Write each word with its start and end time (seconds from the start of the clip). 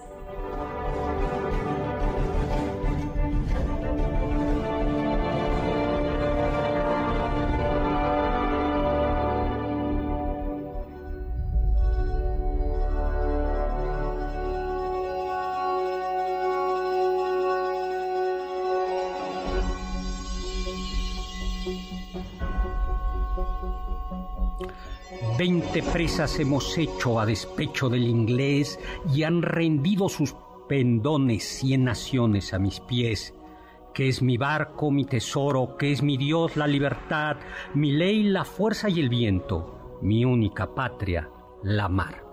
20 25.78 25.92
presas 25.92 26.40
hemos 26.40 26.76
hecho 26.76 27.20
a 27.20 27.26
despecho 27.28 27.88
del 27.88 28.08
inglés 28.08 28.80
y 29.14 29.22
han 29.22 29.44
rendido 29.44 30.10
sus 30.10 30.36
pendones 30.68 31.44
cien 31.44 31.84
naciones 31.84 32.52
a 32.56 32.58
mis 32.58 32.80
pies. 32.80 33.36
Que 33.94 34.08
es 34.08 34.24
mi 34.24 34.38
barco, 34.38 34.90
mi 34.90 35.06
tesoro, 35.06 35.78
que 35.78 35.92
es 35.92 36.02
mi 36.02 36.18
Dios, 36.18 36.58
la 36.58 36.66
libertad, 36.66 37.38
mi 37.76 37.92
ley, 37.92 38.24
la 38.24 38.44
fuerza 38.44 38.90
y 38.90 39.00
el 39.00 39.10
viento, 39.10 40.00
mi 40.02 40.26
única 40.26 40.74
patria, 40.74 41.30
la 41.62 41.88
mar. 41.90 42.27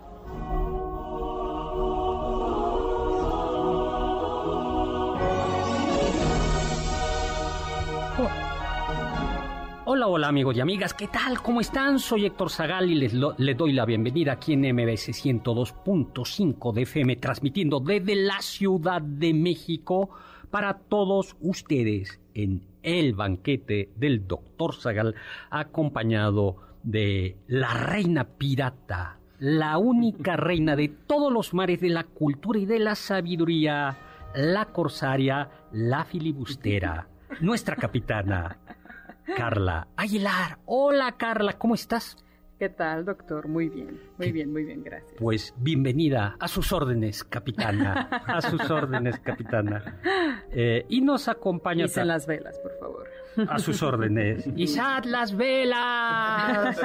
Hola, 9.86 10.06
hola 10.06 10.28
amigos 10.28 10.56
y 10.56 10.60
amigas, 10.60 10.94
¿qué 10.94 11.08
tal? 11.08 11.42
¿Cómo 11.42 11.60
están? 11.60 11.98
Soy 11.98 12.24
Héctor 12.24 12.48
Zagal 12.48 12.90
y 12.90 12.94
les, 12.94 13.12
doy 13.12 13.72
la 13.74 13.84
bienvenida 13.84 14.32
aquí 14.32 14.54
en 14.54 14.60
MBS 14.60 15.10
102.5 15.10 16.72
de 16.72 16.82
FM, 16.82 17.16
transmitiendo 17.16 17.80
desde 17.80 18.14
la 18.14 18.40
Ciudad 18.40 19.02
de 19.02 19.34
México 19.34 20.08
para 20.50 20.78
todos 20.78 21.36
ustedes 21.42 22.18
en 22.32 22.62
el 22.82 23.12
banquete 23.12 23.90
del 23.94 24.26
Doctor 24.26 24.74
Zagal, 24.74 25.16
acompañado 25.50 26.56
de 26.82 27.36
la 27.46 27.74
reina 27.74 28.24
pirata, 28.24 29.18
la 29.38 29.76
única 29.76 30.36
reina 30.38 30.76
de 30.76 30.88
todos 30.88 31.30
los 31.30 31.52
mares 31.52 31.82
de 31.82 31.90
la 31.90 32.04
cultura 32.04 32.58
y 32.58 32.64
de 32.64 32.78
la 32.78 32.94
sabiduría, 32.94 33.98
la 34.34 34.64
corsaria, 34.64 35.50
la 35.72 36.06
filibustera, 36.06 37.06
nuestra 37.42 37.76
capitana. 37.76 38.63
Carla 39.36 39.88
Aguilar. 39.96 40.58
Hola 40.66 41.12
Carla, 41.12 41.54
¿cómo 41.54 41.74
estás? 41.74 42.16
¿Qué 42.64 42.70
tal, 42.70 43.04
doctor? 43.04 43.46
Muy 43.46 43.68
bien, 43.68 44.00
muy 44.16 44.32
bien, 44.32 44.50
muy 44.50 44.64
bien, 44.64 44.82
gracias. 44.82 45.12
Pues 45.18 45.52
bienvenida 45.58 46.34
a 46.40 46.48
sus 46.48 46.72
órdenes, 46.72 47.22
capitana. 47.22 48.08
A 48.26 48.40
sus 48.40 48.70
órdenes, 48.70 49.18
capitana. 49.18 50.00
Eh, 50.50 50.86
y 50.88 51.02
nos 51.02 51.28
acompaña. 51.28 51.84
en 51.94 52.08
las 52.08 52.26
velas, 52.26 52.58
por 52.60 52.72
favor. 52.78 53.06
A 53.48 53.58
sus 53.58 53.82
órdenes. 53.82 54.46
¡Izad 54.56 55.04
las 55.04 55.36
velas! 55.36 56.80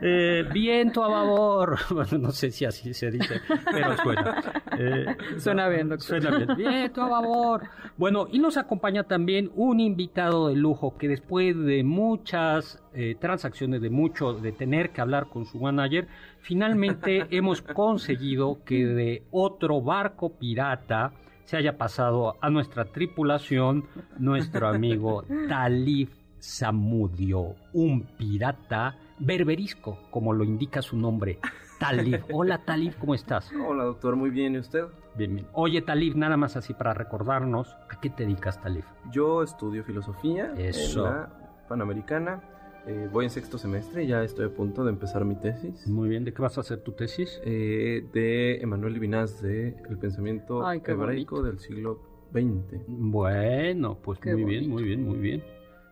Eh, 0.00 0.44
viento 0.52 1.04
a 1.04 1.10
favor. 1.10 1.76
Bueno, 1.90 2.18
no 2.18 2.30
sé 2.30 2.50
si 2.50 2.64
así 2.64 2.94
se 2.94 3.10
dice, 3.10 3.40
pero 3.70 3.96
suena. 3.98 4.62
Eh, 4.78 5.16
suena 5.38 5.68
bien, 5.68 5.88
doctor. 5.88 6.20
Suena 6.22 6.36
bien. 6.36 6.56
Viento 6.56 7.02
a 7.02 7.08
favor. 7.10 7.68
Bueno, 7.98 8.28
y 8.30 8.38
nos 8.38 8.56
acompaña 8.56 9.04
también 9.04 9.50
un 9.54 9.80
invitado 9.80 10.48
de 10.48 10.56
lujo 10.56 10.96
que 10.96 11.08
después 11.08 11.58
de 11.58 11.84
muchas 11.84 12.82
eh, 12.92 13.16
transacciones, 13.20 13.80
de 13.80 13.90
mucho, 13.90 14.34
de 14.34 14.52
tener 14.52 14.90
que 14.90 15.00
hablar 15.00 15.28
con 15.28 15.46
su 15.46 15.58
manager, 15.58 16.08
finalmente 16.40 17.26
hemos 17.30 17.62
conseguido 17.62 18.64
que 18.64 18.84
de 18.84 19.22
otro 19.30 19.80
barco 19.80 20.30
pirata 20.38 21.12
se 21.44 21.56
haya 21.56 21.76
pasado 21.78 22.36
a 22.40 22.50
nuestra 22.50 22.86
tripulación 22.86 23.84
nuestro 24.18 24.68
amigo 24.68 25.24
Talif 25.48 26.10
Samudio, 26.38 27.54
un 27.72 28.02
pirata 28.16 28.96
berberisco, 29.18 29.98
como 30.10 30.32
lo 30.32 30.42
indica 30.42 30.80
su 30.82 30.96
nombre. 30.96 31.38
Talif. 31.78 32.24
Hola 32.32 32.58
Talif, 32.64 32.96
¿cómo 32.96 33.14
estás? 33.14 33.50
Hola 33.52 33.84
doctor, 33.84 34.16
muy 34.16 34.30
bien, 34.30 34.54
¿y 34.54 34.58
usted? 34.58 34.84
Bien, 35.16 35.34
bien. 35.34 35.46
Oye 35.52 35.82
Talif, 35.82 36.14
nada 36.16 36.36
más 36.36 36.56
así 36.56 36.74
para 36.74 36.94
recordarnos, 36.94 37.76
¿a 37.88 38.00
qué 38.00 38.10
te 38.10 38.24
dedicas 38.24 38.60
Talif? 38.60 38.86
Yo 39.12 39.42
estudio 39.42 39.84
filosofía 39.84 40.52
Eso. 40.56 41.06
en 41.06 41.12
la 41.12 41.30
Panamericana 41.68 42.42
eh, 42.90 43.08
voy 43.12 43.24
en 43.24 43.30
sexto 43.30 43.56
semestre, 43.56 44.06
ya 44.06 44.24
estoy 44.24 44.46
a 44.46 44.48
punto 44.48 44.82
de 44.84 44.90
empezar 44.90 45.24
mi 45.24 45.36
tesis. 45.36 45.86
Muy 45.86 46.08
bien, 46.08 46.24
¿de 46.24 46.32
qué 46.32 46.42
vas 46.42 46.58
a 46.58 46.62
hacer 46.62 46.80
tu 46.82 46.92
tesis? 46.92 47.40
Eh, 47.44 48.04
de 48.12 48.56
Emanuel 48.56 48.94
Levinas, 48.94 49.40
de 49.40 49.76
El 49.88 49.96
pensamiento 49.98 50.68
hebraico 50.72 51.42
del 51.42 51.60
siglo 51.60 52.00
XX. 52.32 52.82
Bueno, 52.88 53.98
pues 54.02 54.18
muy 54.24 54.44
bien, 54.44 54.68
muy 54.68 54.82
bien, 54.82 55.04
muy 55.04 55.18
bien. 55.18 55.44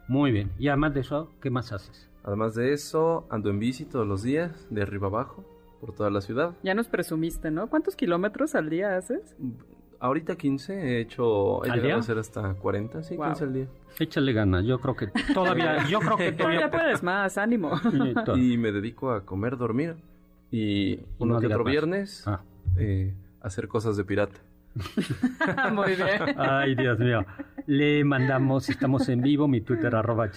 Muy 0.08 0.32
bien. 0.32 0.50
Y 0.58 0.68
además 0.68 0.94
de 0.94 1.00
eso, 1.00 1.30
¿qué 1.40 1.50
más 1.50 1.72
haces? 1.72 2.10
Además 2.24 2.54
de 2.54 2.72
eso, 2.72 3.26
ando 3.30 3.50
en 3.50 3.60
bici 3.60 3.84
todos 3.84 4.06
los 4.06 4.22
días, 4.22 4.66
de 4.70 4.82
arriba 4.82 5.06
abajo, 5.06 5.44
por 5.80 5.94
toda 5.94 6.10
la 6.10 6.20
ciudad. 6.20 6.54
Ya 6.64 6.74
nos 6.74 6.88
presumiste, 6.88 7.50
¿no? 7.50 7.68
¿Cuántos 7.68 7.94
kilómetros 7.94 8.54
al 8.54 8.70
día 8.70 8.96
haces? 8.96 9.36
Ahorita 10.00 10.36
15, 10.36 10.74
he 10.74 11.00
hecho, 11.00 11.64
he 11.64 11.70
llegado 11.70 11.96
a 11.96 11.98
hacer 11.98 12.18
hasta 12.18 12.54
40, 12.54 13.02
sí, 13.02 13.16
15 13.16 13.44
al 13.44 13.52
día. 13.52 13.66
Échale 13.98 14.32
ganas, 14.32 14.64
yo 14.64 14.78
creo 14.78 14.94
que 14.94 15.08
todavía, 15.34 15.84
yo 15.88 15.98
creo 15.98 16.16
que 16.16 16.32
todavía... 16.32 16.70
puedes 16.70 17.02
más, 17.02 17.36
ánimo. 17.36 17.72
y 18.36 18.56
me 18.58 18.70
dedico 18.70 19.10
a 19.10 19.24
comer, 19.24 19.56
dormir. 19.56 19.96
Y 20.50 21.00
uno 21.18 21.40
que 21.40 21.46
otro 21.46 21.64
viernes, 21.64 22.26
ah. 22.26 22.42
eh, 22.76 23.12
hacer 23.40 23.66
cosas 23.66 23.96
de 23.96 24.04
pirata. 24.04 24.40
Muy 25.73 25.94
bien. 25.94 26.38
Ay, 26.38 26.75
Dios 26.75 26.99
mío. 26.99 27.25
Le 27.67 28.05
mandamos, 28.05 28.69
estamos 28.69 29.09
en 29.09 29.20
vivo, 29.20 29.49
mi 29.49 29.61
Twitter 29.61 29.94
arroba 29.94 30.31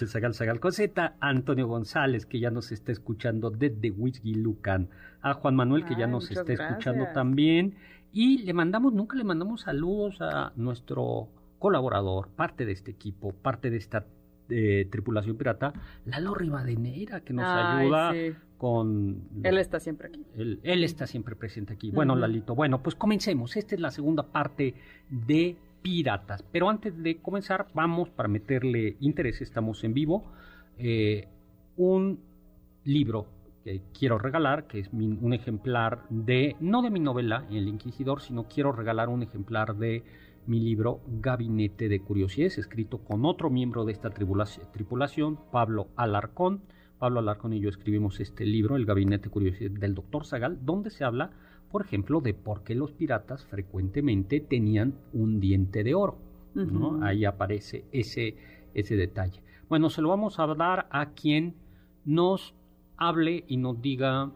coseta, 0.60 1.14
Antonio 1.20 1.66
González, 1.66 2.26
que 2.26 2.40
ya 2.40 2.50
nos 2.50 2.72
está 2.72 2.92
escuchando 2.92 3.50
desde 3.50 3.90
Whisky 3.90 4.34
Lucan, 4.34 4.88
a 5.22 5.34
Juan 5.34 5.56
Manuel, 5.56 5.84
que 5.84 5.96
ya 5.96 6.06
nos 6.06 6.30
está 6.30 6.52
escuchando 6.52 7.06
también, 7.14 7.76
y 8.12 8.42
le 8.42 8.52
mandamos, 8.52 8.92
nunca 8.92 9.16
le 9.16 9.24
mandamos 9.24 9.62
saludos 9.62 10.20
a 10.20 10.52
nuestro 10.56 11.28
colaborador, 11.58 12.28
parte 12.28 12.66
de 12.66 12.72
este 12.72 12.90
equipo, 12.90 13.32
parte 13.32 13.70
de 13.70 13.78
esta 13.78 14.04
eh, 14.52 14.86
tripulación 14.90 15.36
pirata, 15.36 15.72
Lalo 16.04 16.34
Rivadeneira, 16.34 17.20
que 17.20 17.32
nos 17.32 17.46
ayuda 17.46 18.12
con... 18.58 19.22
Él 19.42 19.58
está 19.58 19.80
siempre 19.80 20.08
aquí. 20.08 20.24
Él, 20.36 20.84
está 20.84 21.06
siempre 21.06 21.34
presente 21.34 21.72
aquí. 21.72 21.90
Bueno, 21.90 22.14
Lalito, 22.14 22.54
bueno, 22.54 22.82
pues 22.82 22.94
comencemos. 22.94 23.56
Esta 23.56 23.74
es 23.74 23.80
la 23.80 23.90
segunda 23.90 24.24
parte 24.24 24.74
de 25.08 25.56
Piratas. 25.82 26.42
Pero 26.44 26.68
antes 26.68 27.02
de 27.02 27.16
comenzar, 27.16 27.66
vamos 27.74 28.10
para 28.10 28.28
meterle 28.28 28.96
interés, 29.00 29.40
estamos 29.40 29.82
en 29.84 29.94
vivo, 29.94 30.24
eh, 30.78 31.26
un 31.76 32.20
libro 32.84 33.26
que 33.64 33.82
quiero 33.96 34.18
regalar, 34.18 34.66
que 34.66 34.80
es 34.80 34.90
un 34.92 35.32
ejemplar 35.32 36.02
de, 36.08 36.56
no 36.60 36.82
de 36.82 36.90
mi 36.90 37.00
novela, 37.00 37.46
El 37.50 37.68
Inquisidor, 37.68 38.20
sino 38.20 38.44
quiero 38.44 38.72
regalar 38.72 39.08
un 39.08 39.22
ejemplar 39.22 39.76
de 39.76 40.02
mi 40.46 40.60
libro 40.60 41.00
Gabinete 41.06 41.88
de 41.88 42.00
Curiosidades, 42.00 42.58
escrito 42.58 42.98
con 42.98 43.24
otro 43.24 43.50
miembro 43.50 43.84
de 43.84 43.92
esta 43.92 44.10
tripulación, 44.10 45.38
Pablo 45.50 45.88
Alarcón. 45.96 46.62
Pablo 46.98 47.20
Alarcón 47.20 47.52
y 47.52 47.60
yo 47.60 47.68
escribimos 47.68 48.20
este 48.20 48.44
libro, 48.46 48.76
El 48.76 48.86
Gabinete 48.86 49.24
de 49.24 49.30
Curiosidades 49.30 49.80
del 49.80 49.94
Doctor 49.94 50.24
Zagal, 50.24 50.58
donde 50.64 50.90
se 50.90 51.04
habla, 51.04 51.30
por 51.70 51.82
ejemplo, 51.82 52.20
de 52.20 52.34
por 52.34 52.62
qué 52.62 52.74
los 52.74 52.92
piratas 52.92 53.44
frecuentemente 53.44 54.40
tenían 54.40 54.94
un 55.12 55.40
diente 55.40 55.82
de 55.82 55.94
oro. 55.94 56.18
Ahí 57.02 57.24
aparece 57.24 57.84
ese, 57.92 58.36
ese 58.74 58.96
detalle. 58.96 59.42
Bueno, 59.68 59.90
se 59.90 60.02
lo 60.02 60.10
vamos 60.10 60.38
a 60.38 60.46
dar 60.46 60.86
a 60.90 61.10
quien 61.10 61.54
nos 62.04 62.54
hable 62.96 63.44
y 63.48 63.56
nos 63.56 63.80
diga... 63.80 64.30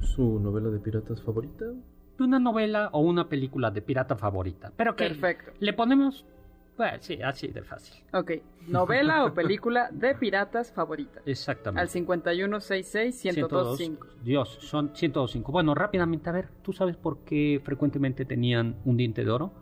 ¿Su 0.00 0.38
novela 0.38 0.68
de 0.68 0.78
piratas 0.78 1.22
favorita? 1.22 1.64
Una 2.22 2.38
novela 2.38 2.88
o 2.92 3.00
una 3.00 3.28
película 3.28 3.70
de 3.70 3.82
pirata 3.82 4.16
favorita. 4.16 4.72
Pero 4.76 4.96
que 4.96 5.08
Perfecto. 5.08 5.52
le 5.60 5.72
ponemos, 5.72 6.26
pues 6.76 6.92
sí, 7.00 7.20
así 7.22 7.48
de 7.48 7.62
fácil. 7.62 8.02
Ok, 8.12 8.32
novela 8.68 9.24
o 9.24 9.32
película 9.34 9.88
de 9.92 10.14
piratas 10.14 10.72
favorita. 10.72 11.20
Exactamente. 11.26 11.82
Al 11.82 11.88
5166-1025. 11.88 14.06
Dios, 14.22 14.58
son 14.60 14.86
1025. 14.86 15.52
Bueno, 15.52 15.74
rápidamente, 15.74 16.30
a 16.30 16.32
ver, 16.32 16.48
¿tú 16.62 16.72
sabes 16.72 16.96
por 16.96 17.18
qué 17.24 17.60
frecuentemente 17.64 18.24
tenían 18.24 18.76
un 18.84 18.96
diente 18.96 19.24
de 19.24 19.30
oro? 19.30 19.52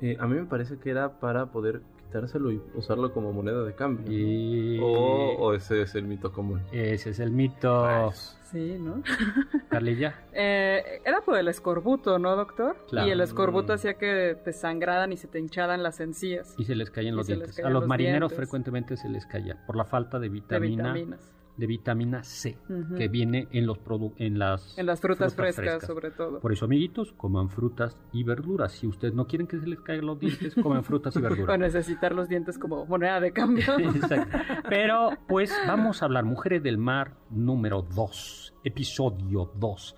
Eh, 0.00 0.16
a 0.18 0.26
mí 0.26 0.34
me 0.34 0.46
parece 0.46 0.78
que 0.78 0.90
era 0.90 1.20
para 1.20 1.52
poder 1.52 1.82
quitárselo 2.06 2.52
y 2.52 2.60
usarlo 2.74 3.12
como 3.12 3.32
moneda 3.32 3.62
de 3.64 3.74
cambio. 3.74 4.86
O, 4.86 5.54
ese 5.54 5.82
es 5.82 5.94
el 5.94 6.04
mito 6.04 6.32
común. 6.32 6.62
Ese 6.72 7.10
es 7.10 7.18
el 7.18 7.30
mito. 7.30 8.12
Sí, 8.44 8.76
¿no? 8.78 9.02
Carlilla. 9.68 10.14
Eh, 10.32 11.02
era 11.04 11.22
por 11.22 11.36
el 11.36 11.48
escorbuto, 11.48 12.18
¿no, 12.18 12.36
doctor? 12.36 12.76
Y 12.92 13.10
el 13.10 13.20
escorbuto 13.20 13.72
mm. 13.72 13.76
hacía 13.76 13.94
que 13.94 14.36
te 14.44 14.52
sangraran 14.52 15.12
y 15.12 15.16
se 15.16 15.26
te 15.26 15.40
hincharan 15.40 15.82
las 15.82 16.00
encías. 16.00 16.54
Y 16.56 16.64
se 16.64 16.76
les 16.76 16.90
caían 16.90 17.16
los 17.16 17.26
dientes. 17.26 17.58
A 17.58 17.70
los, 17.70 17.86
marineros 17.86 18.32
frecuentemente 18.32 18.96
se 18.96 19.08
les 19.08 19.26
caía 19.26 19.64
por 19.66 19.76
la 19.76 19.84
falta 19.84 20.18
de 20.20 20.28
vitamina. 20.28 20.92
De 20.92 20.92
vitaminas 20.92 21.34
de 21.56 21.66
vitamina 21.66 22.24
C 22.24 22.58
que 22.96 23.08
viene 23.08 23.48
en 23.52 23.66
los 23.66 23.78
en 24.16 24.38
las 24.38 24.76
en 24.76 24.86
las 24.86 25.00
frutas, 25.00 25.34
frescas, 25.34 25.86
sobre 25.86 26.10
todo. 26.10 26.40
Por 26.40 26.52
eso, 26.52 26.64
amiguitos, 26.64 27.12
coman 27.12 27.48
frutas 27.48 27.96
y 28.12 28.24
verduras. 28.24 28.72
Si 28.72 28.86
ustedes 28.86 29.14
no 29.14 29.26
quieren 29.26 29.46
que 29.46 29.60
se 29.60 29.66
les 29.66 29.80
caigan 29.80 30.06
los 30.06 30.18
dientes, 30.18 30.54
coman 30.54 30.84
frutas 30.84 31.14
y 31.16 31.20
verduras. 31.20 31.54
A 31.54 31.58
necesitar 31.58 32.14
los 32.14 32.28
dientes 32.28 32.58
como 32.58 32.86
moneda 32.86 33.20
de 33.20 33.32
cambio. 33.32 33.64
Pero 34.68 35.10
pues 35.28 35.52
vamos 35.66 36.02
a 36.02 36.06
hablar 36.06 36.24
Mujeres 36.24 36.62
del 36.62 36.78
Mar 36.78 37.16
número 37.30 37.82
2, 37.82 38.54
episodio 38.64 39.52
2 39.54 39.96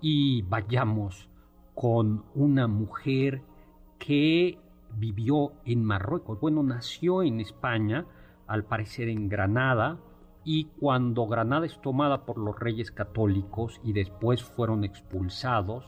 y 0.00 0.42
vayamos 0.42 1.28
con 1.74 2.24
una 2.34 2.66
mujer 2.66 3.42
que 3.98 4.58
vivió 4.94 5.52
en 5.64 5.84
Marruecos. 5.84 6.40
Bueno, 6.40 6.62
nació 6.62 7.22
en 7.22 7.40
España, 7.40 8.06
al 8.46 8.64
parecer 8.64 9.08
en 9.08 9.28
Granada, 9.28 9.98
y 10.48 10.66
cuando 10.78 11.26
Granada 11.26 11.66
es 11.66 11.82
tomada 11.82 12.24
por 12.24 12.38
los 12.38 12.56
reyes 12.56 12.92
católicos 12.92 13.80
y 13.82 13.92
después 13.92 14.44
fueron 14.44 14.84
expulsados, 14.84 15.84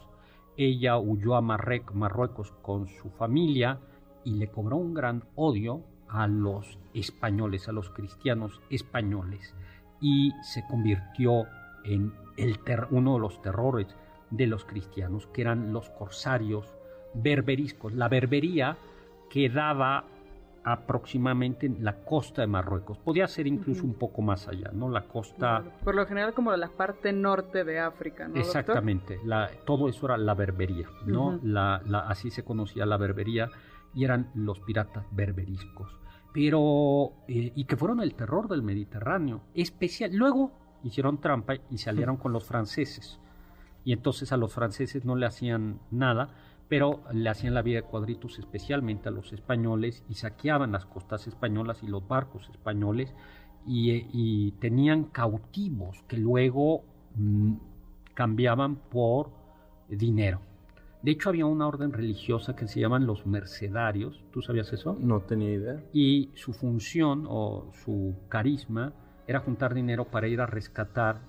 ella 0.56 0.98
huyó 0.98 1.36
a 1.36 1.40
Marruecos 1.40 2.50
con 2.60 2.88
su 2.88 3.08
familia 3.10 3.78
y 4.24 4.32
le 4.32 4.48
cobró 4.48 4.76
un 4.76 4.94
gran 4.94 5.22
odio 5.36 5.84
a 6.08 6.26
los 6.26 6.76
españoles, 6.92 7.68
a 7.68 7.72
los 7.72 7.90
cristianos 7.90 8.60
españoles, 8.68 9.54
y 10.00 10.32
se 10.42 10.66
convirtió 10.66 11.46
en 11.84 12.12
el 12.36 12.58
uno 12.90 13.14
de 13.14 13.20
los 13.20 13.40
terrores 13.40 13.86
de 14.30 14.48
los 14.48 14.64
cristianos, 14.64 15.28
que 15.28 15.42
eran 15.42 15.72
los 15.72 15.88
corsarios 15.90 16.66
berberiscos. 17.14 17.94
La 17.94 18.08
berbería 18.08 18.76
quedaba 19.30 20.04
aproximadamente 20.72 21.66
en 21.66 21.84
la 21.84 22.04
costa 22.04 22.42
de 22.42 22.48
Marruecos. 22.48 22.98
Podía 22.98 23.26
ser 23.26 23.46
incluso 23.46 23.84
un 23.84 23.94
poco 23.94 24.22
más 24.22 24.48
allá, 24.48 24.70
¿no? 24.72 24.90
La 24.90 25.02
costa... 25.02 25.64
Por 25.82 25.94
lo 25.94 26.06
general 26.06 26.34
como 26.34 26.54
la 26.56 26.68
parte 26.68 27.12
norte 27.12 27.64
de 27.64 27.78
África, 27.78 28.28
¿no? 28.28 28.36
Exactamente. 28.36 29.18
La, 29.24 29.50
todo 29.64 29.88
eso 29.88 30.06
era 30.06 30.16
la 30.18 30.34
berbería, 30.34 30.88
¿no? 31.06 31.38
la, 31.42 31.76
así 32.06 32.30
se 32.30 32.44
conocía 32.44 32.84
la 32.86 32.96
berbería 32.96 33.48
y 33.94 34.04
eran 34.04 34.30
los 34.34 34.60
piratas 34.60 35.06
berberiscos. 35.10 35.98
Pero... 36.32 37.12
Eh, 37.26 37.52
y 37.54 37.64
que 37.64 37.76
fueron 37.76 38.00
el 38.00 38.14
terror 38.14 38.48
del 38.48 38.62
Mediterráneo. 38.62 39.42
Especial... 39.54 40.14
Luego 40.14 40.52
hicieron 40.82 41.20
trampa 41.20 41.54
y 41.70 41.78
se 41.78 41.90
aliaron 41.90 42.16
con 42.16 42.32
los 42.32 42.44
franceses. 42.44 43.18
Y 43.84 43.92
entonces 43.92 44.32
a 44.32 44.36
los 44.36 44.52
franceses 44.52 45.04
no 45.04 45.16
le 45.16 45.24
hacían 45.24 45.80
nada 45.90 46.28
pero 46.68 47.02
le 47.12 47.28
hacían 47.28 47.54
la 47.54 47.62
vida 47.62 47.80
de 47.80 47.86
cuadritos 47.86 48.38
especialmente 48.38 49.08
a 49.08 49.12
los 49.12 49.32
españoles 49.32 50.04
y 50.08 50.14
saqueaban 50.14 50.72
las 50.72 50.86
costas 50.86 51.26
españolas 51.26 51.82
y 51.82 51.86
los 51.86 52.06
barcos 52.06 52.48
españoles 52.50 53.14
y, 53.66 54.52
tenían 54.60 55.04
cautivos 55.04 56.02
que 56.08 56.16
luego 56.16 56.84
mm, 57.16 57.54
cambiaban 58.14 58.76
por 58.76 59.30
dinero. 59.88 60.40
De 61.02 61.12
hecho, 61.12 61.28
había 61.28 61.46
una 61.46 61.68
orden 61.68 61.92
religiosa 61.92 62.56
que 62.56 62.66
se 62.66 62.80
llaman 62.80 63.06
los 63.06 63.26
mercedarios. 63.26 64.24
¿Tú 64.32 64.42
sabías 64.42 64.72
eso? 64.72 64.96
No 64.98 65.20
tenía 65.20 65.52
idea. 65.52 65.84
Y 65.92 66.30
su 66.34 66.52
función 66.52 67.24
o 67.28 67.70
su 67.84 68.16
carisma 68.28 68.92
era 69.26 69.40
juntar 69.40 69.74
dinero 69.74 70.06
para 70.06 70.26
ir 70.26 70.40
a 70.40 70.46
rescatar 70.46 71.20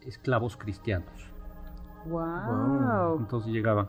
esclavos 0.00 0.56
cristianos. 0.56 1.37
Wow. 2.06 3.18
Entonces 3.18 3.52
llegaban 3.52 3.88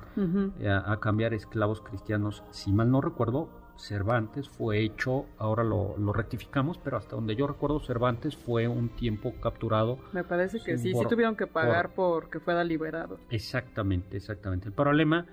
eh, 0.60 0.70
a, 0.70 1.00
cambiar 1.00 1.34
esclavos 1.34 1.82
cristianos. 1.82 2.44
Si 2.52 2.72
mal 2.72 2.92
no 2.92 3.02
recuerdo, 3.02 3.50
Cervantes 3.78 4.50
fue 4.50 4.84
hecho, 4.84 5.26
ahora 5.38 5.64
lo, 5.64 5.96
rectificamos, 6.14 6.78
pero 6.78 6.98
hasta 6.98 7.16
donde 7.16 7.36
yo 7.36 7.48
recuerdo, 7.48 7.80
Cervantes 7.80 8.36
fue 8.36 8.68
un 8.68 8.90
tiempo 8.90 9.34
capturado. 9.42 10.00
Me 10.12 10.24
parece 10.24 10.60
que 10.60 10.78
sí, 10.78 10.94
sí 10.94 11.06
tuvieron 11.08 11.36
que 11.36 11.48
pagar 11.48 11.94
por, 11.94 12.24
porque 12.24 12.40
fuera 12.40 12.64
liberado. 12.64 13.20
Exactamente, 13.30 14.18
exactamente. 14.18 14.68
El 14.68 14.74
problema 14.74 15.26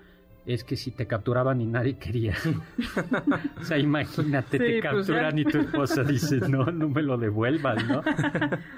es 0.47 0.63
que 0.63 0.77
si 0.77 0.91
te 0.91 1.05
capturaban 1.05 1.59
y 1.59 1.65
nadie 1.65 1.97
quería. 1.97 2.33
o 3.59 3.63
sea, 3.65 3.77
imagínate, 3.77 4.57
te 4.57 4.79
pues 4.79 4.81
capturan 4.81 5.37
y 5.37 5.43
tu 5.43 5.57
esposa 5.57 6.03
dice, 6.05 6.37
no, 6.47 6.65
no 6.67 6.87
me 6.87 7.01
lo 7.03 7.17
devuelvan, 7.17 7.85
¿no? 7.85 8.01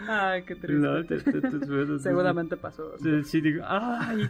ay, 0.07 0.41
qué 0.47 0.55
triste. 0.55 1.99
Seguramente 1.99 2.57
pasó. 2.57 2.95
Sí, 3.23 3.39
digo, 3.39 3.63
ay, 3.67 4.27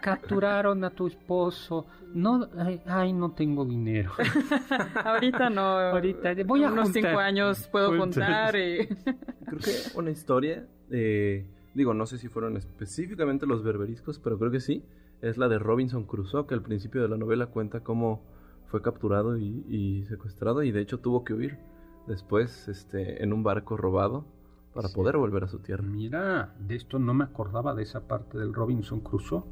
capturaron 0.00 0.84
a 0.84 0.90
tu 0.90 1.08
esposo. 1.08 1.86
No, 2.14 2.48
ay, 2.86 3.12
no 3.12 3.32
tengo 3.32 3.66
dinero. 3.66 4.12
Ahorita 5.04 5.50
no. 5.50 5.60
Ahorita, 5.60 6.32
voy 6.46 6.64
a 6.64 6.72
unos 6.72 6.92
cinco 6.92 7.18
años 7.18 7.68
puedo 7.70 7.94
juntar 7.94 8.56
y... 8.56 8.86
Creo 8.86 9.58
que 9.58 9.98
una 9.98 10.10
historia, 10.10 10.66
eh, 10.90 11.44
digo, 11.74 11.92
no 11.92 12.06
sé 12.06 12.16
si 12.16 12.28
fueron 12.28 12.56
específicamente 12.56 13.46
los 13.46 13.62
berberiscos, 13.62 14.18
pero 14.18 14.38
creo 14.38 14.50
que 14.50 14.60
sí 14.60 14.82
es 15.20 15.36
la 15.36 15.48
de 15.48 15.58
Robinson 15.58 16.04
Crusoe, 16.04 16.46
que 16.46 16.54
al 16.54 16.62
principio 16.62 17.02
de 17.02 17.08
la 17.08 17.16
novela 17.16 17.46
cuenta 17.46 17.80
cómo 17.80 18.22
fue 18.66 18.82
capturado 18.82 19.36
y, 19.38 20.04
secuestrado 20.08 20.62
y 20.62 20.72
de 20.72 20.80
hecho 20.80 20.98
tuvo 20.98 21.24
que 21.24 21.34
huir 21.34 21.58
después 22.06 22.68
este, 22.68 23.22
en 23.22 23.32
un 23.32 23.42
barco 23.42 23.76
robado 23.76 24.26
para 24.74 24.90
poder 24.90 25.16
volver 25.16 25.44
a 25.44 25.48
su 25.48 25.58
tierra. 25.58 25.82
Mira, 25.82 26.54
de 26.58 26.76
esto 26.76 26.98
no 26.98 27.14
me 27.14 27.24
acordaba 27.24 27.74
de 27.74 27.82
esa 27.82 28.06
parte 28.06 28.38
del 28.38 28.54
Robinson 28.54 29.00
Crusoe, 29.00 29.44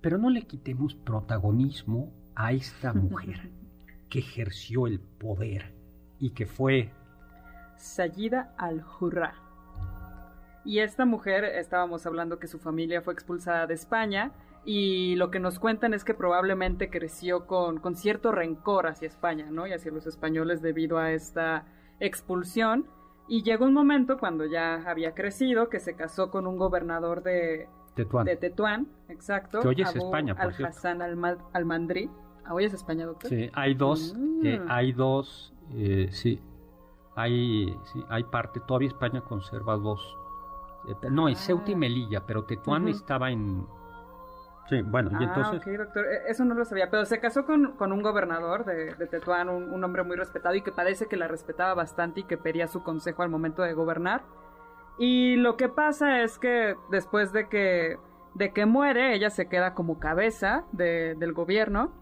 pero 0.00 0.18
no 0.18 0.30
le 0.30 0.46
quitemos 0.46 0.94
protagonismo 0.94 2.12
a 2.34 2.52
esta 2.52 2.92
mujer 2.94 3.50
que 4.08 4.20
ejerció 4.20 4.86
el 4.86 5.00
poder 5.00 5.74
y 6.18 6.30
que 6.30 6.46
fue 6.46 6.92
Sayida 7.76 8.54
al-Hurra. 8.56 9.34
Y 10.64 10.78
esta 10.78 11.04
mujer, 11.04 11.44
estábamos 11.44 12.06
hablando 12.06 12.38
que 12.38 12.46
su 12.46 12.58
familia 12.58 13.02
fue 13.02 13.12
expulsada 13.12 13.66
de 13.66 13.74
España 13.74 14.32
y 14.64 15.16
lo 15.16 15.30
que 15.30 15.40
nos 15.40 15.58
cuentan 15.58 15.92
es 15.92 16.04
que 16.04 16.14
probablemente 16.14 16.88
creció 16.88 17.46
con, 17.46 17.80
con 17.80 17.96
cierto 17.96 18.32
rencor 18.32 18.86
hacia 18.86 19.06
España, 19.06 19.48
¿no? 19.50 19.66
Y 19.66 19.72
hacia 19.72 19.92
los 19.92 20.06
españoles 20.06 20.62
debido 20.62 20.98
a 20.98 21.12
esta 21.12 21.66
expulsión. 22.00 22.86
Y 23.28 23.42
llegó 23.42 23.64
un 23.66 23.74
momento 23.74 24.18
cuando 24.18 24.46
ya 24.46 24.82
había 24.86 25.14
crecido 25.14 25.68
que 25.68 25.80
se 25.80 25.94
casó 25.94 26.30
con 26.30 26.46
un 26.46 26.56
gobernador 26.56 27.22
de 27.22 27.68
Tetuán, 27.94 28.26
de 28.26 28.36
Tetuán 28.36 28.88
exacto. 29.08 29.60
Que 29.60 29.68
hoy 29.68 29.82
es 29.82 29.94
España, 29.94 30.34
por 30.34 30.52
al 30.54 30.64
Hassan 30.66 31.02
al-Mandri. 31.02 32.10
Ah, 32.44 32.54
¿Hoy 32.54 32.64
es 32.64 32.74
España, 32.74 33.06
doctor? 33.06 33.30
Sí, 33.30 33.50
hay 33.54 33.74
dos, 33.74 34.14
eh, 34.42 34.58
mm. 34.58 34.66
hay 34.68 34.92
dos, 34.92 35.54
eh, 35.72 36.08
sí, 36.10 36.40
hay, 37.16 37.74
sí, 37.92 38.04
hay 38.08 38.24
parte, 38.24 38.60
todavía 38.60 38.88
España 38.88 39.22
conserva 39.22 39.76
dos. 39.76 40.18
Eh, 40.88 41.10
no, 41.10 41.28
es 41.28 41.38
Ceuta 41.38 41.70
y 41.70 41.74
ah. 41.74 41.78
Melilla, 41.78 42.26
pero 42.26 42.44
Tetuán 42.44 42.88
estaba 42.88 43.30
en, 43.30 43.66
Sí, 44.68 44.80
bueno, 44.82 45.10
y 45.12 45.24
ah, 45.24 45.26
entonces... 45.28 45.60
ok, 45.60 45.78
doctor, 45.78 46.06
e, 46.06 46.30
eso 46.30 46.44
no 46.44 46.54
lo 46.54 46.64
sabía, 46.64 46.90
pero 46.90 47.04
se 47.04 47.20
casó 47.20 47.44
con, 47.44 47.74
un 47.78 48.02
gobernador 48.02 48.64
de, 48.64 48.94
Tetuán, 49.06 49.48
un, 49.48 49.84
hombre 49.84 50.02
muy 50.04 50.16
respetado 50.16 50.54
y 50.54 50.62
que 50.62 50.72
parece 50.72 51.06
que 51.06 51.16
la 51.16 51.28
respetaba 51.28 51.74
bastante 51.74 52.20
y 52.20 52.24
que 52.24 52.38
pedía 52.38 52.66
su 52.66 52.82
consejo 52.82 53.22
al 53.22 53.28
momento 53.28 53.62
de 53.62 53.74
gobernar. 53.74 54.22
Y 54.98 55.36
lo 55.36 55.56
que 55.56 55.68
pasa 55.68 56.22
es 56.22 56.38
que 56.38 56.76
después 56.90 57.32
de 57.32 57.48
que, 57.48 57.98
de 58.34 58.52
que 58.52 58.64
muere, 58.64 59.14
ella 59.14 59.30
se 59.30 59.48
queda 59.48 59.74
como 59.74 59.98
cabeza 59.98 60.64
del 60.72 61.32
gobierno 61.32 61.92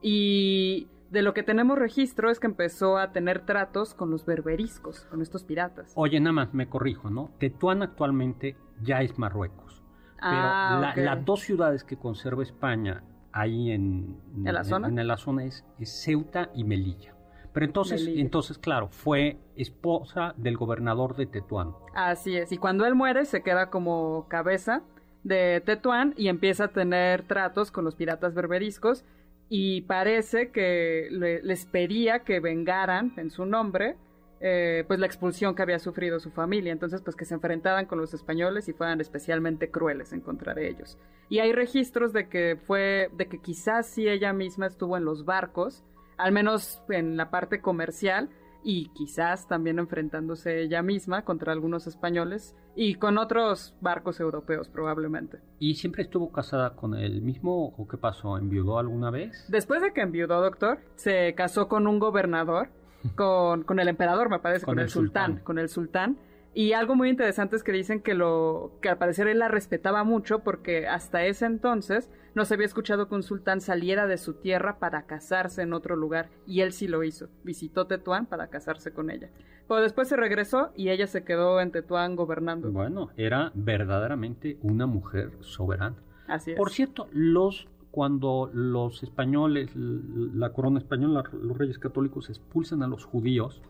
y 0.00 0.88
de 1.10 1.22
lo 1.22 1.34
que 1.34 1.42
tenemos 1.42 1.78
registro 1.78 2.30
es 2.30 2.40
que 2.40 2.46
empezó 2.46 2.98
a 2.98 3.12
tener 3.12 3.44
tratos 3.46 3.94
con 3.94 4.10
los 4.10 4.26
berberiscos, 4.26 5.06
con 5.10 5.22
estos 5.22 5.44
piratas. 5.44 5.92
Oye, 5.94 6.20
nada 6.20 6.32
más 6.32 6.54
me 6.54 6.68
corrijo, 6.68 7.10
¿no? 7.10 7.30
Tetuán 7.38 7.82
actualmente 7.82 8.56
ya 8.82 9.02
es 9.02 9.18
Marruecos. 9.18 9.77
Ah, 10.20 10.92
pero 10.94 11.06
las 11.06 11.24
dos 11.24 11.40
ciudades 11.40 11.84
que 11.84 11.96
conserva 11.96 12.42
España 12.42 13.02
ahí 13.32 13.70
en, 13.70 14.20
¿En 14.44 14.54
la 14.54 14.64
zona, 14.64 14.88
en, 14.88 15.06
la 15.06 15.16
zona 15.16 15.44
es, 15.44 15.64
Ceuta 15.82 16.50
y 16.54 16.64
Melilla. 16.64 17.14
Pero 17.52 17.66
entonces, 17.66 18.06
entonces, 18.06 18.58
claro, 18.58 18.88
fue 18.88 19.38
esposa 19.56 20.34
del 20.36 20.56
gobernador 20.56 21.16
de 21.16 21.26
Tetuán. 21.26 21.72
Así 21.94 22.36
es, 22.36 22.52
y 22.52 22.58
cuando 22.58 22.86
él 22.86 22.94
muere 22.94 23.24
se 23.24 23.42
queda 23.42 23.70
como 23.70 24.26
cabeza 24.28 24.82
de 25.24 25.62
Tetuán 25.64 26.14
y 26.16 26.28
empieza 26.28 26.64
a 26.64 26.68
tener 26.68 27.22
tratos 27.22 27.70
con 27.70 27.84
los 27.84 27.94
piratas 27.94 28.34
berberiscos. 28.34 29.04
Y 29.50 29.82
parece 29.82 30.50
que 30.50 31.08
les 31.10 31.64
pedía 31.64 32.18
que 32.20 32.38
vengaran 32.38 33.14
en 33.16 33.30
su 33.30 33.46
nombre 33.46 33.96
eh, 34.40 34.84
pues 34.86 35.00
la 35.00 35.06
expulsión 35.06 35.54
que 35.54 35.62
había 35.62 35.78
sufrido 35.78 36.20
su 36.20 36.30
familia, 36.30 36.72
entonces 36.72 37.02
pues 37.02 37.16
que 37.16 37.24
se 37.24 37.34
enfrentaran 37.34 37.86
con 37.86 37.98
los 37.98 38.14
españoles 38.14 38.68
y 38.68 38.72
fueran 38.72 39.00
especialmente 39.00 39.70
crueles 39.70 40.12
en 40.12 40.20
contra 40.20 40.54
de 40.54 40.68
ellos. 40.68 40.98
Y 41.28 41.40
hay 41.40 41.52
registros 41.52 42.12
de 42.12 42.28
que 42.28 42.56
fue, 42.56 43.10
de 43.16 43.26
que 43.26 43.38
quizás 43.38 43.86
sí 43.86 44.08
ella 44.08 44.32
misma 44.32 44.66
estuvo 44.66 44.96
en 44.96 45.04
los 45.04 45.24
barcos, 45.24 45.84
al 46.16 46.32
menos 46.32 46.82
en 46.88 47.16
la 47.16 47.30
parte 47.30 47.60
comercial, 47.60 48.28
y 48.62 48.88
quizás 48.88 49.46
también 49.46 49.78
enfrentándose 49.78 50.62
ella 50.62 50.82
misma 50.82 51.24
contra 51.24 51.52
algunos 51.52 51.86
españoles 51.86 52.56
y 52.74 52.96
con 52.96 53.18
otros 53.18 53.74
barcos 53.80 54.20
europeos 54.20 54.68
probablemente. 54.68 55.40
¿Y 55.58 55.74
siempre 55.74 56.02
estuvo 56.02 56.30
casada 56.30 56.74
con 56.74 56.94
el 56.94 57.22
mismo 57.22 57.68
o 57.68 57.88
qué 57.88 57.96
pasó? 57.96 58.36
¿Enviudó 58.36 58.78
alguna 58.78 59.10
vez? 59.10 59.46
Después 59.48 59.80
de 59.80 59.92
que 59.92 60.00
enviudó, 60.00 60.40
doctor, 60.40 60.80
se 60.96 61.34
casó 61.34 61.68
con 61.68 61.86
un 61.86 61.98
gobernador 61.98 62.68
con, 63.14 63.64
con 63.64 63.78
el 63.80 63.88
emperador, 63.88 64.28
me 64.28 64.38
parece, 64.38 64.64
con, 64.64 64.78
el, 64.78 64.88
sultán, 64.88 65.38
con 65.38 65.58
el 65.58 65.68
sultán. 65.68 66.18
Y 66.54 66.72
algo 66.72 66.96
muy 66.96 67.08
interesante 67.08 67.56
es 67.56 67.62
que 67.62 67.72
dicen 67.72 68.00
que 68.00 68.14
lo 68.14 68.72
que 68.80 68.88
al 68.88 68.98
parecer 68.98 69.28
él 69.28 69.38
la 69.38 69.48
respetaba 69.48 70.02
mucho 70.02 70.40
porque 70.40 70.88
hasta 70.88 71.24
ese 71.24 71.46
entonces 71.46 72.10
no 72.34 72.44
se 72.44 72.54
había 72.54 72.66
escuchado 72.66 73.08
que 73.08 73.14
un 73.14 73.22
sultán 73.22 73.60
saliera 73.60 74.06
de 74.06 74.18
su 74.18 74.34
tierra 74.34 74.78
para 74.78 75.02
casarse 75.02 75.62
en 75.62 75.72
otro 75.72 75.94
lugar 75.94 76.30
y 76.46 76.62
él 76.62 76.72
sí 76.72 76.88
lo 76.88 77.04
hizo. 77.04 77.28
Visitó 77.44 77.86
Tetuán 77.86 78.26
para 78.26 78.48
casarse 78.48 78.92
con 78.92 79.10
ella. 79.10 79.30
Pero 79.68 79.82
después 79.82 80.08
se 80.08 80.16
regresó 80.16 80.72
y 80.74 80.88
ella 80.88 81.06
se 81.06 81.22
quedó 81.22 81.60
en 81.60 81.70
Tetuán 81.70 82.16
gobernando. 82.16 82.72
Bueno, 82.72 83.10
era 83.16 83.52
verdaderamente 83.54 84.58
una 84.62 84.86
mujer 84.86 85.32
soberana. 85.40 85.96
Así 86.26 86.52
es. 86.52 86.56
Por 86.56 86.70
cierto, 86.70 87.08
los 87.12 87.68
cuando 87.98 88.48
los 88.54 89.02
españoles, 89.02 89.72
la 89.74 90.52
corona 90.52 90.78
española, 90.78 91.24
los 91.32 91.58
reyes 91.58 91.80
católicos 91.80 92.30
expulsan 92.30 92.84
a 92.84 92.86
los 92.86 93.04
judíos, 93.04 93.60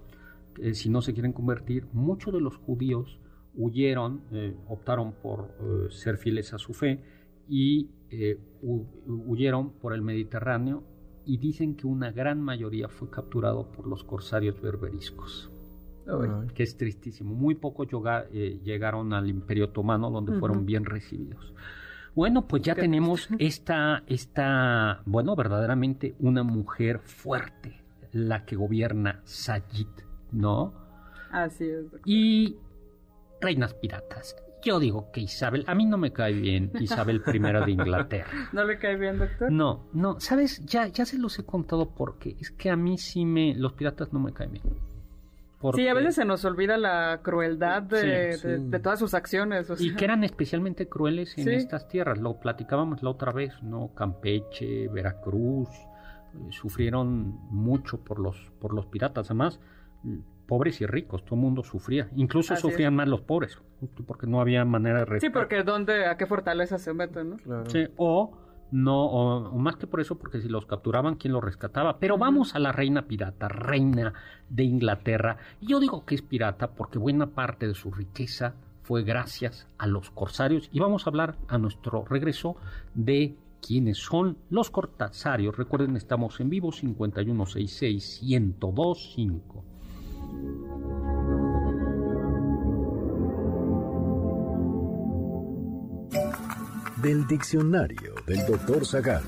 eh, 0.59 0.75
si 0.75 0.91
no 0.91 1.01
se 1.01 1.15
quieren 1.15 1.33
convertir, 1.33 1.87
muchos 1.95 2.35
de 2.35 2.43
los 2.43 2.59
judíos 2.59 3.21
huyeron, 3.55 4.21
eh, 4.31 4.55
optaron 4.69 5.13
por 5.13 5.57
eh, 5.59 5.87
ser 5.89 6.19
fieles 6.19 6.53
a 6.53 6.59
su 6.59 6.75
fe 6.75 7.03
y 7.49 7.89
huyeron 8.61 9.71
por 9.81 9.95
el 9.95 10.03
Mediterráneo 10.03 10.83
y 11.25 11.39
dicen 11.39 11.75
que 11.75 11.87
una 11.87 12.13
gran 12.13 12.43
mayoría 12.43 12.91
fue 12.91 13.09
capturado 13.09 13.73
por 13.73 13.87
los 13.87 14.05
corsarios 14.05 14.61
berberiscos. 14.61 15.51
que 16.55 16.65
es 16.65 16.77
tristísimo. 16.77 17.35
Muy 17.35 17.55
pocos 17.55 17.89
llegaron 18.63 19.15
al 19.15 19.27
Imperio 19.27 19.67
Otomano 19.67 20.11
donde 20.11 20.39
fueron 20.39 20.67
bien 20.67 20.85
recibidos. 20.85 21.55
Bueno, 22.19 22.49
pues 22.49 22.65
ya 22.65 22.75
tenemos 22.75 23.29
esta, 23.39 24.03
esta, 24.09 25.03
bueno, 25.07 25.37
verdaderamente 25.37 26.17
una 26.19 26.43
mujer 26.43 26.99
fuerte, 26.99 27.81
la 28.11 28.45
que 28.45 28.57
gobierna 28.57 29.21
Sayid, 29.23 29.87
¿no? 30.33 30.75
Así 31.31 31.71
es. 31.71 31.85
Y 32.05 32.57
reinas 33.41 33.73
piratas. 33.75 34.35
Yo 34.65 34.81
digo 34.81 35.13
que 35.13 35.21
Isabel, 35.21 35.63
a 35.69 35.77
mí 35.77 35.87
no 35.87 35.97
me 35.97 36.13
cae 36.13 36.33
bien 36.33 36.73
Isabel 36.81 37.23
I 37.25 37.39
de 37.39 37.71
Inglaterra. 37.71 38.49
¿No 38.53 38.65
le 38.65 38.81
cae 38.81 38.97
bien, 38.97 39.21
doctor? 39.21 39.53
No, 39.53 39.87
no, 39.93 40.19
sabes, 40.19 40.67
ya, 40.67 40.89
ya 40.89 41.07
se 41.07 41.19
los 41.19 41.39
he 41.39 41.45
contado 41.45 41.95
porque 41.95 42.35
es 42.41 42.51
que 42.51 42.69
a 42.69 42.75
mí 42.75 42.99
sí 42.99 43.25
me, 43.25 43.55
los 43.55 43.75
piratas 43.75 44.13
no 44.13 44.19
me 44.19 44.33
caen 44.33 44.55
bien. 44.55 44.65
Sí, 45.75 45.89
a 45.89 45.95
veces 45.95 46.15
se 46.15 46.25
nos 46.25 46.45
olvida 46.45 46.77
la 46.77 47.21
crueldad 47.23 47.83
de, 47.83 48.81
todas 48.83 48.99
sus 48.99 49.15
acciones. 49.15 49.69
Y 49.81 49.95
que 49.95 50.05
eran 50.05 50.23
especialmente 50.23 50.89
crueles 50.89 51.37
en 51.37 51.49
estas 51.49 51.89
tierras. 51.89 52.19
Lo 52.19 52.39
platicábamos 52.39 53.03
la 53.03 53.11
otra 53.11 53.33
vez, 53.33 53.61
¿no? 53.63 53.93
Campeche, 53.95 54.89
Veracruz, 54.89 55.69
eh, 55.69 56.49
sufrieron 56.51 57.39
mucho 57.51 58.05
por 58.05 58.21
los, 58.21 58.53
por 58.61 58.73
los 58.73 58.87
piratas. 58.87 59.27
Además, 59.31 59.59
pobres 60.47 60.81
y 60.81 60.87
ricos, 60.87 61.25
todo 61.25 61.35
el 61.35 61.43
mundo 61.43 61.65
sufría. 61.65 62.09
Incluso 62.15 62.55
sufrían 62.55 62.95
más 62.95 63.09
los 63.09 63.23
pobres, 63.23 63.59
porque 64.07 64.27
no 64.27 64.41
había 64.41 64.65
manera 64.65 65.05
de... 65.05 65.21
Sí, 65.21 65.29
porque 65.31 65.65
¿dónde, 65.65 66.07
a 66.07 66.17
qué 66.17 66.27
fortaleza 66.27 66.79
se 66.79 66.95
meten, 66.95 67.37
¿no? 67.45 67.67
Sí, 67.67 67.87
o 67.97 68.48
no, 68.71 69.07
o, 69.07 69.59
más 69.59 69.77
que 69.77 69.87
por 69.87 70.01
eso, 70.01 70.19
porque 70.19 70.41
si 70.41 70.49
los 70.49 70.67
capturaban, 70.67 71.15
¿quién 71.17 71.33
los 71.33 71.43
rescataba? 71.43 71.99
Pero 71.99 72.19
vamos 72.19 72.55
a 72.55 72.59
la 72.59 72.73
reina 72.73 73.07
pirata, 73.07 73.49
reina 73.49 74.13
de 74.49 74.65
Inglaterra. 74.65 75.39
Y 75.61 75.69
yo 75.69 75.81
digo 75.81 76.05
que 76.05 76.15
es 76.15 76.23
pirata 76.23 76.73
porque 76.73 76.99
buena 76.99 77.29
parte 77.29 77.67
de 77.67 77.75
su 77.75 77.91
riqueza 77.91 78.55
fue 78.83 79.03
gracias 79.03 79.67
a 79.79 79.87
los 79.87 80.11
corsarios. 80.11 80.69
Y 80.73 80.81
vamos 80.81 81.07
a 81.07 81.11
hablar 81.11 81.37
a 81.49 81.59
nuestro 81.59 82.05
regreso 82.05 82.57
de 82.95 83.37
quiénes 83.61 83.99
son 83.99 84.39
los 84.51 84.71
corsarios. 84.71 85.57
Recuerden, 85.57 85.97
estamos 85.97 86.41
en 86.41 86.51
vivo 86.51 86.73
5166 86.73 88.21
del 97.03 97.27
diccionario 97.29 98.15
del 98.27 98.45
doctor 98.45 98.85
Zagal. 98.85 99.23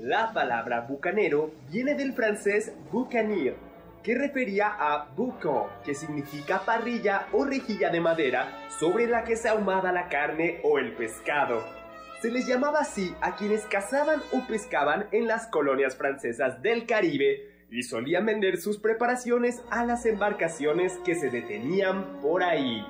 La 0.00 0.32
palabra 0.32 0.82
bucanero 0.82 1.50
viene 1.70 1.94
del 1.94 2.12
francés 2.12 2.72
boucanir, 2.92 3.56
que 4.04 4.14
refería 4.14 4.68
a 4.78 5.08
boucan, 5.16 5.64
que 5.84 5.94
significa 5.94 6.64
parrilla 6.64 7.26
o 7.32 7.44
rejilla 7.44 7.90
de 7.90 8.00
madera 8.00 8.68
sobre 8.78 9.08
la 9.08 9.24
que 9.24 9.34
se 9.34 9.48
ahumaba 9.48 9.90
la 9.90 10.08
carne 10.08 10.60
o 10.62 10.78
el 10.78 10.94
pescado. 10.94 11.64
Se 12.22 12.30
les 12.30 12.46
llamaba 12.46 12.80
así 12.80 13.12
a 13.20 13.34
quienes 13.34 13.64
cazaban 13.64 14.20
o 14.32 14.46
pescaban 14.46 15.08
en 15.10 15.26
las 15.26 15.48
colonias 15.48 15.96
francesas 15.96 16.62
del 16.62 16.86
Caribe 16.86 17.56
y 17.70 17.82
solían 17.82 18.26
vender 18.26 18.58
sus 18.58 18.78
preparaciones 18.78 19.60
a 19.70 19.84
las 19.84 20.06
embarcaciones 20.06 20.96
que 21.04 21.16
se 21.16 21.30
detenían 21.30 22.20
por 22.20 22.44
ahí. 22.44 22.84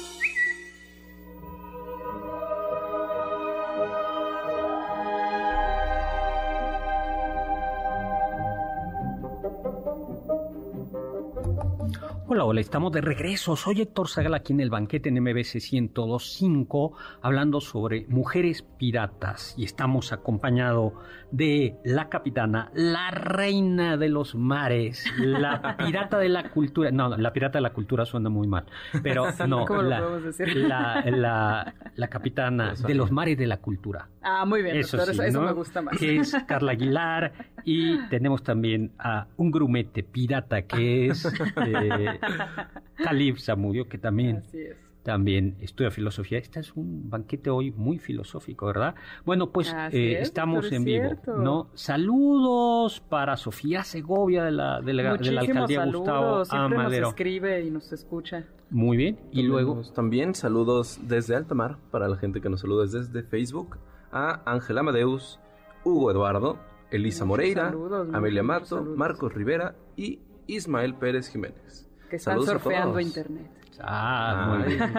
Hola, 12.41 12.49
hola, 12.49 12.61
estamos 12.61 12.91
de 12.91 13.01
regreso. 13.01 13.55
Soy 13.55 13.81
Héctor 13.81 14.09
Zagal 14.09 14.33
aquí 14.33 14.51
en 14.51 14.61
el 14.61 14.71
banquete 14.71 15.09
en 15.09 15.21
MBC 15.21 15.57
1025 15.73 16.93
hablando 17.21 17.61
sobre 17.61 18.07
mujeres 18.07 18.63
piratas 18.79 19.53
y 19.59 19.63
estamos 19.63 20.11
acompañado 20.11 20.95
de 21.29 21.75
la 21.85 22.09
capitana, 22.09 22.71
la 22.73 23.11
reina 23.11 23.95
de 23.95 24.09
los 24.09 24.33
mares, 24.33 25.05
la 25.19 25.77
pirata 25.85 26.17
de 26.17 26.29
la 26.29 26.49
cultura. 26.49 26.89
No, 26.91 27.15
la 27.15 27.31
pirata 27.31 27.59
de 27.59 27.61
la 27.61 27.73
cultura 27.73 28.05
suena 28.05 28.29
muy 28.29 28.47
mal, 28.47 28.65
pero 29.03 29.25
no, 29.47 29.65
¿Cómo 29.65 29.83
lo 29.83 29.89
la, 29.89 29.99
podemos 29.99 30.23
decir? 30.23 30.55
la, 30.57 31.03
la- 31.11 31.73
la 31.95 32.07
capitana 32.07 32.73
de 32.73 32.95
los 32.95 33.11
mares 33.11 33.37
de 33.37 33.45
la 33.45 33.57
cultura. 33.57 34.09
Ah, 34.23 34.45
muy 34.45 34.61
bien, 34.63 34.77
Eso 34.77 34.97
doctor, 34.97 35.13
sí, 35.15 35.21
eso, 35.21 35.29
eso 35.29 35.41
¿no? 35.41 35.47
me 35.47 35.53
gusta 35.53 35.81
más. 35.81 35.97
Que 35.97 36.17
es 36.17 36.35
Carla 36.47 36.71
Aguilar 36.73 37.31
y 37.65 37.97
tenemos 38.09 38.43
también 38.43 38.91
a 38.99 39.27
un 39.37 39.51
grumete 39.51 40.03
pirata 40.03 40.63
que 40.63 41.07
es 41.07 41.25
eh, 41.65 42.19
Calib 43.03 43.37
Zamudio, 43.39 43.87
que 43.87 43.97
también, 43.97 44.37
Así 44.37 44.59
es. 44.59 44.77
también 45.03 45.57
estudia 45.61 45.91
filosofía. 45.91 46.37
Este 46.37 46.59
es 46.59 46.73
un 46.75 47.09
banquete 47.09 47.49
hoy 47.49 47.71
muy 47.71 47.97
filosófico, 47.99 48.65
¿verdad? 48.67 48.95
Bueno, 49.25 49.51
pues 49.51 49.73
eh, 49.91 50.13
es, 50.19 50.27
estamos 50.27 50.71
en 50.71 50.83
vivo, 50.83 51.05
cierto. 51.05 51.35
¿no? 51.37 51.69
Saludos 51.73 52.99
para 53.01 53.37
Sofía 53.37 53.83
Segovia 53.83 54.43
de 54.43 54.51
la, 54.51 54.81
de 54.81 54.93
la, 54.93 55.03
de 55.03 55.03
la 55.03 55.11
Muchísimos 55.11 55.47
alcaldía 55.49 55.79
saludos, 55.79 55.99
Gustavo 55.99 56.45
siempre 56.45 56.77
Amadero. 56.79 57.01
nos 57.03 57.09
escribe 57.09 57.61
y 57.65 57.71
nos 57.71 57.91
escucha. 57.93 58.43
Muy 58.69 58.95
bien, 58.95 59.19
y 59.31 59.43
luego 59.43 59.81
También 59.93 60.33
saludos 60.33 60.99
desde 61.03 61.35
Altamar, 61.35 61.77
para 61.91 62.07
la 62.07 62.15
gente 62.17 62.39
que 62.39 62.49
nos 62.49 62.61
saluda 62.61 62.85
desde 62.85 63.23
Facebook, 63.23 63.77
a 64.13 64.41
Ángel 64.49 64.77
Amadeus, 64.77 65.39
Hugo 65.83 66.09
Eduardo, 66.11 66.57
Elisa 66.89 67.25
Muchos 67.25 67.27
Moreira, 67.27 67.65
saludos, 67.69 68.07
Amelia 68.13 68.43
Mato, 68.43 68.77
saludos. 68.77 68.97
Marcos 68.97 69.33
Rivera 69.33 69.75
y 69.97 70.19
Ismael 70.47 70.93
Pérez 70.95 71.29
Jiménez. 71.29 71.89
Que 72.11 72.17
están 72.17 72.33
Saludos 72.33 72.61
surfeando 72.61 72.99
internet. 72.99 73.49
Ah, 73.79 74.49
muy 74.49 74.63
Ay. 74.63 74.75
bien. 74.75 74.93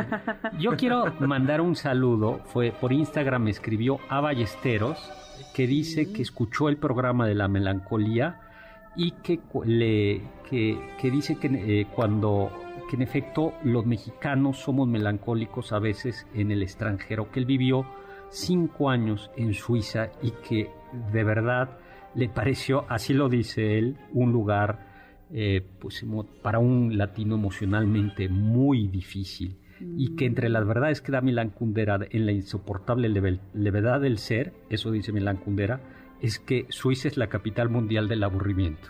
Yo 0.58 0.76
quiero 0.78 1.04
mandar 1.20 1.60
un 1.60 1.76
saludo. 1.76 2.40
Fue 2.46 2.72
por 2.72 2.90
Instagram 2.90 3.42
me 3.42 3.50
escribió 3.50 3.98
a 4.08 4.22
Ballesteros 4.22 4.98
que 5.54 5.66
dice 5.66 6.10
que 6.10 6.22
escuchó 6.22 6.70
el 6.70 6.78
programa 6.78 7.26
de 7.26 7.34
la 7.34 7.48
melancolía 7.48 8.40
y 8.96 9.10
que 9.22 9.40
le 9.66 10.22
que, 10.48 10.80
que 10.98 11.10
dice 11.10 11.36
que 11.36 11.48
eh, 11.48 11.86
cuando 11.94 12.50
que 12.88 12.96
en 12.96 13.02
efecto 13.02 13.52
los 13.62 13.84
mexicanos 13.84 14.56
somos 14.56 14.88
melancólicos 14.88 15.74
a 15.74 15.80
veces 15.80 16.26
en 16.32 16.50
el 16.50 16.62
extranjero 16.62 17.30
que 17.30 17.40
él 17.40 17.46
vivió 17.46 17.84
cinco 18.30 18.88
años 18.88 19.30
en 19.36 19.52
Suiza 19.52 20.08
y 20.22 20.30
que 20.30 20.70
de 21.12 21.24
verdad 21.24 21.78
le 22.14 22.30
pareció 22.30 22.86
así 22.88 23.12
lo 23.12 23.28
dice 23.28 23.78
él 23.78 23.98
un 24.12 24.32
lugar 24.32 24.91
eh, 25.32 25.62
pues, 25.80 26.04
para 26.42 26.58
un 26.58 26.96
latino 26.98 27.34
emocionalmente 27.36 28.28
muy 28.28 28.86
difícil 28.88 29.56
y 29.98 30.14
que 30.14 30.26
entre 30.26 30.48
las 30.48 30.64
verdades 30.66 31.00
que 31.00 31.10
da 31.10 31.20
Milán 31.20 31.50
Kundera 31.50 31.98
en 32.10 32.24
la 32.26 32.32
insoportable 32.32 33.08
leve- 33.08 33.40
levedad 33.52 34.00
del 34.00 34.18
ser, 34.18 34.52
eso 34.70 34.92
dice 34.92 35.10
Milán 35.12 35.38
Kundera, 35.38 35.80
es 36.20 36.38
que 36.38 36.66
Suiza 36.68 37.08
es 37.08 37.16
la 37.16 37.26
capital 37.28 37.68
mundial 37.68 38.06
del 38.08 38.22
aburrimiento. 38.22 38.88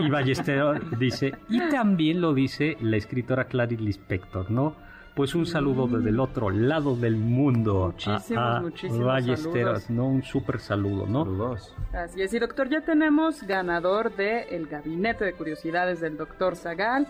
y 0.00 0.08
Ballesteros 0.08 0.80
dice, 0.98 1.34
y 1.50 1.58
también 1.68 2.22
lo 2.22 2.32
dice 2.32 2.78
la 2.80 2.96
escritora 2.96 3.48
Clarice 3.48 3.82
Lispector, 3.82 4.50
¿no? 4.50 4.74
Pues 5.16 5.34
un 5.34 5.46
saludo 5.46 5.86
desde 5.88 6.10
el 6.10 6.20
otro 6.20 6.50
lado 6.50 6.94
del 6.94 7.16
mundo. 7.16 7.86
Muchísimos, 7.86 8.30
a- 8.44 8.56
a 8.58 8.60
muchísimos 8.60 9.02
Ballesteros, 9.06 9.82
saludos. 9.84 9.90
¿no? 9.90 10.06
Un 10.08 10.22
súper 10.22 10.60
saludo, 10.60 11.06
¿no? 11.06 11.24
Saludos. 11.24 11.74
Así 11.94 12.20
es, 12.20 12.34
y 12.34 12.38
doctor, 12.38 12.68
ya 12.68 12.82
tenemos 12.82 13.42
ganador 13.44 14.14
del 14.14 14.66
Gabinete 14.66 15.24
de 15.24 15.32
Curiosidades 15.32 16.00
del 16.02 16.18
doctor 16.18 16.54
Zagal 16.54 17.06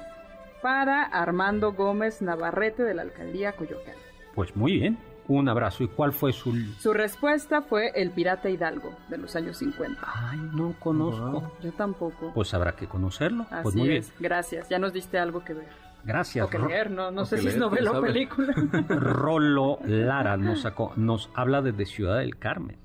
para 0.62 1.03
Armando 1.03 1.73
Gómez 1.73 2.23
Navarrete 2.23 2.85
de 2.85 2.95
la 2.95 3.03
Alcaldía 3.03 3.53
Coyoacán. 3.57 3.97
Pues 4.37 4.55
muy 4.55 4.79
bien, 4.79 4.99
un 5.27 5.49
abrazo. 5.49 5.83
¿Y 5.83 5.88
cuál 5.88 6.12
fue 6.12 6.33
su...? 6.33 6.55
Su 6.79 6.92
respuesta 6.92 7.61
fue 7.62 7.90
El 7.97 8.12
Pirata 8.12 8.49
Hidalgo 8.49 8.95
de 9.09 9.19
los 9.19 9.35
años 9.35 9.57
50. 9.57 10.01
Ay, 10.07 10.38
no 10.55 10.75
conozco. 10.79 11.40
Wow. 11.40 11.51
Yo 11.61 11.73
tampoco. 11.73 12.31
Pues 12.33 12.55
habrá 12.55 12.77
que 12.77 12.87
conocerlo. 12.87 13.47
Así 13.51 13.62
pues 13.64 13.75
muy 13.75 13.97
es, 13.97 14.12
gracias. 14.21 14.69
Ya 14.69 14.79
nos 14.79 14.92
diste 14.92 15.19
algo 15.19 15.42
que 15.42 15.55
ver. 15.55 15.86
Gracias. 16.07 16.47
O 16.47 16.49
que 16.49 16.59
Ro- 16.59 16.69
leer, 16.69 16.90
no, 16.90 17.11
no 17.11 17.23
O 17.23 17.25
sé 17.27 17.38
si 17.38 17.49
es 17.49 17.57
novela 17.59 17.99
o 17.99 18.01
película. 18.01 18.55
Rolo 18.88 19.79
Lara 19.85 20.37
nos, 20.37 20.61
sacó, 20.62 20.92
nos 20.97 21.31
habla 21.35 21.61
desde 21.62 21.85
Ciudad 21.85 22.19
del 22.19 22.37
Carmen, 22.37 22.77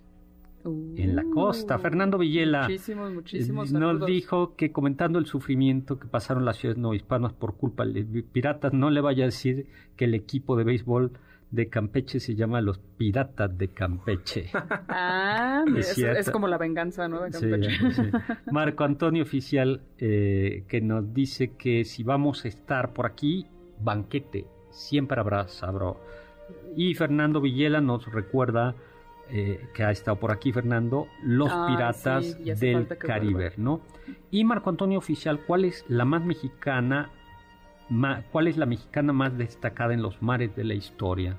en 0.64 1.16
la 1.16 1.24
costa. 1.34 1.76
Uh, 1.78 1.80
Fernando 1.80 2.18
Villela 2.18 2.64
Muchísimos, 2.64 3.12
muchísimos 3.14 3.72
eh, 3.72 3.78
nos 3.80 4.06
dijo 4.06 4.56
que 4.56 4.72
comentando 4.72 5.20
el 5.20 5.26
sufrimiento 5.26 6.00
que 6.00 6.08
pasaron 6.08 6.46
las 6.46 6.58
ciudades 6.58 6.80
novohispanas 6.82 7.34
por 7.34 7.56
culpa 7.56 7.86
de 7.86 8.04
piratas, 8.24 8.74
no 8.74 8.90
le 8.90 9.02
vaya 9.02 9.24
a 9.24 9.28
decir 9.28 9.68
que 9.96 10.06
el 10.06 10.14
equipo 10.16 10.56
de 10.56 10.64
béisbol 10.64 11.12
de 11.52 11.68
Campeche 11.68 12.20
se 12.20 12.34
llama 12.34 12.62
los 12.62 12.80
Piratas 12.80 13.58
de 13.58 13.68
Campeche. 13.70 14.50
Ah, 14.88 15.64
Es 15.78 15.90
es, 15.90 15.96
cierto. 15.96 16.20
es 16.20 16.30
como 16.30 16.48
la 16.48 16.58
venganza, 16.58 17.08
¿no? 17.08 17.22
De 17.22 17.32
Campeche. 17.32 17.92
sí. 17.92 18.02
Marco 18.52 18.84
Antonio 18.84 19.24
Oficial 19.24 19.82
eh, 19.98 20.64
que 20.68 20.82
nos 20.82 21.14
dice 21.14 21.56
que 21.58 21.84
si 21.86 22.04
vamos 22.04 22.46
a 22.46 22.48
estar 22.48 22.94
por 22.94 23.06
aquí, 23.06 23.46
banquete, 23.80 24.46
siempre 24.70 25.20
habrá 25.20 25.48
sabro. 25.48 26.00
Y 26.76 26.94
Fernando 26.96 27.42
Villela 27.42 27.82
nos 27.82 28.06
recuerda 28.12 28.76
eh, 29.30 29.60
que 29.74 29.84
ha 29.84 29.92
estado 29.92 30.18
por 30.20 30.32
aquí, 30.32 30.52
Fernando, 30.52 31.08
los 31.24 31.50
piratas 31.68 32.26
sí, 32.26 32.54
del 32.54 32.88
Caribe, 32.88 33.34
vuelva. 33.34 33.56
¿no? 33.58 33.82
Y 34.30 34.44
Marco 34.44 34.70
Antonio 34.70 34.98
Oficial, 34.98 35.40
¿cuál 35.46 35.66
es 35.66 35.86
la 35.88 36.04
más 36.06 36.24
mexicana? 36.26 37.12
Ma- 37.92 38.24
¿Cuál 38.32 38.48
es 38.48 38.58
la 38.58 38.66
mexicana 38.66 39.14
más 39.14 39.38
destacada 39.38 39.94
en 39.94 40.02
los 40.02 40.22
mares 40.22 40.56
de 40.56 40.64
la 40.64 40.74
historia? 40.74 41.38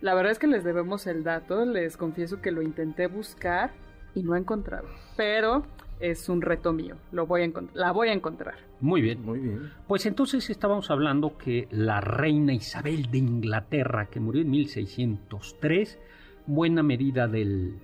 La 0.00 0.14
verdad 0.14 0.32
es 0.32 0.38
que 0.38 0.46
les 0.46 0.64
debemos 0.64 1.06
el 1.06 1.24
dato, 1.24 1.64
les 1.64 1.96
confieso 1.96 2.40
que 2.40 2.50
lo 2.52 2.62
intenté 2.62 3.06
buscar 3.06 3.72
y 4.14 4.22
no 4.22 4.34
he 4.34 4.38
encontrado. 4.38 4.86
Pero 5.16 5.64
es 6.00 6.28
un 6.28 6.42
reto 6.42 6.72
mío, 6.72 6.96
lo 7.12 7.26
voy 7.26 7.42
a 7.42 7.50
la 7.74 7.92
voy 7.92 8.08
a 8.08 8.12
encontrar. 8.12 8.54
Muy 8.80 9.00
bien. 9.00 9.22
Muy 9.24 9.38
bien. 9.38 9.70
Pues 9.86 10.04
entonces 10.06 10.50
estábamos 10.50 10.90
hablando 10.90 11.38
que 11.38 11.68
la 11.70 12.00
reina 12.00 12.52
Isabel 12.52 13.10
de 13.10 13.18
Inglaterra, 13.18 14.06
que 14.06 14.20
murió 14.20 14.42
en 14.42 14.50
1603, 14.50 15.98
buena 16.46 16.82
medida 16.82 17.26
del, 17.26 17.78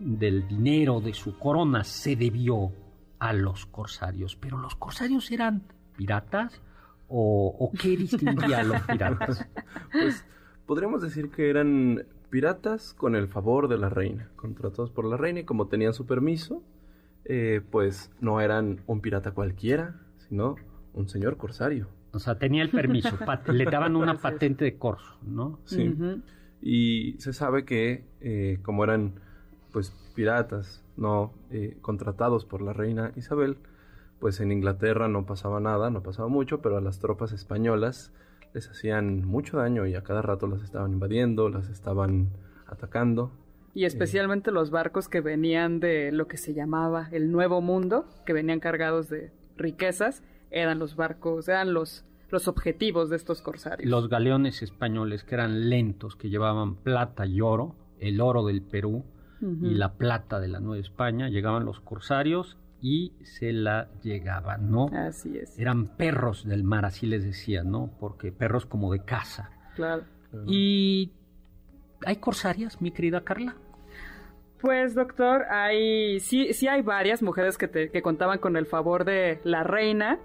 del 0.00 0.48
dinero 0.48 1.00
de 1.00 1.14
su 1.14 1.38
corona 1.38 1.84
se 1.84 2.16
debió 2.16 2.72
a 3.20 3.32
los 3.32 3.66
corsarios. 3.66 4.34
Pero 4.36 4.58
los 4.58 4.74
corsarios 4.74 5.30
eran 5.30 5.62
piratas 5.96 6.60
o, 7.12 7.54
o 7.58 7.72
qué 7.72 7.96
distinguía 7.96 8.60
a 8.60 8.64
los 8.64 8.80
piratas? 8.82 9.46
Pues 9.92 10.24
podríamos 10.66 11.02
decir 11.02 11.30
que 11.30 11.50
eran 11.50 12.06
piratas 12.30 12.94
con 12.94 13.14
el 13.14 13.28
favor 13.28 13.68
de 13.68 13.76
la 13.76 13.90
reina, 13.90 14.30
contratados 14.36 14.90
por 14.90 15.04
la 15.04 15.18
reina 15.18 15.40
y 15.40 15.44
como 15.44 15.68
tenían 15.68 15.92
su 15.92 16.06
permiso, 16.06 16.62
eh, 17.26 17.60
pues 17.70 18.10
no 18.20 18.40
eran 18.40 18.80
un 18.86 19.02
pirata 19.02 19.32
cualquiera, 19.32 20.00
sino 20.16 20.56
un 20.94 21.08
señor 21.08 21.36
corsario. 21.36 21.88
O 22.12 22.18
sea, 22.18 22.38
tenía 22.38 22.62
el 22.62 22.70
permiso, 22.70 23.18
le 23.48 23.64
daban 23.66 23.96
una 23.96 24.18
patente 24.18 24.64
de 24.64 24.78
corso, 24.78 25.18
¿no? 25.22 25.60
Sí. 25.64 25.94
Y 26.62 27.16
se 27.18 27.32
sabe 27.32 27.64
que 27.64 28.04
eh, 28.20 28.58
como 28.62 28.84
eran 28.84 29.14
pues 29.72 29.90
piratas, 30.14 30.84
no 30.96 31.34
eh, 31.50 31.76
contratados 31.80 32.44
por 32.44 32.62
la 32.62 32.72
reina 32.72 33.12
Isabel, 33.16 33.58
pues 34.22 34.38
en 34.38 34.52
Inglaterra 34.52 35.08
no 35.08 35.26
pasaba 35.26 35.58
nada, 35.58 35.90
no 35.90 36.00
pasaba 36.04 36.28
mucho, 36.28 36.62
pero 36.62 36.76
a 36.76 36.80
las 36.80 37.00
tropas 37.00 37.32
españolas 37.32 38.12
les 38.54 38.68
hacían 38.70 39.26
mucho 39.26 39.56
daño 39.56 39.84
y 39.84 39.96
a 39.96 40.04
cada 40.04 40.22
rato 40.22 40.46
las 40.46 40.62
estaban 40.62 40.92
invadiendo, 40.92 41.48
las 41.48 41.68
estaban 41.68 42.28
atacando. 42.68 43.32
Y 43.74 43.84
especialmente 43.84 44.52
los 44.52 44.70
barcos 44.70 45.08
que 45.08 45.20
venían 45.20 45.80
de 45.80 46.12
lo 46.12 46.28
que 46.28 46.36
se 46.36 46.54
llamaba 46.54 47.08
el 47.10 47.32
Nuevo 47.32 47.60
Mundo, 47.62 48.04
que 48.24 48.32
venían 48.32 48.60
cargados 48.60 49.08
de 49.08 49.32
riquezas, 49.56 50.22
eran 50.52 50.78
los 50.78 50.94
barcos, 50.94 51.48
eran 51.48 51.74
los, 51.74 52.04
los 52.30 52.46
objetivos 52.46 53.10
de 53.10 53.16
estos 53.16 53.42
corsarios. 53.42 53.90
Los 53.90 54.08
galeones 54.08 54.62
españoles 54.62 55.24
que 55.24 55.34
eran 55.34 55.68
lentos, 55.68 56.14
que 56.14 56.30
llevaban 56.30 56.76
plata 56.76 57.26
y 57.26 57.40
oro, 57.40 57.74
el 57.98 58.20
oro 58.20 58.46
del 58.46 58.62
Perú 58.62 59.04
y 59.40 59.74
la 59.74 59.94
plata 59.94 60.38
de 60.38 60.46
la 60.46 60.60
Nueva 60.60 60.80
España, 60.80 61.28
llegaban 61.28 61.64
los 61.64 61.80
corsarios 61.80 62.56
y 62.82 63.14
se 63.22 63.52
la 63.52 63.88
llegaban, 64.02 64.70
¿no? 64.70 64.88
Así 64.92 65.38
es. 65.38 65.58
Eran 65.58 65.96
perros 65.96 66.46
del 66.46 66.64
mar, 66.64 66.84
así 66.84 67.06
les 67.06 67.24
decían, 67.24 67.70
¿no? 67.70 67.90
Porque 67.98 68.32
perros 68.32 68.66
como 68.66 68.92
de 68.92 69.04
casa. 69.04 69.50
Claro. 69.76 70.04
¿Y 70.46 71.12
hay 72.04 72.16
corsarias, 72.16 72.82
mi 72.82 72.90
querida 72.90 73.22
Carla? 73.22 73.56
Pues 74.60 74.94
doctor, 74.94 75.44
hay 75.50 76.20
sí, 76.20 76.52
sí 76.52 76.68
hay 76.68 76.82
varias 76.82 77.22
mujeres 77.22 77.56
que, 77.56 77.68
te, 77.68 77.90
que 77.90 78.02
contaban 78.02 78.38
con 78.38 78.56
el 78.56 78.66
favor 78.66 79.04
de 79.04 79.40
la 79.44 79.64
reina 79.64 80.18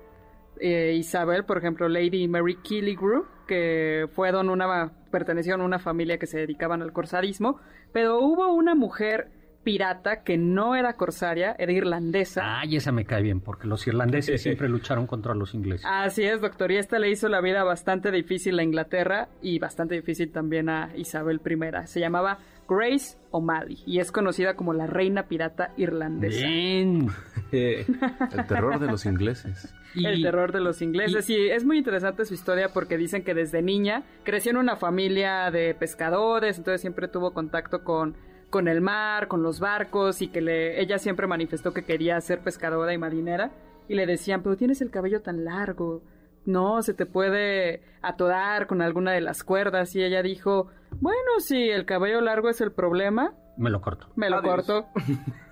eh, 0.59 0.95
Isabel, 0.97 1.45
por 1.45 1.57
ejemplo, 1.57 1.87
Lady 1.87 2.27
Mary 2.27 2.57
Killigrew, 2.61 3.25
que 3.47 4.07
fueron 4.13 4.49
una 4.49 4.91
pertenecieron 5.11 5.61
a 5.61 5.65
una 5.65 5.79
familia 5.79 6.17
que 6.17 6.27
se 6.27 6.39
dedicaban 6.39 6.81
al 6.81 6.93
corsarismo, 6.93 7.59
pero 7.93 8.19
hubo 8.19 8.53
una 8.53 8.75
mujer 8.75 9.31
pirata 9.67 10.23
que 10.23 10.37
no 10.37 10.77
era 10.77 10.93
corsaria, 10.93 11.53
era 11.59 11.73
irlandesa. 11.73 12.61
Ay, 12.61 12.77
esa 12.77 12.93
me 12.93 13.03
cae 13.03 13.21
bien, 13.21 13.41
porque 13.41 13.67
los 13.67 13.85
irlandeses 13.85 14.41
siempre 14.41 14.69
lucharon 14.69 15.07
contra 15.07 15.35
los 15.35 15.53
ingleses. 15.53 15.85
Así 15.85 16.23
es, 16.23 16.39
doctor, 16.39 16.71
y 16.71 16.77
esta 16.77 16.99
le 16.99 17.09
hizo 17.09 17.27
la 17.27 17.41
vida 17.41 17.65
bastante 17.65 18.09
difícil 18.09 18.57
a 18.59 18.63
Inglaterra 18.63 19.27
y 19.41 19.59
bastante 19.59 19.95
difícil 19.95 20.31
también 20.31 20.69
a 20.69 20.95
Isabel 20.95 21.41
I. 21.45 21.85
Se 21.85 21.99
llamaba 21.99 22.37
Grace 22.65 23.17
O'Malley 23.31 23.83
y 23.85 23.99
es 23.99 24.13
conocida 24.13 24.55
como 24.55 24.73
la 24.73 24.87
reina 24.87 25.27
pirata 25.27 25.73
irlandesa. 25.75 26.47
Bien. 26.47 27.09
el 27.51 28.47
terror 28.47 28.79
de 28.79 28.87
los 28.87 29.05
ingleses. 29.05 29.75
el 29.95 30.21
terror 30.21 30.53
de 30.53 30.61
los 30.61 30.81
ingleses. 30.81 31.29
Y, 31.29 31.49
es 31.49 31.65
muy 31.65 31.77
interesante 31.77 32.23
su 32.23 32.33
historia 32.33 32.69
porque 32.69 32.97
dicen 32.97 33.21
que 33.25 33.33
desde 33.33 33.61
niña 33.61 34.03
creció 34.23 34.51
en 34.51 34.57
una 34.59 34.77
familia 34.77 35.51
de 35.51 35.73
pescadores, 35.73 36.57
entonces 36.57 36.79
siempre 36.79 37.09
tuvo 37.09 37.33
contacto 37.33 37.83
con, 37.83 38.15
con 38.49 38.67
el 38.67 38.81
mar, 38.81 39.27
con 39.27 39.43
los 39.43 39.59
barcos 39.59 40.21
y 40.21 40.29
que 40.29 40.41
le, 40.41 40.81
ella 40.81 40.97
siempre 40.97 41.27
manifestó 41.27 41.73
que 41.73 41.83
quería 41.83 42.19
ser 42.21 42.39
pescadora 42.39 42.93
y 42.93 42.97
marinera. 42.97 43.51
Y 43.87 43.95
le 43.95 44.05
decían, 44.05 44.43
pero 44.43 44.57
tienes 44.57 44.81
el 44.81 44.91
cabello 44.91 45.21
tan 45.21 45.45
largo, 45.45 46.01
no, 46.47 46.81
se 46.81 46.93
te 46.93 47.05
puede 47.05 47.81
atorar 48.01 48.67
con 48.67 48.81
alguna 48.81 49.11
de 49.11 49.21
las 49.21 49.43
cuerdas. 49.43 49.93
Y 49.95 50.03
ella 50.03 50.23
dijo, 50.23 50.67
bueno, 51.01 51.39
si 51.39 51.69
el 51.69 51.85
cabello 51.85 52.21
largo 52.21 52.49
es 52.49 52.61
el 52.61 52.71
problema. 52.71 53.33
Me 53.57 53.69
lo 53.69 53.81
corto. 53.81 54.07
Me 54.15 54.29
lo 54.29 54.41
corto. 54.41 54.87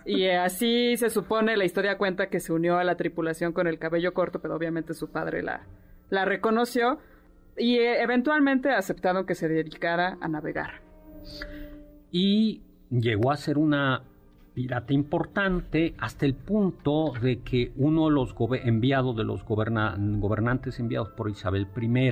Y 0.05 0.27
así 0.29 0.95
se 0.97 1.09
supone, 1.09 1.57
la 1.57 1.65
historia 1.65 1.97
cuenta 1.97 2.27
que 2.27 2.39
se 2.39 2.53
unió 2.53 2.77
a 2.77 2.83
la 2.83 2.95
tripulación 2.95 3.53
con 3.53 3.65
el 3.65 3.79
cabello 3.79 4.13
corto, 4.13 4.39
pero 4.39 4.55
obviamente 4.55 4.93
su 4.93 5.09
padre 5.09 5.41
la, 5.41 5.65
la 6.11 6.25
reconoció 6.25 6.99
y 7.57 7.77
eh, 7.77 8.03
eventualmente 8.03 8.69
aceptaron 8.69 9.25
que 9.25 9.33
se 9.33 9.47
dedicara 9.47 10.17
a 10.21 10.27
navegar. 10.27 10.81
Y 12.11 12.61
llegó 12.89 13.31
a 13.31 13.37
ser 13.37 13.57
una 13.57 14.03
pirata 14.53 14.93
importante 14.93 15.95
hasta 15.99 16.25
el 16.25 16.33
punto 16.33 17.13
de 17.21 17.41
que 17.41 17.73
uno 17.75 18.05
de 18.05 18.11
los 18.11 18.33
enviados 18.63 19.15
de 19.15 19.25
los 19.25 19.43
gobernantes 19.43 20.79
enviados 20.79 21.09
por 21.09 21.29
Isabel 21.29 21.67
I 21.75 22.11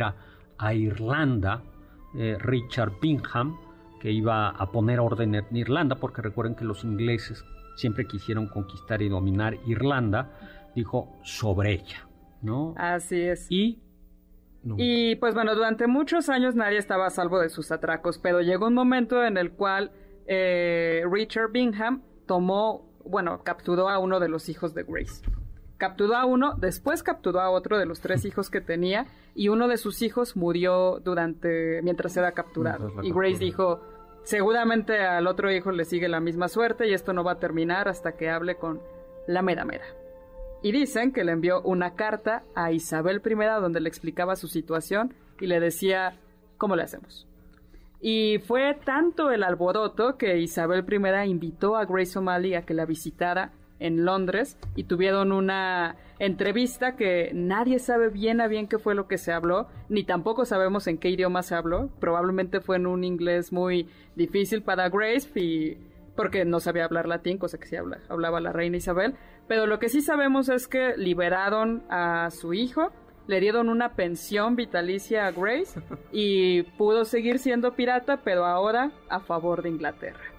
a 0.57 0.73
Irlanda, 0.73 1.63
eh, 2.15 2.37
Richard 2.39 2.93
Bingham, 3.01 3.57
que 3.99 4.11
iba 4.11 4.49
a 4.49 4.71
poner 4.71 4.99
orden 4.99 5.35
en 5.35 5.55
Irlanda, 5.55 5.95
porque 5.95 6.21
recuerden 6.21 6.55
que 6.55 6.65
los 6.65 6.83
ingleses 6.83 7.45
siempre 7.75 8.05
quisieron 8.05 8.47
conquistar 8.47 9.01
y 9.01 9.07
dominar 9.07 9.57
Irlanda, 9.65 10.31
dijo 10.75 11.15
sobre 11.23 11.71
ella, 11.71 12.07
¿no? 12.41 12.73
Así 12.77 13.21
es. 13.21 13.47
Y 13.49 13.79
Y 14.77 15.15
pues 15.15 15.33
bueno, 15.33 15.55
durante 15.55 15.87
muchos 15.87 16.29
años 16.29 16.55
nadie 16.55 16.77
estaba 16.77 17.07
a 17.07 17.09
salvo 17.09 17.39
de 17.39 17.49
sus 17.49 17.71
atracos, 17.71 18.17
pero 18.17 18.41
llegó 18.41 18.67
un 18.67 18.73
momento 18.73 19.23
en 19.23 19.37
el 19.37 19.51
cual 19.51 19.91
eh, 20.27 21.03
Richard 21.09 21.51
Bingham 21.51 22.01
tomó, 22.25 22.89
bueno, 23.05 23.43
capturó 23.43 23.89
a 23.89 23.99
uno 23.99 24.19
de 24.19 24.29
los 24.29 24.49
hijos 24.49 24.73
de 24.73 24.83
Grace. 24.83 25.23
Capturó 25.77 26.15
a 26.15 26.25
uno, 26.25 26.55
después 26.55 27.03
capturó 27.03 27.41
a 27.41 27.49
otro 27.49 27.77
de 27.77 27.85
los 27.85 27.99
tres 27.99 28.25
hijos 28.25 28.49
que 28.49 28.61
tenía 28.61 29.07
y 29.35 29.49
uno 29.49 29.67
de 29.67 29.77
sus 29.77 30.01
hijos 30.01 30.37
murió 30.37 31.01
durante 31.03 31.81
mientras 31.81 32.15
era 32.15 32.31
capturado. 32.31 32.91
Y 33.01 33.11
Grace 33.11 33.39
dijo, 33.39 33.81
seguramente 34.23 34.99
al 34.99 35.27
otro 35.27 35.51
hijo 35.51 35.71
le 35.71 35.83
sigue 35.85 36.07
la 36.07 36.19
misma 36.19 36.47
suerte 36.47 36.87
y 36.87 36.93
esto 36.93 37.11
no 37.11 37.23
va 37.23 37.33
a 37.33 37.39
terminar 37.39 37.87
hasta 37.87 38.13
que 38.13 38.29
hable 38.29 38.55
con 38.55 38.81
la 39.27 39.41
mera 39.41 39.65
mera. 39.65 39.85
Y 40.61 40.71
dicen 40.71 41.11
que 41.11 41.25
le 41.25 41.33
envió 41.33 41.61
una 41.61 41.95
carta 41.95 42.43
a 42.55 42.71
Isabel 42.71 43.21
I 43.25 43.35
donde 43.59 43.81
le 43.81 43.89
explicaba 43.89 44.37
su 44.37 44.47
situación 44.47 45.13
y 45.41 45.47
le 45.47 45.59
decía, 45.59 46.17
¿cómo 46.57 46.77
le 46.77 46.83
hacemos? 46.83 47.27
Y 48.05 48.39
fue 48.39 48.77
tanto 48.83 49.31
el 49.31 49.43
alboroto 49.43 50.17
que 50.17 50.37
Isabel 50.37 50.83
I 50.91 51.29
invitó 51.29 51.77
a 51.77 51.85
Grace 51.85 52.19
O'Malley 52.19 52.53
a 52.53 52.63
que 52.63 52.73
la 52.73 52.85
visitara 52.85 53.53
en 53.79 54.03
Londres 54.03 54.57
y 54.75 54.83
tuvieron 54.83 55.31
una 55.31 55.95
entrevista 56.19 56.97
que 56.97 57.31
nadie 57.33 57.79
sabe 57.79 58.09
bien 58.09 58.41
a 58.41 58.47
bien 58.47 58.67
qué 58.67 58.77
fue 58.77 58.93
lo 58.93 59.07
que 59.07 59.17
se 59.17 59.31
habló, 59.31 59.69
ni 59.87 60.03
tampoco 60.03 60.43
sabemos 60.43 60.85
en 60.87 60.97
qué 60.97 61.11
idioma 61.11 61.43
se 61.43 61.55
habló. 61.55 61.91
Probablemente 62.01 62.59
fue 62.59 62.75
en 62.75 62.87
un 62.87 63.05
inglés 63.05 63.53
muy 63.53 63.87
difícil 64.17 64.63
para 64.63 64.89
Grace 64.89 65.29
y 65.39 65.77
porque 66.17 66.43
no 66.43 66.59
sabía 66.59 66.83
hablar 66.83 67.07
latín, 67.07 67.37
cosa 67.37 67.57
que 67.57 67.67
sí 67.67 67.77
hablaba 67.77 68.41
la 68.41 68.51
reina 68.51 68.75
Isabel. 68.75 69.15
Pero 69.47 69.65
lo 69.65 69.79
que 69.79 69.87
sí 69.87 70.01
sabemos 70.01 70.49
es 70.49 70.67
que 70.67 70.97
liberaron 70.97 71.83
a 71.89 72.29
su 72.31 72.53
hijo, 72.53 72.91
le 73.27 73.39
dieron 73.39 73.69
una 73.69 73.93
pensión 73.93 74.55
vitalicia 74.55 75.27
a 75.27 75.31
Grace 75.31 75.81
y 76.11 76.63
pudo 76.63 77.05
seguir 77.05 77.39
siendo 77.39 77.73
pirata, 77.73 78.21
pero 78.23 78.45
ahora 78.45 78.91
a 79.09 79.19
favor 79.19 79.61
de 79.61 79.69
Inglaterra. 79.69 80.33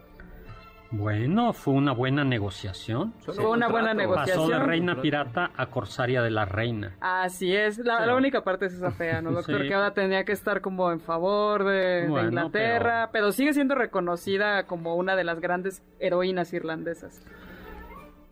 Bueno, 0.96 1.52
fue 1.52 1.74
una 1.74 1.92
buena 1.92 2.22
negociación. 2.22 3.14
Fue 3.18 3.46
una 3.46 3.68
buena 3.68 3.94
negociación. 3.94 4.48
Pasó 4.48 4.60
de 4.60 4.64
reina 4.64 5.00
pirata 5.00 5.50
a 5.56 5.66
corsaria 5.66 6.22
de 6.22 6.30
la 6.30 6.44
reina. 6.44 6.94
Así 7.00 7.54
es. 7.54 7.78
La, 7.78 8.14
única 8.14 8.44
parte 8.44 8.66
es 8.66 8.74
esa 8.74 8.92
fea, 8.92 9.20
¿no, 9.20 9.32
doctor? 9.32 9.66
Que 9.66 9.74
ahora 9.74 9.92
tenía 9.92 10.24
que 10.24 10.30
estar 10.30 10.60
como 10.60 10.92
en 10.92 11.00
favor 11.00 11.64
de, 11.64 12.06
Inglaterra, 12.06 13.10
pero... 13.12 13.32
sigue 13.32 13.52
siendo 13.54 13.74
reconocida 13.74 14.66
como 14.66 14.94
una 14.94 15.16
de 15.16 15.24
las 15.24 15.40
grandes 15.40 15.82
heroínas 15.98 16.52
irlandesas. 16.52 17.20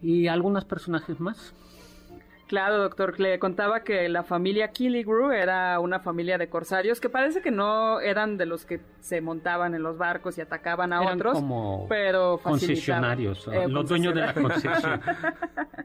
¿Y 0.01 0.29
algunos 0.29 0.65
personajes 0.65 1.19
más? 1.19 1.55
Claro, 2.53 2.77
doctor. 2.77 3.19
Le 3.19 3.39
contaba 3.39 3.83
que 3.83 4.11
la 4.11 4.25
familia 4.25 4.73
Killigrew 4.73 5.31
era 5.31 5.81
una 5.81 6.01
familia 6.01 6.37
de 6.37 6.51
corsarios 6.51 7.01
que 7.01 7.09
parece 7.09 7.41
que 7.41 7.51
no 7.51 7.99
eran 7.99 8.37
de 8.37 8.45
los 8.45 8.67
que 8.67 8.79
se 9.01 9.23
montaban 9.23 9.75
en 9.75 9.83
los 9.83 9.97
barcos 9.97 10.37
y 10.37 10.43
atacaban 10.43 10.93
a 10.93 11.01
otros, 11.01 11.33
como 11.33 11.87
pero 11.89 12.39
concesionarios, 12.43 13.49
eh, 13.49 13.67
los 13.69 13.89
dueños 13.89 14.15
de 14.15 14.21
la 14.21 14.35
concesión. 14.35 15.01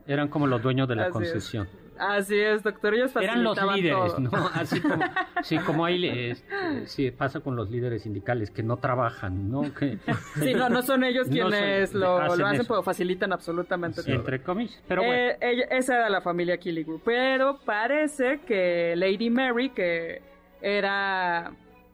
eran 0.07 0.27
como 0.27 0.45
los 0.45 0.61
dueños 0.61 0.89
de 0.89 0.95
la 0.97 1.09
concesión. 1.09 1.69
Así 1.99 2.37
es, 2.39 2.63
doctor. 2.63 2.93
Ellos 2.93 3.15
Eran 3.15 3.43
los 3.43 3.57
líderes, 3.75 4.19
¿no? 4.19 4.31
Así 4.53 4.81
como, 4.81 5.03
sí, 5.43 5.57
como 5.59 5.85
ahí 5.85 6.05
este, 6.05 6.87
sí, 6.87 7.11
pasa 7.11 7.39
con 7.39 7.55
los 7.55 7.69
líderes 7.69 8.03
sindicales 8.03 8.51
que 8.51 8.63
no 8.63 8.77
trabajan, 8.77 9.49
¿no? 9.49 9.73
Que, 9.73 9.97
sí, 10.39 10.53
no, 10.53 10.69
no 10.69 10.81
son 10.81 11.03
ellos 11.03 11.27
quienes 11.31 11.93
lo, 11.93 12.17
hacen, 12.17 12.65
pero 12.67 12.83
facilitan 12.83 13.33
absolutamente 13.33 14.03
todo. 14.03 14.15
Entre 14.15 14.41
comillas, 14.41 14.81
pero 14.87 15.03
bueno. 15.03 15.33
Eh, 15.41 15.67
esa 15.71 15.95
era 15.95 16.09
la 16.09 16.21
familia 16.21 16.57
Killigrew. 16.57 16.99
Pero 17.03 17.59
parece 17.65 18.39
que 18.41 18.95
Lady 18.95 19.29
Mary, 19.29 19.69
que 19.69 20.21
era... 20.61 21.51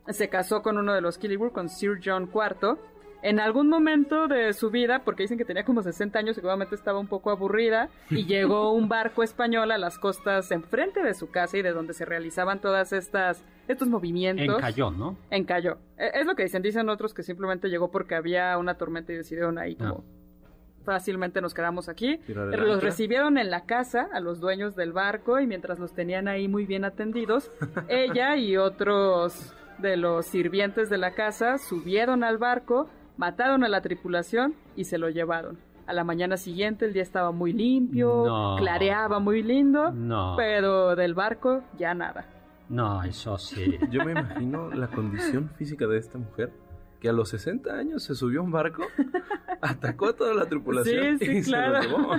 se 0.08 0.30
casó 0.30 0.62
con 0.62 0.78
uno 0.78 0.94
de 0.94 1.02
los 1.02 1.18
Killigrew, 1.18 1.52
con 1.52 1.70
Sir 1.70 2.00
John 2.04 2.30
IV, 2.34 2.78
en 3.24 3.40
algún 3.40 3.70
momento 3.70 4.28
de 4.28 4.52
su 4.54 4.70
vida, 4.70 5.04
porque 5.04 5.24
dicen 5.24 5.38
que 5.38 5.46
tenía 5.46 5.64
como 5.64 5.82
60 5.82 6.20
años, 6.20 6.36
seguramente 6.36 6.76
estaba 6.76 7.00
un 7.00 7.08
poco 7.08 7.32
aburrida, 7.32 7.90
y 8.10 8.26
llegó 8.28 8.74
un 8.74 8.90
barco 8.90 9.24
español 9.24 9.72
a 9.72 9.78
las 9.78 9.98
costas 9.98 10.52
enfrente 10.52 11.02
de 11.02 11.14
su 11.14 11.32
casa 11.32 11.58
y 11.58 11.62
de 11.62 11.72
donde 11.72 11.94
se 11.94 12.04
realizaban 12.06 12.60
todas 12.60 12.92
estas 12.94 13.44
estos 13.68 13.88
movimientos. 13.88 14.58
Encalló, 14.58 14.92
¿no? 14.92 15.18
Encalló. 15.32 15.78
E, 15.98 16.12
es 16.20 16.26
lo 16.26 16.36
que 16.36 16.44
dicen, 16.44 16.62
dicen 16.62 16.90
otros 16.90 17.14
que 17.14 17.24
simplemente 17.24 17.70
llegó 17.70 17.90
porque 17.90 18.16
había 18.16 18.58
una 18.58 18.76
tormenta 18.76 19.14
y 19.14 19.16
decidieron 19.16 19.58
ahí 19.58 19.78
como 19.78 20.04
ah. 20.04 20.50
fácilmente 20.84 21.40
nos 21.40 21.54
quedamos 21.54 21.88
aquí. 21.88 22.20
Los 22.28 22.84
recibieron 22.84 23.38
en 23.38 23.50
la 23.50 23.66
casa 23.66 24.10
a 24.12 24.20
los 24.20 24.42
dueños 24.42 24.76
del 24.76 24.92
barco 24.92 25.40
y 25.40 25.48
mientras 25.48 25.80
los 25.80 25.94
tenían 25.94 26.28
ahí 26.28 26.50
muy 26.50 26.66
bien 26.66 26.84
atendidos, 26.84 27.50
ella 27.88 28.36
y 28.36 28.58
otros 28.58 29.56
de 29.78 29.96
los 29.96 30.26
sirvientes 30.26 30.90
de 30.90 30.98
la 30.98 31.12
casa 31.12 31.58
subieron 31.58 32.24
al 32.24 32.38
barco, 32.38 32.90
Mataron 33.18 33.64
a 33.64 33.70
la 33.70 33.82
tripulación 33.82 34.56
y 34.76 34.86
se 34.86 34.98
lo 34.98 35.10
llevaron. 35.10 35.58
A 35.86 35.94
la 35.94 36.04
mañana 36.04 36.38
siguiente 36.38 36.86
el 36.86 36.94
día 36.94 37.04
estaba 37.04 37.32
muy 37.32 37.52
limpio, 37.52 38.56
clareaba 38.58 39.20
muy 39.20 39.44
lindo, 39.44 39.94
pero 40.38 40.96
del 40.96 41.14
barco 41.14 41.62
ya 41.78 41.94
nada. 41.94 42.26
No, 42.70 43.04
eso 43.04 43.38
sí. 43.38 43.78
Yo 43.92 44.04
me 44.06 44.14
imagino 44.14 44.70
la 44.70 44.88
condición 44.88 45.50
física 45.58 45.86
de 45.86 45.98
esta 45.98 46.18
mujer 46.18 46.52
que 47.00 47.10
a 47.10 47.14
los 47.14 47.30
60 47.30 47.70
años 47.74 48.02
se 48.04 48.16
subió 48.16 48.40
a 48.40 48.44
un 48.44 48.52
barco, 48.52 48.84
atacó 49.62 50.08
a 50.08 50.16
toda 50.16 50.34
la 50.34 50.46
tripulación 50.46 51.20
sí, 51.20 51.26
sí, 51.26 51.38
y 51.40 51.44
claro. 51.44 51.82
se 51.82 51.90
lo 51.90 51.98
llevó. 51.98 52.16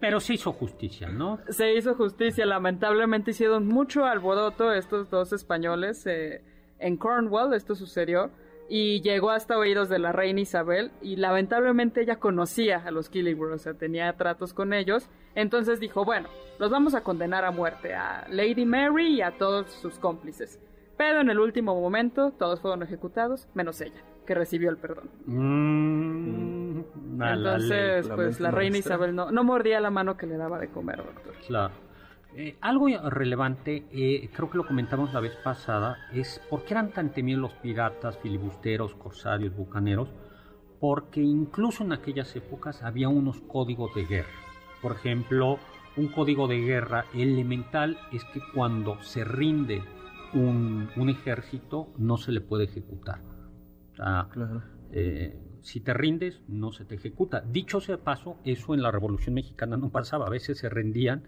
Pero 0.00 0.18
se 0.20 0.34
hizo 0.34 0.52
justicia, 0.52 1.10
¿no? 1.10 1.40
Se 1.50 1.74
hizo 1.74 1.94
justicia. 1.94 2.46
Lamentablemente 2.46 3.32
hicieron 3.32 3.66
mucho 3.66 4.06
alboroto 4.06 4.72
estos 4.72 5.10
dos 5.10 5.32
españoles. 5.34 6.06
Eh, 6.06 6.42
en 6.78 6.96
Cornwall 6.96 7.52
esto 7.54 7.74
sucedió 7.74 8.30
y 8.68 9.00
llegó 9.02 9.30
hasta 9.30 9.56
oídos 9.56 9.88
de 9.88 9.98
la 9.98 10.12
reina 10.12 10.40
Isabel 10.40 10.90
y 11.00 11.16
lamentablemente 11.16 12.02
ella 12.02 12.16
conocía 12.16 12.82
a 12.84 12.90
los 12.90 13.08
Killigrew, 13.08 13.54
o 13.54 13.58
sea, 13.58 13.74
tenía 13.74 14.12
tratos 14.14 14.52
con 14.52 14.72
ellos, 14.72 15.08
entonces 15.34 15.80
dijo, 15.80 16.04
bueno, 16.04 16.28
los 16.58 16.70
vamos 16.70 16.94
a 16.94 17.02
condenar 17.02 17.44
a 17.44 17.50
muerte 17.50 17.94
a 17.94 18.26
Lady 18.28 18.64
Mary 18.64 19.16
y 19.16 19.22
a 19.22 19.32
todos 19.32 19.70
sus 19.70 19.98
cómplices. 19.98 20.60
Pero 20.96 21.20
en 21.20 21.30
el 21.30 21.38
último 21.38 21.78
momento 21.78 22.32
todos 22.32 22.60
fueron 22.60 22.82
ejecutados, 22.82 23.48
menos 23.54 23.80
ella, 23.80 24.02
que 24.26 24.34
recibió 24.34 24.70
el 24.70 24.78
perdón. 24.78 25.10
Mm, 25.26 26.80
entonces, 27.22 28.08
pues 28.08 28.40
la 28.40 28.50
reina 28.50 28.78
Isabel 28.78 29.14
no, 29.14 29.30
no 29.30 29.44
mordía 29.44 29.78
la 29.80 29.90
mano 29.90 30.16
que 30.16 30.26
le 30.26 30.36
daba 30.36 30.58
de 30.58 30.68
comer, 30.68 30.96
doctor. 30.96 31.34
Claro. 31.46 31.85
Eh, 32.38 32.58
algo 32.60 32.86
relevante, 33.08 33.86
eh, 33.90 34.28
creo 34.30 34.50
que 34.50 34.58
lo 34.58 34.66
comentamos 34.66 35.14
la 35.14 35.20
vez 35.20 35.34
pasada, 35.36 35.96
es 36.12 36.38
por 36.50 36.66
qué 36.66 36.74
eran 36.74 36.90
tan 36.90 37.10
temidos 37.14 37.40
los 37.40 37.54
piratas, 37.54 38.18
filibusteros, 38.18 38.94
corsarios, 38.94 39.56
bucaneros, 39.56 40.10
porque 40.78 41.22
incluso 41.22 41.82
en 41.82 41.94
aquellas 41.94 42.36
épocas 42.36 42.82
había 42.82 43.08
unos 43.08 43.40
códigos 43.40 43.94
de 43.94 44.04
guerra. 44.04 44.28
Por 44.82 44.92
ejemplo, 44.92 45.58
un 45.96 46.08
código 46.08 46.46
de 46.46 46.60
guerra 46.60 47.06
elemental 47.14 47.98
es 48.12 48.22
que 48.26 48.42
cuando 48.52 49.00
se 49.02 49.24
rinde 49.24 49.82
un, 50.34 50.90
ejército 51.08 51.94
no 51.96 52.18
se 52.18 52.32
le 52.32 52.42
puede 52.42 52.64
ejecutar. 52.64 53.22
Eh, 54.92 55.40
si 55.62 55.80
te 55.80 55.94
rindes, 55.94 56.42
no 56.48 56.70
se 56.70 56.84
te 56.84 56.96
ejecuta. 56.96 57.40
Dicho 57.40 57.80
sea 57.80 57.96
paso, 57.96 58.36
eso 58.44 58.74
en 58.74 58.82
la 58.82 58.90
Revolución 58.90 59.34
Mexicana 59.34 59.78
no 59.78 59.88
pasaba. 59.88 60.26
A 60.26 60.30
veces 60.30 60.58
se 60.58 60.68
rendían 60.68 61.24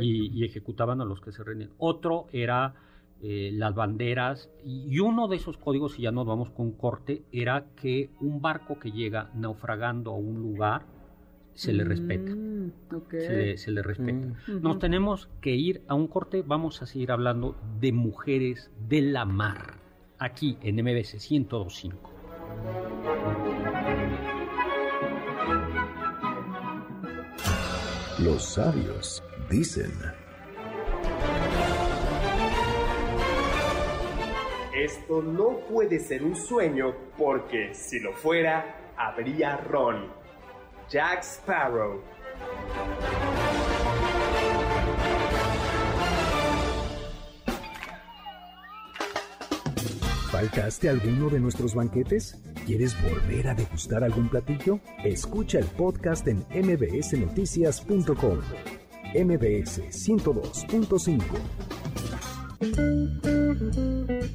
y, 0.00 0.44
ejecutaban 0.44 1.00
a 1.00 1.04
los 1.04 1.20
que 1.20 1.32
se 1.32 1.44
rendían. 1.44 1.70
Otro 1.78 2.26
era 2.32 2.74
eh, 3.22 3.50
las 3.52 3.74
banderas 3.74 4.50
y 4.64 4.98
uno 4.98 5.28
de 5.28 5.36
esos 5.36 5.56
códigos, 5.56 5.98
y 5.98 6.02
ya 6.02 6.12
nos 6.12 6.26
vamos 6.26 6.50
con 6.50 6.72
corte, 6.72 7.22
era 7.32 7.66
que 7.80 8.10
un 8.20 8.40
barco 8.40 8.78
que 8.78 8.92
llega 8.92 9.30
naufragando 9.34 10.12
a 10.12 10.16
un 10.16 10.40
lugar 10.40 10.82
se 11.56 11.72
le 11.72 11.84
respeta. 11.84 12.30
Mm, 12.30 12.72
se, 13.56 13.70
le, 13.70 13.82
respeta. 13.82 14.26
Mm. 14.46 14.60
Nos 14.60 14.78
tenemos 14.78 15.30
que 15.40 15.56
ir 15.56 15.82
a 15.88 15.94
un 15.94 16.06
corte. 16.06 16.44
Vamos 16.46 16.82
a 16.82 16.86
seguir 16.86 17.10
hablando 17.10 17.56
de 17.80 17.92
mujeres 17.92 18.70
de 18.88 19.00
la 19.00 19.24
mar. 19.24 19.78
Aquí 20.18 20.58
en 20.62 20.76
MBC 20.76 21.14
1025. 21.30 22.12
Los 28.18 28.42
sabios 28.42 29.22
dicen. 29.48 29.92
Esto 34.74 35.22
no 35.22 35.60
puede 35.68 35.98
ser 35.98 36.22
un 36.22 36.36
sueño 36.36 36.94
porque 37.16 37.74
si 37.74 37.98
lo 37.98 38.12
fuera, 38.12 38.92
habría 38.96 39.56
ron. 39.56 40.12
Jack 40.88 41.22
Sparrow. 41.22 42.02
¿Faltaste 50.30 50.90
alguno 50.90 51.30
de 51.30 51.40
nuestros 51.40 51.74
banquetes? 51.74 52.38
¿Quieres 52.66 52.94
volver 53.02 53.48
a 53.48 53.54
degustar 53.54 54.04
algún 54.04 54.28
platillo? 54.28 54.80
Escucha 55.02 55.58
el 55.58 55.64
podcast 55.64 56.28
en 56.28 56.44
mbsnoticias.com. 56.50 58.40
MBS 59.14 59.82
102.5. 59.90 61.22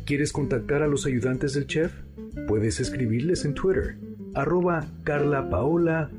¿Quieres 0.06 0.32
contactar 0.32 0.84
a 0.84 0.88
los 0.88 1.06
ayudantes 1.06 1.54
del 1.54 1.68
chef? 1.68 1.92
Puedes 2.48 2.80
escribirles 2.80 3.46
en 3.46 3.54
Twitter, 3.54 3.98
arroba 4.34 4.86
carlapaola-ab, 5.04 6.12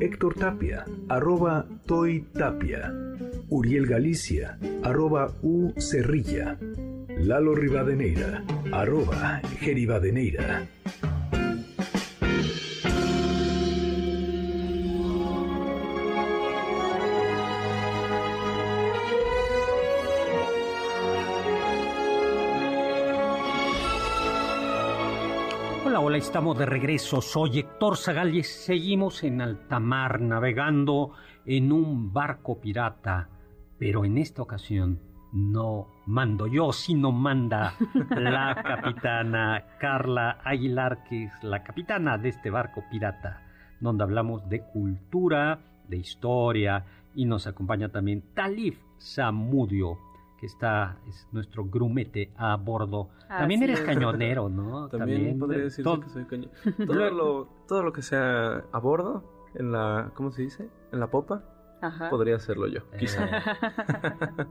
Héctor 0.00 0.34
Tapia, 0.34 0.84
arroba 1.08 1.66
Toy 1.86 2.26
Tapia, 2.32 2.92
Uriel 3.48 3.86
Galicia, 3.86 4.58
arroba 4.82 5.32
U 5.42 5.72
Cerrilla, 5.78 6.58
Lalo 7.18 7.54
Rivadeneira, 7.54 8.44
arroba 8.72 9.40
Geribadeneira. 9.60 10.66
Hola, 26.16 26.24
estamos 26.24 26.58
de 26.58 26.64
regreso. 26.64 27.20
Soy 27.20 27.58
Héctor 27.58 27.98
Zagal 27.98 28.34
y 28.34 28.42
seguimos 28.42 29.22
en 29.22 29.42
alta 29.42 29.78
mar 29.78 30.18
navegando 30.18 31.10
en 31.44 31.70
un 31.70 32.10
barco 32.10 32.58
pirata. 32.58 33.28
Pero 33.78 34.02
en 34.06 34.16
esta 34.16 34.40
ocasión 34.40 34.98
no 35.34 35.88
mando 36.06 36.46
yo, 36.46 36.72
sino 36.72 37.12
manda 37.12 37.74
la 38.08 38.54
capitana 38.66 39.76
Carla 39.78 40.38
Aguilar, 40.42 41.04
que 41.04 41.24
es 41.24 41.32
la 41.42 41.62
capitana 41.62 42.16
de 42.16 42.30
este 42.30 42.48
barco 42.48 42.82
pirata, 42.90 43.42
donde 43.80 44.04
hablamos 44.04 44.48
de 44.48 44.62
cultura, 44.62 45.58
de 45.86 45.98
historia 45.98 46.82
y 47.14 47.26
nos 47.26 47.46
acompaña 47.46 47.90
también 47.90 48.24
Talif 48.32 48.80
Samudio 48.96 49.98
que 50.38 50.46
está, 50.46 50.98
es 51.08 51.26
nuestro 51.32 51.64
grumete 51.64 52.32
a 52.36 52.56
bordo. 52.56 53.10
También 53.28 53.62
eres 53.62 53.80
cañonero, 53.80 54.48
¿no? 54.50 54.88
También, 54.88 55.38
podría 55.38 55.64
decir 55.64 55.84
que 55.84 56.08
soy 56.10 56.24
cañonero. 56.24 56.52
Todo 56.86 57.10
lo, 57.10 57.48
todo 57.66 57.82
lo 57.82 57.92
que 57.92 58.02
sea 58.02 58.64
a 58.70 58.78
bordo, 58.78 59.24
en 59.54 59.72
la, 59.72 60.10
¿cómo 60.14 60.32
se 60.32 60.42
dice? 60.42 60.68
En 60.92 61.00
la 61.00 61.08
popa, 61.08 61.42
podría 62.10 62.36
hacerlo 62.36 62.66
yo, 62.66 62.80
eh. 62.92 62.98
quizá. 62.98 63.28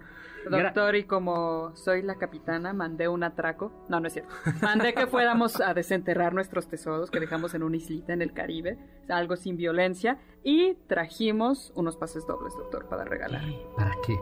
Doctor, 0.49 0.95
y 0.95 1.05
como 1.05 1.75
soy 1.75 2.03
la 2.03 2.15
capitana, 2.15 2.71
mandé 2.71 3.07
un 3.07 3.23
atraco. 3.23 3.71
No, 3.89 3.99
no 3.99 4.07
es 4.07 4.13
cierto. 4.13 4.33
Mandé 4.61 4.93
que 4.93 5.07
fuéramos 5.07 5.59
a 5.59 5.73
desenterrar 5.73 6.33
nuestros 6.33 6.67
tesoros 6.67 7.09
que 7.09 7.19
dejamos 7.19 7.55
en 7.55 7.63
una 7.63 7.77
islita 7.77 8.13
en 8.13 8.21
el 8.21 8.31
Caribe, 8.31 8.77
algo 9.09 9.35
sin 9.37 9.57
violencia, 9.57 10.19
y 10.43 10.75
trajimos 10.87 11.73
unos 11.75 11.97
pases 11.97 12.27
dobles, 12.27 12.53
doctor, 12.55 12.87
para 12.87 13.05
regalar. 13.05 13.43
¿Para 13.75 13.93
qué? 14.05 14.15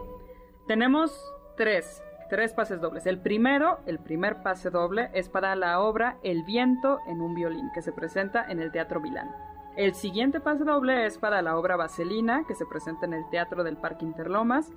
Tenemos 0.65 1.12
tres, 1.56 2.02
tres 2.30 2.54
pases 2.54 2.82
dobles. 2.82 3.06
El 3.06 3.20
primero, 3.20 3.80
el 3.86 4.00
primer 4.00 4.42
pase 4.42 4.70
doble, 4.70 5.10
es 5.13 5.30
para 5.30 5.56
la 5.56 5.80
obra 5.80 6.18
El 6.24 6.44
viento 6.44 7.00
en 7.08 7.22
un 7.22 7.36
violín, 7.36 7.70
que 7.74 7.82
se 7.82 7.92
presenta 7.92 8.46
en 8.50 8.60
el 8.60 8.72
Teatro 8.72 9.00
Milán. 9.00 9.30
El 9.76 9.96
siguiente 9.96 10.39
pase 10.39 10.63
doble 10.63 11.06
es 11.06 11.18
para 11.18 11.42
la 11.42 11.58
obra 11.58 11.76
Vaselina, 11.76 12.44
que 12.48 12.54
se 12.54 12.66
presenta 12.66 13.06
en 13.08 13.13
el 13.13 13.28
Teatro 13.30 13.63
del 13.63 13.78
Parque 13.78 14.06
Interlomas. 14.06 14.72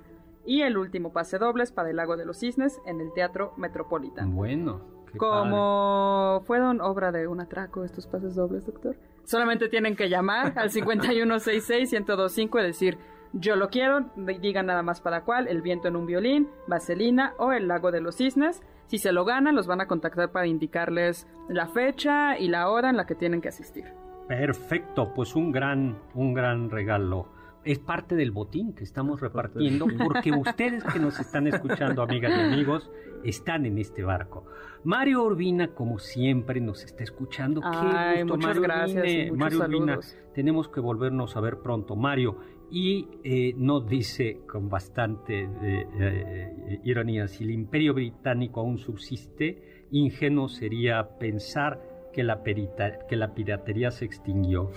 Y 0.45 0.61
el 0.61 0.77
último 0.77 1.11
pase 1.11 1.37
doble 1.37 1.63
es 1.63 1.71
para 1.71 1.89
el 1.89 1.97
Lago 1.97 2.17
de 2.17 2.25
los 2.25 2.39
Cisnes 2.39 2.79
en 2.85 3.01
el 3.01 3.13
Teatro 3.13 3.53
Metropolitan. 3.57 4.35
Bueno. 4.35 4.81
Como 5.17 6.41
fueron 6.45 6.81
obra 6.81 7.11
de 7.11 7.27
un 7.27 7.39
atraco 7.39 7.83
estos 7.83 8.07
pases 8.07 8.35
dobles, 8.35 8.65
doctor. 8.65 8.95
Solamente 9.23 9.69
tienen 9.69 9.95
que 9.95 10.09
llamar 10.09 10.53
al 10.57 10.69
5166-1025 10.71 12.59
y 12.59 12.63
decir, 12.63 12.97
yo 13.33 13.55
lo 13.55 13.69
quiero, 13.69 14.09
digan 14.15 14.67
nada 14.67 14.83
más 14.83 15.01
para 15.01 15.23
cuál, 15.23 15.47
El 15.47 15.61
viento 15.61 15.87
en 15.87 15.95
un 15.95 16.05
violín, 16.05 16.49
Vaselina 16.67 17.33
o 17.37 17.51
El 17.51 17.67
lago 17.67 17.91
de 17.91 18.01
los 18.01 18.15
cisnes. 18.15 18.61
Si 18.87 18.97
se 18.97 19.11
lo 19.11 19.25
ganan, 19.25 19.55
los 19.55 19.67
van 19.67 19.81
a 19.81 19.87
contactar 19.87 20.31
para 20.31 20.47
indicarles 20.47 21.27
la 21.49 21.67
fecha 21.67 22.37
y 22.37 22.47
la 22.47 22.69
hora 22.69 22.89
en 22.89 22.97
la 22.97 23.05
que 23.05 23.15
tienen 23.15 23.41
que 23.41 23.49
asistir. 23.49 23.85
Perfecto, 24.27 25.13
pues 25.13 25.35
un 25.35 25.51
gran, 25.51 25.97
un 26.13 26.33
gran 26.33 26.69
regalo 26.69 27.29
es 27.67 27.79
parte 27.79 28.15
del 28.15 28.31
botín 28.31 28.73
que 28.73 28.85
estamos 28.85 29.19
repartiendo 29.19 29.87
porque 30.05 30.31
ustedes 30.31 30.83
que 30.85 30.99
nos 30.99 31.19
están 31.19 31.47
escuchando, 31.47 32.01
amigas 32.01 32.31
y 32.37 32.53
amigos, 32.53 32.89
están 33.23 33.65
en 33.65 33.77
este 33.77 34.03
barco. 34.03 34.45
Mario 34.83 35.23
Urbina, 35.23 35.73
como 35.73 35.99
siempre, 35.99 36.61
nos 36.61 36.85
está 36.85 37.03
escuchando. 37.03 37.61
Qué 37.61 38.23
gusto, 38.23 38.37
muchas 38.37 38.59
gracias. 38.59 39.31
Mario 39.33 39.59
Urbina, 39.59 39.99
tenemos 40.33 40.69
que 40.69 40.79
volvernos 40.79 41.35
a 41.35 41.41
ver 41.41 41.57
pronto. 41.59 41.97
Mario, 41.97 42.37
y 42.69 43.07
eh, 43.23 43.53
nos 43.55 43.87
dice 43.87 44.41
con 44.47 44.69
bastante 44.69 45.43
eh, 45.43 45.87
eh, 45.99 46.81
ironía, 46.83 47.27
si 47.27 47.43
el 47.43 47.51
imperio 47.51 47.93
británico 47.93 48.59
aún 48.59 48.77
subsiste, 48.77 49.85
ingenuo 49.91 50.49
sería 50.49 51.17
pensar 51.17 52.09
que 52.11 52.23
la, 52.23 52.43
que 52.43 53.15
la 53.15 53.33
piratería 53.33 53.91
se 53.91 54.05
extinguió. 54.05 54.71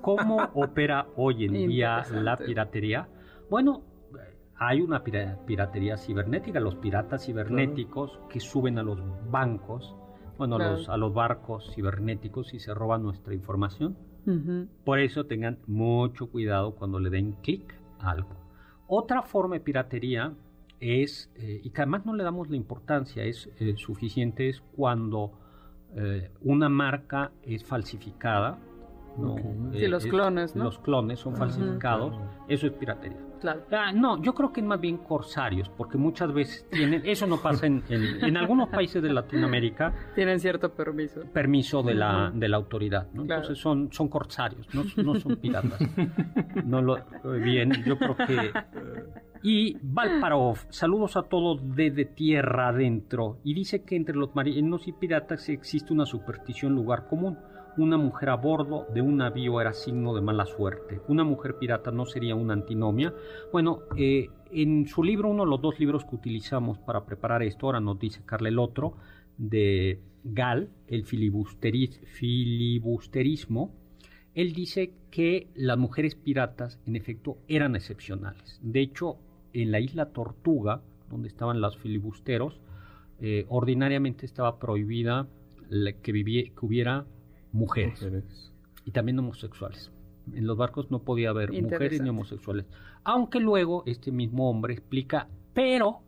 ¿Cómo 0.00 0.38
opera 0.54 1.06
hoy 1.16 1.44
en 1.44 1.68
día 1.68 2.04
la 2.10 2.36
piratería? 2.36 3.08
Bueno, 3.48 3.84
hay 4.56 4.80
una 4.80 5.02
piratería 5.02 5.96
cibernética, 5.96 6.58
los 6.58 6.76
piratas 6.76 7.24
cibernéticos 7.24 8.18
que 8.28 8.40
suben 8.40 8.78
a 8.78 8.82
los 8.82 8.98
bancos, 9.30 9.94
bueno, 10.36 10.56
a 10.56 10.96
los 10.96 11.14
barcos 11.14 11.70
cibernéticos 11.74 12.54
y 12.54 12.60
se 12.60 12.74
roban 12.74 13.02
nuestra 13.02 13.34
información 13.34 13.96
por 14.84 14.98
eso 14.98 15.24
tengan 15.26 15.58
mucho 15.66 16.26
cuidado 16.30 16.74
cuando 16.74 16.98
le 17.00 17.10
den 17.10 17.32
clic 17.42 17.74
a 17.98 18.10
algo. 18.10 18.30
Otra 18.86 19.22
forma 19.22 19.54
de 19.54 19.60
piratería 19.60 20.32
es, 20.80 21.30
eh, 21.36 21.60
y 21.62 21.70
que 21.70 21.82
además 21.82 22.06
no 22.06 22.14
le 22.14 22.24
damos 22.24 22.48
la 22.50 22.56
importancia, 22.56 23.24
es 23.24 23.48
eh, 23.58 23.74
suficiente, 23.76 24.48
es 24.48 24.62
cuando 24.76 25.32
eh, 25.94 26.30
una 26.42 26.68
marca 26.68 27.32
es 27.42 27.64
falsificada. 27.64 28.58
¿no? 29.18 29.36
Sí, 29.72 29.86
los 29.88 30.04
es- 30.04 30.10
clones, 30.10 30.54
¿no? 30.56 30.64
Los 30.64 30.78
clones 30.78 31.18
son 31.18 31.36
falsificados, 31.36 32.16
eso 32.48 32.66
es 32.66 32.72
piratería. 32.72 33.18
Claro. 33.40 33.62
Ah, 33.72 33.90
no, 33.92 34.20
yo 34.22 34.34
creo 34.34 34.52
que 34.52 34.60
es 34.60 34.66
más 34.66 34.80
bien 34.80 34.98
corsarios, 34.98 35.68
porque 35.70 35.96
muchas 35.96 36.32
veces 36.32 36.66
tienen, 36.70 37.02
eso 37.04 37.26
no 37.26 37.38
pasa 37.40 37.66
en, 37.66 37.82
en- 37.88 38.24
en 38.24 38.36
algunos 38.36 38.68
países 38.70 39.02
de 39.02 39.12
Latinoamérica, 39.12 39.92
Tienen 40.14 40.38
cierto 40.40 40.72
permiso. 40.74 41.22
permiso 41.32 41.82
de 41.82 41.94
la, 41.94 42.30
de 42.34 42.48
la 42.48 42.56
autoridad, 42.58 43.08
¿no? 43.12 43.24
Claro. 43.24 43.42
Entonces 43.42 43.62
son, 43.62 43.92
son 43.92 44.08
corsarios, 44.08 44.66
no, 44.74 44.84
no 45.02 45.14
son 45.18 45.36
piratas. 45.40 45.80
No 46.64 46.82
lo 46.82 46.98
bien, 47.42 47.72
yo 47.84 47.96
creo 47.98 48.16
que 48.16 48.52
y 49.42 49.78
Valparov, 49.80 50.58
saludos 50.68 51.16
a 51.16 51.22
todos 51.22 51.60
desde 51.74 52.04
tierra 52.04 52.68
adentro. 52.68 53.38
Y 53.42 53.54
dice 53.54 53.84
que 53.84 53.96
entre 53.96 54.14
los 54.14 54.34
marinos 54.34 54.86
y 54.86 54.92
piratas 54.92 55.48
existe 55.48 55.94
una 55.94 56.04
superstición 56.04 56.74
lugar 56.74 57.06
común. 57.08 57.38
Una 57.76 57.96
mujer 57.96 58.30
a 58.30 58.36
bordo 58.36 58.86
de 58.92 59.00
un 59.00 59.18
navío 59.18 59.60
era 59.60 59.72
signo 59.72 60.14
de 60.14 60.20
mala 60.20 60.44
suerte. 60.44 61.00
Una 61.08 61.24
mujer 61.24 61.56
pirata 61.58 61.90
no 61.90 62.04
sería 62.04 62.34
una 62.34 62.52
antinomia. 62.52 63.14
Bueno, 63.52 63.80
eh, 63.96 64.28
en 64.50 64.86
su 64.86 65.02
libro, 65.02 65.28
uno 65.28 65.44
de 65.44 65.50
los 65.50 65.62
dos 65.62 65.78
libros 65.78 66.04
que 66.04 66.16
utilizamos 66.16 66.78
para 66.78 67.04
preparar 67.06 67.42
esto, 67.42 67.66
ahora 67.66 67.80
nos 67.80 67.98
dice 67.98 68.22
Carla 68.26 68.48
el 68.48 68.58
otro, 68.58 68.96
de 69.38 70.00
Gal, 70.24 70.70
el 70.88 71.04
filibusteris- 71.06 72.04
filibusterismo, 72.06 73.72
él 74.34 74.52
dice 74.52 74.92
que 75.10 75.48
las 75.54 75.78
mujeres 75.78 76.14
piratas, 76.16 76.80
en 76.86 76.96
efecto, 76.96 77.38
eran 77.48 77.76
excepcionales. 77.76 78.58
De 78.62 78.80
hecho, 78.80 79.16
en 79.52 79.70
la 79.70 79.80
isla 79.80 80.12
Tortuga, 80.12 80.82
donde 81.08 81.28
estaban 81.28 81.60
los 81.60 81.78
filibusteros, 81.78 82.60
eh, 83.20 83.46
ordinariamente 83.48 84.26
estaba 84.26 84.58
prohibida 84.58 85.28
que, 86.02 86.12
que 86.12 86.66
hubiera 86.66 87.06
mujeres 87.52 88.00
Mujeres. 88.02 88.52
y 88.84 88.90
también 88.92 89.18
homosexuales. 89.18 89.90
En 90.32 90.46
los 90.46 90.56
barcos 90.56 90.90
no 90.90 91.00
podía 91.02 91.30
haber 91.30 91.50
mujeres 91.62 92.00
ni 92.02 92.08
homosexuales. 92.08 92.66
Aunque 93.04 93.40
luego 93.40 93.82
este 93.86 94.12
mismo 94.12 94.48
hombre 94.50 94.74
explica, 94.74 95.28
pero 95.54 96.00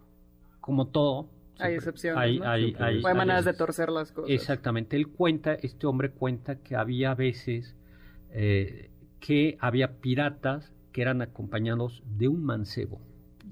como 0.61 0.87
todo, 0.89 1.29
Hay 1.59 1.75
excepciones, 1.75 2.19
hay- 2.21 2.39
¿no? 2.39 2.45
hay- 2.49 2.63
Siempre 2.65 2.85
hay- 2.85 2.95
O 3.03 3.07
hay 3.07 3.13
hay 3.13 3.17
maneras 3.19 3.45
de 3.45 3.53
torcer 3.55 3.89
las 3.89 4.13
cosas. 4.13 4.31
Exactamente, 4.31 4.97
él 4.97 5.09
cuenta, 5.09 5.55
este 5.55 5.87
hombre 5.87 6.11
cuenta 6.11 6.57
que 6.57 6.77
había 6.77 7.15
veces 7.15 7.77
eh, 8.35 8.91
que 9.21 9.57
había 9.61 9.99
piratas 10.01 10.73
que 10.93 11.03
eran 11.03 11.21
acompañados 11.23 12.03
de 12.17 12.29
un 12.29 12.45
mancebo. 12.45 13.01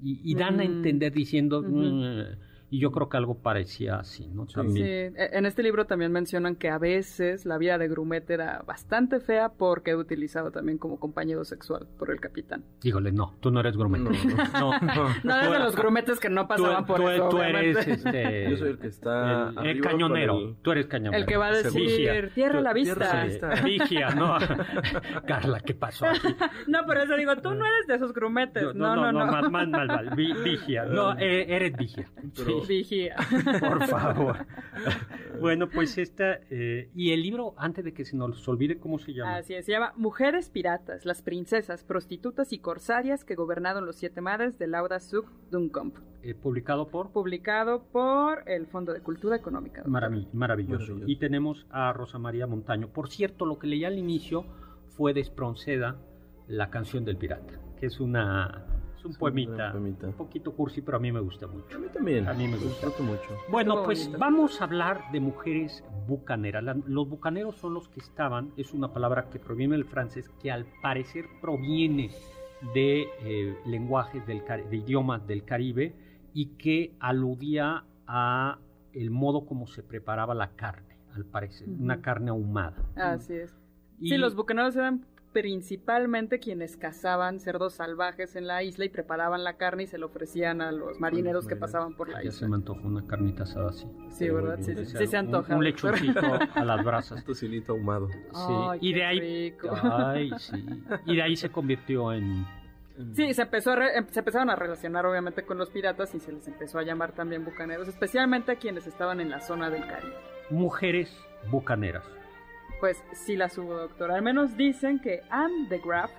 Y, 0.03 0.19
y 0.23 0.33
dan 0.35 0.59
a 0.59 0.63
Mm. 0.63 0.67
entender 0.77 1.13
diciendo. 1.13 1.61
"Mm", 1.61 2.37
y 2.71 2.79
yo 2.79 2.91
creo 2.91 3.09
que 3.09 3.17
algo 3.17 3.37
parecía 3.37 3.97
así, 3.97 4.27
¿no? 4.33 4.47
Sí, 4.47 4.53
También. 4.55 5.13
e- 5.17 5.29
en 5.33 5.45
este 5.45 5.61
libro 5.61 5.85
también 5.85 6.11
mencionan 6.11 6.55
que 6.55 6.69
a 6.69 6.77
veces 6.79 7.45
la 7.45 7.57
vida 7.59 7.77
de 7.77 7.87
Grumet 7.89 8.27
era 8.31 8.63
bastante 8.65 9.19
fea 9.19 9.49
porque 9.49 9.91
era 9.91 9.99
utilizado 9.99 10.51
también 10.51 10.77
como 10.79 10.97
compañero 10.99 11.43
sexual 11.43 11.87
por 11.99 12.09
el 12.11 12.19
capitán. 12.19 12.63
Híjole, 12.81 13.11
no, 13.11 13.35
tú 13.41 13.51
no 13.51 13.59
eres 13.59 13.75
grumete. 13.77 14.09
No, 14.53 14.71
no. 14.81 14.81
no, 14.81 15.09
No 15.23 15.35
eres 15.37 15.51
de 15.51 15.59
los 15.59 15.75
grumetes 15.75 16.19
que 16.19 16.29
no 16.29 16.47
pasaban 16.47 16.85
tú, 16.85 16.87
por 16.93 17.01
tú- 17.01 17.09
eso. 17.09 17.29
tú 17.29 17.37
eres 17.41 17.85
este, 17.87 18.49
Yo 18.51 18.57
soy 18.57 18.69
el 18.69 18.79
que 18.79 18.87
está 18.87 19.49
el- 19.49 19.67
el 19.67 19.81
cañonero. 19.81 20.39
el- 20.39 20.55
Tú 20.61 20.71
eres 20.71 20.87
cañonero. 20.87 21.21
El 21.21 21.27
que 21.27 21.35
va 21.37 21.47
a 21.47 21.51
decir, 21.51 21.81
vigia. 21.81 22.29
tierra 22.33 22.59
a 22.59 22.61
la 22.61 22.73
vista. 22.73 22.95
tierra 22.95 23.21
Sí, 23.21 23.27
vista. 23.27 23.49
vigia, 23.65 24.09
no. 24.15 24.37
Carla, 25.27 25.59
¿qué 25.59 25.73
pasó 25.73 26.05
aquí? 26.07 26.27
No, 26.67 26.79
pero 26.87 27.03
eso 27.03 27.15
digo, 27.17 27.35
tú 27.37 27.53
no 27.53 27.65
eres 27.65 27.87
de 27.87 27.95
esos 27.95 28.13
grumetes. 28.13 28.63
No, 28.75 28.95
no, 28.95 29.11
no. 29.11 29.25
Más, 29.25 29.51
más, 29.51 29.67
más, 29.67 29.87
mal. 29.87 30.09
Vi- 30.15 30.33
vigia. 30.43 30.85
No, 30.85 31.17
eh, 31.19 31.45
eres 31.49 31.75
vigia. 31.75 32.07
Pero- 32.35 32.60
Sí. 32.60 32.60
Vigía. 32.67 33.15
Por 33.59 33.87
favor. 33.87 34.45
bueno, 35.39 35.69
pues 35.69 35.97
esta. 35.97 36.39
eh, 36.49 36.89
y 36.95 37.11
el 37.11 37.21
libro, 37.23 37.53
antes 37.57 37.83
de 37.85 37.93
que 37.93 38.05
se 38.05 38.15
nos 38.15 38.47
olvide 38.47 38.77
cómo 38.79 38.99
se 38.99 39.13
llama. 39.13 39.37
Así 39.37 39.53
es, 39.53 39.65
se 39.65 39.71
llama 39.71 39.93
Mujeres 39.95 40.49
Piratas, 40.49 41.05
las 41.05 41.21
princesas, 41.21 41.83
prostitutas 41.83 42.53
y 42.53 42.59
corsarias 42.59 43.23
que 43.23 43.35
gobernaron 43.35 43.85
los 43.85 43.95
siete 43.95 44.21
mares 44.21 44.57
de 44.57 44.67
Laura 44.67 44.99
Suk 44.99 45.27
Duncombe. 45.49 45.99
eh, 46.23 46.33
publicado 46.35 46.87
por. 46.87 47.11
Publicado 47.11 47.83
por 47.91 48.43
el 48.49 48.67
Fondo 48.67 48.93
de 48.93 49.01
Cultura 49.01 49.35
Económica. 49.35 49.83
Maravilloso. 49.85 50.97
Y 51.05 51.15
tenemos 51.17 51.65
a 51.71 51.91
Rosa 51.93 52.19
María 52.19 52.47
Montaño. 52.47 52.87
Por 52.89 53.09
cierto, 53.09 53.45
lo 53.45 53.57
que 53.59 53.67
leí 53.67 53.85
al 53.85 53.97
inicio 53.97 54.45
fue 54.89 55.13
de 55.13 55.21
Espronceda, 55.21 55.97
La 56.47 56.69
canción 56.69 57.05
del 57.05 57.17
pirata, 57.17 57.59
que 57.79 57.85
es 57.87 57.99
una. 57.99 58.65
Es 59.01 59.05
un 59.05 59.11
Es 59.11 59.15
un 59.17 59.19
poemita, 59.19 59.71
poemita. 59.71 60.07
un 60.07 60.13
poquito 60.13 60.51
cursi, 60.53 60.81
pero 60.83 60.97
a 60.97 60.99
mí 60.99 61.11
me 61.11 61.19
gusta 61.21 61.47
A 61.47 61.49
mucho. 61.49 61.79
mí 61.79 61.87
también. 61.91 62.27
A 62.27 62.33
mí 62.33 62.47
me 62.47 62.57
gusta. 62.57 62.85
mucho. 63.01 63.35
Bueno, 63.49 63.81
pues 63.83 64.03
bonito. 64.05 64.19
vamos 64.19 64.61
a 64.61 64.65
hablar 64.65 65.11
de 65.11 65.19
mujeres 65.19 65.83
bucaneras. 66.07 66.63
La- 66.63 66.77
los 66.85 67.09
bucaneros 67.09 67.55
son 67.55 67.73
los 67.73 67.89
que 67.89 67.99
estaban, 67.99 68.51
es 68.57 68.73
una 68.73 68.93
palabra 68.93 69.27
que 69.31 69.39
proviene 69.39 69.73
del 69.75 69.85
francés, 69.85 70.29
que 70.39 70.51
al 70.51 70.67
parecer 70.83 71.25
proviene 71.41 72.11
de 72.75 73.07
eh, 73.23 73.57
lenguajes 73.65 74.25
del 74.27 74.43
de 74.69 74.77
idiomas 74.77 75.25
del 75.25 75.45
Caribe 75.45 75.95
y 76.35 76.45
que 76.57 76.93
aludía 76.99 77.83
a 78.05 78.59
el 78.93 79.09
modo 79.09 79.47
como 79.47 79.65
se 79.65 79.81
preparaba 79.81 80.35
la 80.35 80.51
carne, 80.51 80.95
al 81.15 81.25
parecer, 81.25 81.67
una 81.69 82.01
carne 82.01 82.29
ahumada. 82.29 82.77
Así 82.95 83.33
es. 83.33 83.51
Y- 83.99 84.09
Sí, 84.09 84.17
los 84.17 84.35
bucaneros 84.35 84.75
eran 84.75 85.07
principalmente 85.33 86.39
quienes 86.39 86.75
cazaban 86.77 87.39
cerdos 87.39 87.73
salvajes 87.75 88.35
en 88.35 88.47
la 88.47 88.63
isla 88.63 88.85
y 88.85 88.89
preparaban 88.89 89.43
la 89.43 89.53
carne 89.57 89.83
y 89.83 89.87
se 89.87 89.97
lo 89.97 90.07
ofrecían 90.07 90.61
a 90.61 90.71
los 90.71 90.99
marineros 90.99 91.47
que 91.47 91.55
pasaban 91.55 91.93
por 91.95 92.09
la 92.09 92.21
Ya 92.23 92.31
se 92.31 92.37
isla. 92.37 92.47
me 92.49 92.55
antojó 92.57 92.87
una 92.87 93.05
carnita 93.07 93.43
asada 93.43 93.69
así. 93.69 93.87
Sí, 94.09 94.29
¿verdad? 94.29 94.59
Sí, 94.61 94.75
sí, 94.75 94.85
sí 94.85 95.07
se 95.07 95.19
Un- 95.19 95.25
antoja. 95.27 95.55
Un, 95.55 95.63
lechoncito 95.63 96.19
a 96.55 96.65
las 96.65 96.83
brasas. 96.83 97.19
Un 97.19 97.25
tocinito 97.25 97.73
ahumado. 97.73 98.09
Sí, 98.09 98.17
Ay, 98.33 98.79
y 98.81 98.93
de 98.93 99.05
ahí, 99.05 99.19
rico. 99.51 99.69
ay, 99.83 100.31
sí. 100.37 100.65
y 101.05 101.15
de 101.15 101.21
ahí 101.21 101.35
se 101.35 101.49
convirtió 101.49 102.13
en 102.13 102.45
Sí, 103.13 103.33
se, 103.33 103.41
empezó 103.43 103.71
a 103.71 103.75
re- 103.77 103.97
em- 103.97 104.07
se 104.09 104.19
empezaron 104.19 104.49
a 104.49 104.55
relacionar 104.55 105.05
obviamente 105.05 105.43
con 105.43 105.57
los 105.57 105.69
piratas 105.69 106.13
y 106.13 106.19
se 106.19 106.31
les 106.33 106.47
empezó 106.47 106.77
a 106.77 106.83
llamar 106.83 107.13
también 107.13 107.43
bucaneros, 107.45 107.87
especialmente 107.87 108.51
a 108.51 108.55
quienes 108.57 108.85
estaban 108.85 109.19
en 109.21 109.29
la 109.29 109.39
zona 109.39 109.69
del 109.69 109.87
Caribe. 109.87 110.13
mujeres 110.51 111.09
bucaneras. 111.49 112.03
Pues 112.81 113.01
sí 113.13 113.37
las 113.37 113.55
hubo, 113.59 113.75
doctor. 113.75 114.11
Al 114.11 114.23
menos 114.23 114.57
dicen 114.57 114.99
que 114.99 115.21
Anne 115.29 115.67
de 115.69 115.77
Graff 115.77 116.11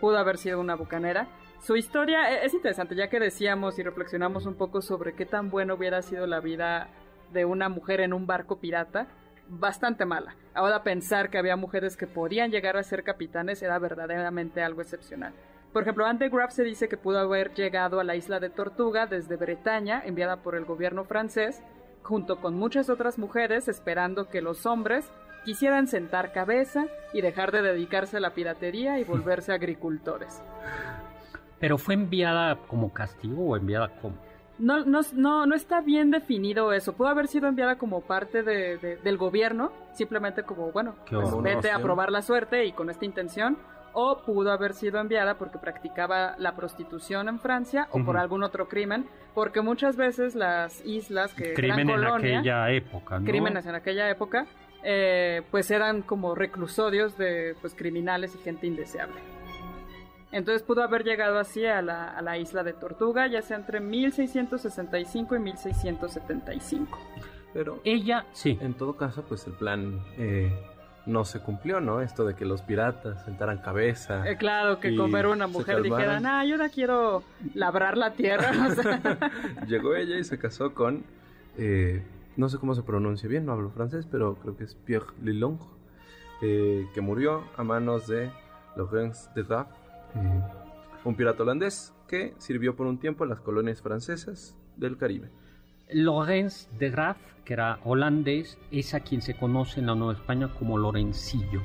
pudo 0.00 0.16
haber 0.16 0.38
sido 0.38 0.58
una 0.58 0.74
bucanera. 0.74 1.28
Su 1.60 1.76
historia 1.76 2.32
e- 2.32 2.46
es 2.46 2.54
interesante, 2.54 2.94
ya 2.94 3.10
que 3.10 3.20
decíamos 3.20 3.78
y 3.78 3.82
reflexionamos 3.82 4.46
un 4.46 4.54
poco 4.54 4.80
sobre 4.80 5.12
qué 5.12 5.26
tan 5.26 5.50
buena 5.50 5.74
hubiera 5.74 6.00
sido 6.00 6.26
la 6.26 6.40
vida 6.40 6.88
de 7.34 7.44
una 7.44 7.68
mujer 7.68 8.00
en 8.00 8.14
un 8.14 8.26
barco 8.26 8.58
pirata. 8.58 9.08
Bastante 9.48 10.06
mala. 10.06 10.34
Ahora 10.54 10.82
pensar 10.82 11.28
que 11.28 11.36
había 11.36 11.54
mujeres 11.54 11.98
que 11.98 12.06
podían 12.06 12.50
llegar 12.50 12.78
a 12.78 12.82
ser 12.82 13.04
capitanes 13.04 13.62
era 13.62 13.78
verdaderamente 13.78 14.62
algo 14.62 14.80
excepcional. 14.80 15.34
Por 15.74 15.82
ejemplo, 15.82 16.06
Anne 16.06 16.18
de 16.18 16.28
Graff 16.30 16.52
se 16.52 16.64
dice 16.64 16.88
que 16.88 16.96
pudo 16.96 17.18
haber 17.18 17.52
llegado 17.52 18.00
a 18.00 18.04
la 18.04 18.16
isla 18.16 18.40
de 18.40 18.48
Tortuga 18.48 19.06
desde 19.06 19.36
Bretaña, 19.36 20.00
enviada 20.02 20.38
por 20.38 20.54
el 20.54 20.64
gobierno 20.64 21.04
francés, 21.04 21.62
junto 22.02 22.40
con 22.40 22.54
muchas 22.54 22.88
otras 22.88 23.18
mujeres, 23.18 23.68
esperando 23.68 24.30
que 24.30 24.40
los 24.40 24.64
hombres 24.64 25.10
quisieran 25.46 25.86
sentar 25.86 26.32
cabeza 26.32 26.84
y 27.14 27.22
dejar 27.22 27.52
de 27.52 27.62
dedicarse 27.62 28.18
a 28.18 28.20
la 28.20 28.30
piratería 28.34 28.98
y 28.98 29.04
volverse 29.04 29.52
agricultores. 29.54 30.42
Pero 31.58 31.78
fue 31.78 31.94
enviada 31.94 32.56
como 32.66 32.92
castigo 32.92 33.46
o 33.50 33.56
enviada 33.56 33.88
como. 34.02 34.16
No, 34.58 34.84
no, 34.84 35.00
no, 35.14 35.46
no 35.46 35.54
está 35.54 35.80
bien 35.80 36.10
definido 36.10 36.72
eso. 36.72 36.94
Pudo 36.94 37.08
haber 37.08 37.28
sido 37.28 37.46
enviada 37.48 37.76
como 37.76 38.00
parte 38.02 38.42
de- 38.42 38.76
de- 38.78 38.96
del 38.96 39.16
gobierno, 39.18 39.70
simplemente 39.92 40.42
como, 40.42 40.72
bueno, 40.72 40.94
pues 41.10 41.42
vete 41.42 41.70
a 41.70 41.78
probar 41.78 42.10
la 42.10 42.22
suerte 42.22 42.64
y 42.64 42.72
con 42.72 42.90
esta 42.90 43.04
intención. 43.04 43.56
O 43.98 44.22
pudo 44.26 44.52
haber 44.52 44.74
sido 44.74 45.00
enviada 45.00 45.38
porque 45.38 45.56
practicaba 45.58 46.34
la 46.38 46.54
prostitución 46.54 47.28
en 47.30 47.38
Francia 47.40 47.88
o 47.90 47.98
por 48.04 48.16
Ujú. 48.16 48.18
algún 48.18 48.42
otro 48.42 48.68
crimen, 48.68 49.06
porque 49.34 49.62
muchas 49.62 49.96
veces 49.96 50.34
las 50.34 50.84
islas 50.84 51.32
que 51.32 51.54
crimen 51.54 51.88
eran 51.88 52.04
en 52.04 52.36
aquella 52.36 52.70
época, 52.72 53.18
¿no? 53.18 53.24
crímenes 53.24 53.64
en 53.64 53.74
aquella 53.74 54.10
época, 54.10 54.46
eh, 54.88 55.42
pues 55.50 55.68
eran 55.72 56.02
como 56.02 56.36
reclusorios 56.36 57.18
de 57.18 57.56
pues 57.60 57.74
criminales 57.74 58.36
y 58.36 58.38
gente 58.38 58.68
indeseable. 58.68 59.16
Entonces 60.30 60.62
pudo 60.62 60.82
haber 60.84 61.02
llegado 61.02 61.40
así 61.40 61.66
a 61.66 61.82
la, 61.82 62.08
a 62.08 62.22
la 62.22 62.38
isla 62.38 62.62
de 62.62 62.72
Tortuga, 62.72 63.26
ya 63.26 63.42
sea 63.42 63.56
entre 63.56 63.80
1665 63.80 65.34
y 65.34 65.38
1675. 65.40 66.98
Pero 67.52 67.80
Ella, 67.84 68.26
sí. 68.32 68.56
en 68.60 68.74
todo 68.74 68.96
caso, 68.96 69.24
pues 69.26 69.44
el 69.48 69.54
plan 69.54 70.00
eh, 70.18 70.52
no 71.06 71.24
se 71.24 71.40
cumplió, 71.40 71.80
¿no? 71.80 72.00
Esto 72.00 72.24
de 72.24 72.34
que 72.36 72.44
los 72.44 72.62
piratas 72.62 73.24
sentaran 73.24 73.58
cabeza. 73.58 74.28
Eh, 74.28 74.36
claro, 74.36 74.78
que 74.78 74.94
era 74.94 75.28
una 75.30 75.48
mujer 75.48 75.82
dijera, 75.82 76.20
ah, 76.24 76.44
yo 76.44 76.58
no 76.58 76.68
quiero 76.70 77.24
labrar 77.54 77.96
la 77.96 78.12
tierra. 78.12 78.52
o 78.68 78.74
sea, 78.74 79.18
Llegó 79.66 79.96
ella 79.96 80.16
y 80.16 80.22
se 80.22 80.38
casó 80.38 80.74
con. 80.74 81.02
eh, 81.58 82.04
no 82.36 82.48
sé 82.48 82.58
cómo 82.58 82.74
se 82.74 82.82
pronuncia 82.82 83.28
bien, 83.28 83.46
no 83.46 83.52
hablo 83.52 83.70
francés, 83.70 84.06
pero 84.10 84.36
creo 84.36 84.56
que 84.56 84.64
es 84.64 84.74
Pierre 84.74 85.06
Lilong, 85.22 85.58
eh, 86.42 86.86
que 86.94 87.00
murió 87.00 87.44
a 87.56 87.64
manos 87.64 88.06
de 88.06 88.30
Laurence 88.76 89.30
de 89.34 89.42
Graff. 89.42 89.68
eh, 90.14 90.42
un 91.04 91.14
pirata 91.14 91.44
holandés 91.44 91.94
que 92.08 92.34
sirvió 92.38 92.74
por 92.74 92.86
un 92.86 92.98
tiempo 92.98 93.24
en 93.24 93.30
las 93.30 93.40
colonias 93.40 93.80
francesas 93.80 94.56
del 94.76 94.96
Caribe. 94.96 95.30
Lorenz 95.90 96.68
de 96.78 96.90
Graaf, 96.90 97.16
que 97.44 97.52
era 97.52 97.78
holandés, 97.84 98.58
es 98.72 98.92
a 98.92 99.00
quien 99.00 99.22
se 99.22 99.36
conoce 99.36 99.80
en 99.80 99.86
la 99.86 99.94
Nueva 99.94 100.14
España 100.14 100.52
como 100.52 100.78
Lorencillo 100.78 101.62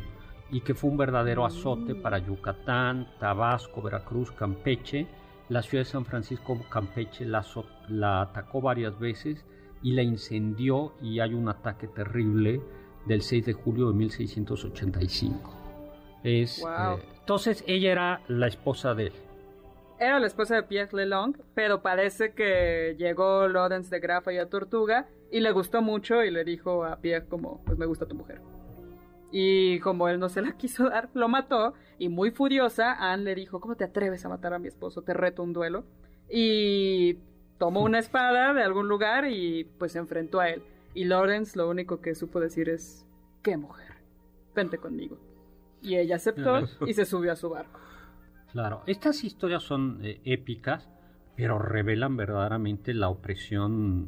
y 0.51 0.61
que 0.61 0.75
fue 0.75 0.91
un 0.91 0.97
verdadero 0.97 1.45
azote 1.45 1.95
para 1.95 2.19
Yucatán, 2.19 3.07
Tabasco, 3.19 3.81
Veracruz, 3.81 4.31
Campeche. 4.31 5.07
La 5.49 5.61
ciudad 5.63 5.85
de 5.85 5.89
San 5.89 6.05
Francisco 6.05 6.59
Campeche 6.69 7.25
la, 7.25 7.43
la 7.87 8.21
atacó 8.21 8.61
varias 8.61 8.99
veces 8.99 9.43
y 9.83 9.93
la 9.93 10.03
incendió 10.03 10.93
y 11.01 11.19
hay 11.19 11.33
un 11.33 11.49
ataque 11.49 11.87
terrible 11.87 12.61
del 13.05 13.21
6 13.21 13.45
de 13.45 13.53
julio 13.53 13.87
de 13.89 13.93
1685. 13.95 15.53
Es, 16.23 16.61
Wow. 16.61 16.97
eh, 16.97 17.03
entonces 17.19 17.63
ella 17.67 17.91
era 17.91 18.21
la 18.27 18.47
esposa 18.47 18.93
de 18.93 19.07
él. 19.07 19.13
Era 19.99 20.19
la 20.19 20.27
esposa 20.27 20.55
de 20.55 20.63
Pierre 20.63 20.89
Lelong, 20.93 21.35
pero 21.53 21.81
parece 21.81 22.33
que 22.33 22.95
llegó 22.97 23.47
Lorenz 23.47 23.89
de 23.89 23.99
Grafa 23.99 24.33
y 24.33 24.37
a 24.37 24.49
Tortuga 24.49 25.07
y 25.31 25.39
le 25.41 25.51
gustó 25.51 25.81
mucho 25.83 26.23
y 26.23 26.31
le 26.31 26.43
dijo 26.43 26.83
a 26.85 26.97
Pierre 26.97 27.27
como, 27.27 27.63
pues 27.65 27.77
me 27.77 27.85
gusta 27.85 28.07
tu 28.07 28.15
mujer. 28.15 28.41
Y 29.31 29.79
como 29.79 30.09
él 30.09 30.19
no 30.19 30.27
se 30.29 30.41
la 30.41 30.53
quiso 30.57 30.89
dar, 30.89 31.09
lo 31.13 31.27
mató 31.29 31.73
y 31.99 32.09
muy 32.09 32.31
furiosa, 32.31 32.93
Anne 32.93 33.23
le 33.25 33.35
dijo, 33.35 33.59
¿cómo 33.61 33.75
te 33.75 33.83
atreves 33.83 34.25
a 34.25 34.29
matar 34.29 34.53
a 34.53 34.59
mi 34.59 34.67
esposo? 34.67 35.03
Te 35.03 35.13
reto 35.13 35.43
un 35.43 35.53
duelo. 35.53 35.85
Y 36.29 37.17
tomó 37.61 37.81
una 37.83 37.99
espada 37.99 38.55
de 38.55 38.63
algún 38.63 38.87
lugar 38.87 39.25
y 39.29 39.65
pues 39.77 39.91
se 39.91 39.99
enfrentó 39.99 40.39
a 40.39 40.49
él. 40.49 40.63
Y 40.95 41.03
Lorenz 41.05 41.55
lo 41.55 41.69
único 41.69 42.01
que 42.01 42.15
supo 42.15 42.39
decir 42.39 42.69
es, 42.69 43.05
¿qué 43.43 43.55
mujer? 43.55 43.97
Vente 44.55 44.79
conmigo. 44.79 45.19
Y 45.79 45.95
ella 45.97 46.15
aceptó 46.15 46.67
y 46.87 46.93
se 46.95 47.05
subió 47.05 47.31
a 47.31 47.35
su 47.35 47.51
barco. 47.51 47.79
Claro, 48.51 48.81
estas 48.87 49.23
historias 49.23 49.61
son 49.61 49.99
eh, 50.03 50.19
épicas, 50.25 50.89
pero 51.35 51.59
revelan 51.59 52.17
verdaderamente 52.17 52.95
la 52.95 53.09
opresión. 53.09 54.07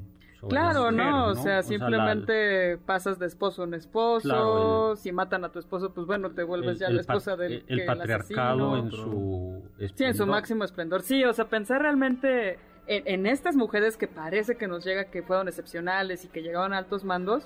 Claro, 0.49 0.91
mujer, 0.91 0.95
no, 1.11 1.25
o 1.25 1.33
¿no? 1.35 1.35
sea, 1.35 1.57
la- 1.57 1.63
simplemente 1.63 2.79
pasas 2.79 3.19
de 3.19 3.27
esposo 3.27 3.65
en 3.65 3.75
esposo, 3.75 4.27
Claro, 4.29 4.91
el- 4.93 4.97
si 4.97 5.11
matan 5.11 5.45
a 5.45 5.49
tu 5.51 5.59
esposo, 5.59 5.93
pues 5.93 6.07
bueno, 6.07 6.31
te 6.31 6.41
vuelves 6.43 6.71
el- 6.71 6.79
ya 6.79 6.87
el 6.87 6.95
la 6.95 7.01
esposa 7.01 7.37
del 7.37 7.63
el 7.67 7.79
que 7.79 7.85
patriarcado 7.85 8.77
en 8.77 8.89
su 8.91 9.61
Sí, 9.93 10.05
en 10.05 10.15
su 10.15 10.25
máximo 10.25 10.63
esplendor. 10.63 11.03
Sí, 11.03 11.23
o 11.23 11.31
sea, 11.33 11.45
pensar 11.47 11.83
realmente 11.83 12.57
en, 12.87 13.03
en 13.07 13.25
estas 13.25 13.55
mujeres 13.55 13.97
que 13.97 14.07
parece 14.07 14.55
que 14.55 14.67
nos 14.67 14.83
llega 14.85 15.05
que 15.05 15.23
fueron 15.23 15.47
excepcionales 15.47 16.25
y 16.25 16.27
que 16.27 16.41
llegaron 16.41 16.73
a 16.73 16.77
altos 16.79 17.03
mandos, 17.03 17.43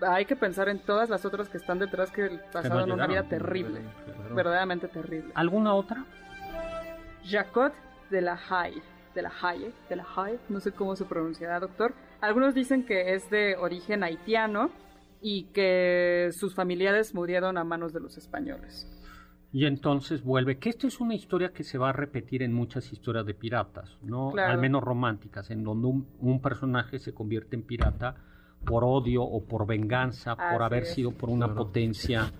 hay 0.00 0.24
que 0.24 0.36
pensar 0.36 0.68
en 0.68 0.80
todas 0.80 1.08
las 1.08 1.24
otras 1.24 1.48
que 1.48 1.56
están 1.56 1.78
detrás 1.78 2.10
que 2.10 2.40
pasaron 2.52 2.90
una 2.90 3.06
vida 3.06 3.22
terrible, 3.28 3.80
Claro. 4.04 4.34
verdaderamente 4.34 4.88
terrible. 4.88 5.30
¿Alguna 5.34 5.74
otra? 5.74 6.04
Jacot 7.24 7.72
de 8.10 8.20
la 8.20 8.38
Haye, 8.50 8.82
de 9.14 9.22
la 9.22 9.32
Haye, 9.42 9.72
de 9.88 9.96
la 9.96 10.04
Haye, 10.16 10.38
no 10.48 10.60
sé 10.60 10.72
cómo 10.72 10.96
se 10.96 11.04
pronunciará, 11.04 11.60
doctor. 11.60 11.94
Algunos 12.20 12.54
dicen 12.54 12.84
que 12.84 13.14
es 13.14 13.30
de 13.30 13.56
origen 13.56 14.02
haitiano 14.02 14.70
y 15.20 15.44
que 15.52 16.30
sus 16.32 16.54
familiares 16.54 17.14
murieron 17.14 17.56
a 17.56 17.64
manos 17.64 17.92
de 17.92 18.00
los 18.00 18.18
españoles. 18.18 18.86
Y 19.54 19.66
entonces 19.66 20.24
vuelve, 20.24 20.58
que 20.58 20.68
esta 20.68 20.88
es 20.88 20.98
una 21.00 21.14
historia 21.14 21.50
que 21.52 21.62
se 21.62 21.78
va 21.78 21.90
a 21.90 21.92
repetir 21.92 22.42
en 22.42 22.52
muchas 22.52 22.92
historias 22.92 23.24
de 23.24 23.34
piratas, 23.34 23.96
¿no? 24.02 24.32
Claro. 24.32 24.50
Al 24.52 24.58
menos 24.58 24.82
románticas, 24.82 25.48
en 25.50 25.62
donde 25.62 25.86
un, 25.86 26.08
un 26.18 26.40
personaje 26.42 26.98
se 26.98 27.14
convierte 27.14 27.54
en 27.54 27.62
pirata 27.62 28.16
por 28.66 28.82
odio 28.82 29.22
o 29.22 29.44
por 29.44 29.64
venganza, 29.64 30.34
por 30.34 30.60
haber 30.64 30.82
es. 30.82 30.94
sido 30.94 31.12
por 31.12 31.28
una 31.30 31.46
Claro. 31.46 31.66
potencia, 31.66 32.32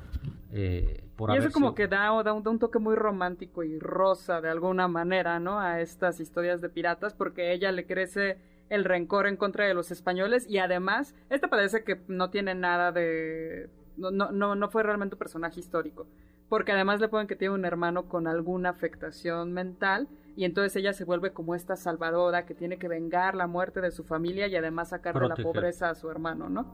eh, 0.53 1.05
por 1.17 1.31
y 1.31 1.35
haber 1.35 1.45
eso 1.45 1.53
como 1.55 1.69
sido- 1.69 1.75
que 1.77 1.87
da, 1.87 2.21
da, 2.25 2.33
un, 2.33 2.43
da 2.43 2.51
un 2.51 2.59
toque 2.59 2.81
muy 2.81 2.97
romántico 2.97 3.63
y 3.63 3.79
rosa 3.79 4.41
de 4.41 4.51
alguna 4.51 4.89
manera, 4.89 5.39
¿no? 5.39 5.61
A 5.61 5.81
estas 5.81 6.19
historias 6.19 6.61
de 6.61 6.69
piratas, 6.69 7.15
porque 7.15 7.53
ella 7.53 7.71
le 7.71 7.87
crece 7.87 8.39
el 8.71 8.83
rencor 8.85 9.29
en 9.29 9.37
contra 9.37 9.67
de 9.67 9.75
los 9.75 9.93
españoles 9.93 10.51
y 10.51 10.59
además, 10.59 11.15
este 11.31 11.47
parece 11.47 11.85
que 11.85 12.01
no 12.09 12.31
tiene 12.31 12.57
nada 12.57 12.91
de... 12.91 13.71
No, 13.97 14.11
no, 14.11 14.33
no, 14.33 14.57
no 14.57 14.69
fue 14.69 14.83
realmente 14.83 15.15
un 15.15 15.19
personaje 15.21 15.61
histórico, 15.61 16.09
porque 16.49 16.73
además 16.73 17.01
le 17.01 17.09
ponen 17.09 17.27
que 17.27 17.37
tiene 17.37 17.55
un 17.55 17.65
hermano 17.65 18.05
con 18.09 18.27
alguna 18.27 18.71
afectación 18.71 19.53
mental 19.53 20.09
y 20.37 20.45
entonces 20.45 20.75
ella 20.77 20.93
se 20.93 21.05
vuelve 21.05 21.31
como 21.33 21.55
esta 21.55 21.77
salvadora 21.77 22.45
que 22.45 22.55
tiene 22.55 22.77
que 22.79 22.89
vengar 22.89 23.35
la 23.35 23.47
muerte 23.47 23.81
de 23.81 23.91
su 23.91 24.03
familia 24.05 24.47
y 24.49 24.57
además 24.57 24.89
sacar 24.91 25.15
de 25.15 25.21
la 25.29 25.35
pobreza 25.53 25.91
a 25.91 25.95
su 25.95 26.11
hermano, 26.11 26.49
¿no? 26.49 26.67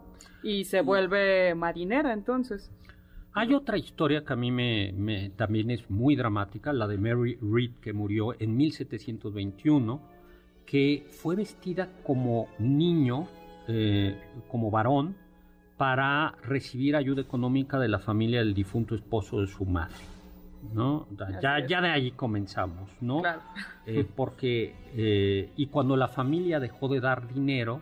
Y 0.42 0.64
se 0.64 0.80
vuelve 0.80 1.54
marinera 1.54 2.12
entonces. 2.12 2.70
Hay 3.32 3.54
otra 3.54 3.76
historia 3.78 4.24
que 4.24 4.32
a 4.32 4.36
mí 4.36 4.50
me, 4.50 4.92
me- 4.96 5.30
también 5.30 5.70
es 5.70 5.88
muy 5.90 6.16
dramática, 6.16 6.72
la 6.72 6.88
de 6.88 6.96
Mary 6.98 7.38
Read, 7.40 7.72
que 7.80 7.92
murió 7.92 8.34
en 8.40 8.56
1721, 8.56 10.00
que 10.66 11.06
fue 11.12 11.36
vestida 11.36 11.88
como 12.02 12.48
niño, 12.58 13.28
eh, 13.68 14.16
como 14.48 14.70
varón, 14.70 15.14
para 15.80 16.34
recibir 16.42 16.94
ayuda 16.94 17.22
económica 17.22 17.78
de 17.78 17.88
la 17.88 17.98
familia 17.98 18.40
del 18.40 18.52
difunto 18.52 18.94
esposo 18.94 19.40
de 19.40 19.46
su 19.46 19.64
madre. 19.64 19.96
¿no? 20.74 21.08
Ya, 21.40 21.66
ya 21.66 21.80
de 21.80 21.88
ahí 21.88 22.10
comenzamos, 22.10 22.90
¿no? 23.00 23.22
Claro. 23.22 23.40
Eh, 23.86 24.06
porque, 24.14 24.76
eh, 24.94 25.50
y 25.56 25.68
cuando 25.68 25.96
la 25.96 26.08
familia 26.08 26.60
dejó 26.60 26.88
de 26.88 27.00
dar 27.00 27.32
dinero, 27.32 27.80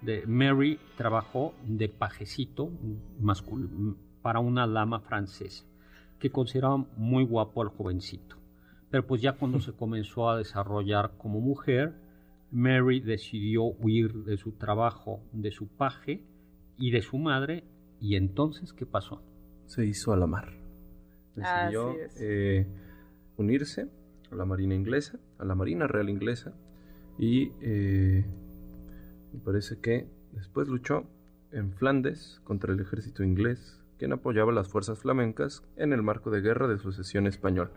de, 0.00 0.24
Mary 0.28 0.78
trabajó 0.96 1.54
de 1.66 1.88
pajecito 1.88 2.70
para 4.22 4.38
una 4.38 4.68
dama 4.68 5.00
francesa, 5.00 5.64
que 6.20 6.30
consideraba 6.30 6.86
muy 6.96 7.24
guapo 7.24 7.62
al 7.62 7.68
jovencito. 7.70 8.36
Pero 8.90 9.08
pues 9.08 9.20
ya 9.20 9.32
cuando 9.32 9.58
se 9.58 9.72
comenzó 9.72 10.30
a 10.30 10.38
desarrollar 10.38 11.14
como 11.18 11.40
mujer, 11.40 11.96
Mary 12.52 13.00
decidió 13.00 13.64
huir 13.64 14.22
de 14.22 14.36
su 14.36 14.52
trabajo, 14.52 15.20
de 15.32 15.50
su 15.50 15.66
paje 15.66 16.22
y 16.78 16.90
de 16.90 17.02
su 17.02 17.18
madre, 17.18 17.64
y 18.00 18.16
entonces, 18.16 18.72
¿qué 18.72 18.86
pasó? 18.86 19.22
Se 19.66 19.84
hizo 19.86 20.12
a 20.12 20.16
la 20.16 20.26
mar. 20.26 20.52
Decidió 21.34 21.94
eh, 22.20 22.66
unirse 23.36 23.88
a 24.30 24.34
la 24.34 24.44
Marina 24.44 24.74
inglesa, 24.74 25.18
a 25.38 25.44
la 25.44 25.54
Marina 25.54 25.86
Real 25.86 26.08
inglesa, 26.08 26.52
y 27.18 27.50
eh, 27.60 28.24
me 29.32 29.40
parece 29.40 29.80
que 29.80 30.06
después 30.32 30.68
luchó 30.68 31.04
en 31.52 31.72
Flandes 31.72 32.40
contra 32.44 32.72
el 32.72 32.80
ejército 32.80 33.22
inglés, 33.22 33.80
quien 33.98 34.12
apoyaba 34.12 34.52
las 34.52 34.68
fuerzas 34.68 34.98
flamencas 34.98 35.62
en 35.76 35.92
el 35.92 36.02
marco 36.02 36.30
de 36.30 36.40
guerra 36.40 36.68
de 36.68 36.78
sucesión 36.78 37.26
española. 37.26 37.72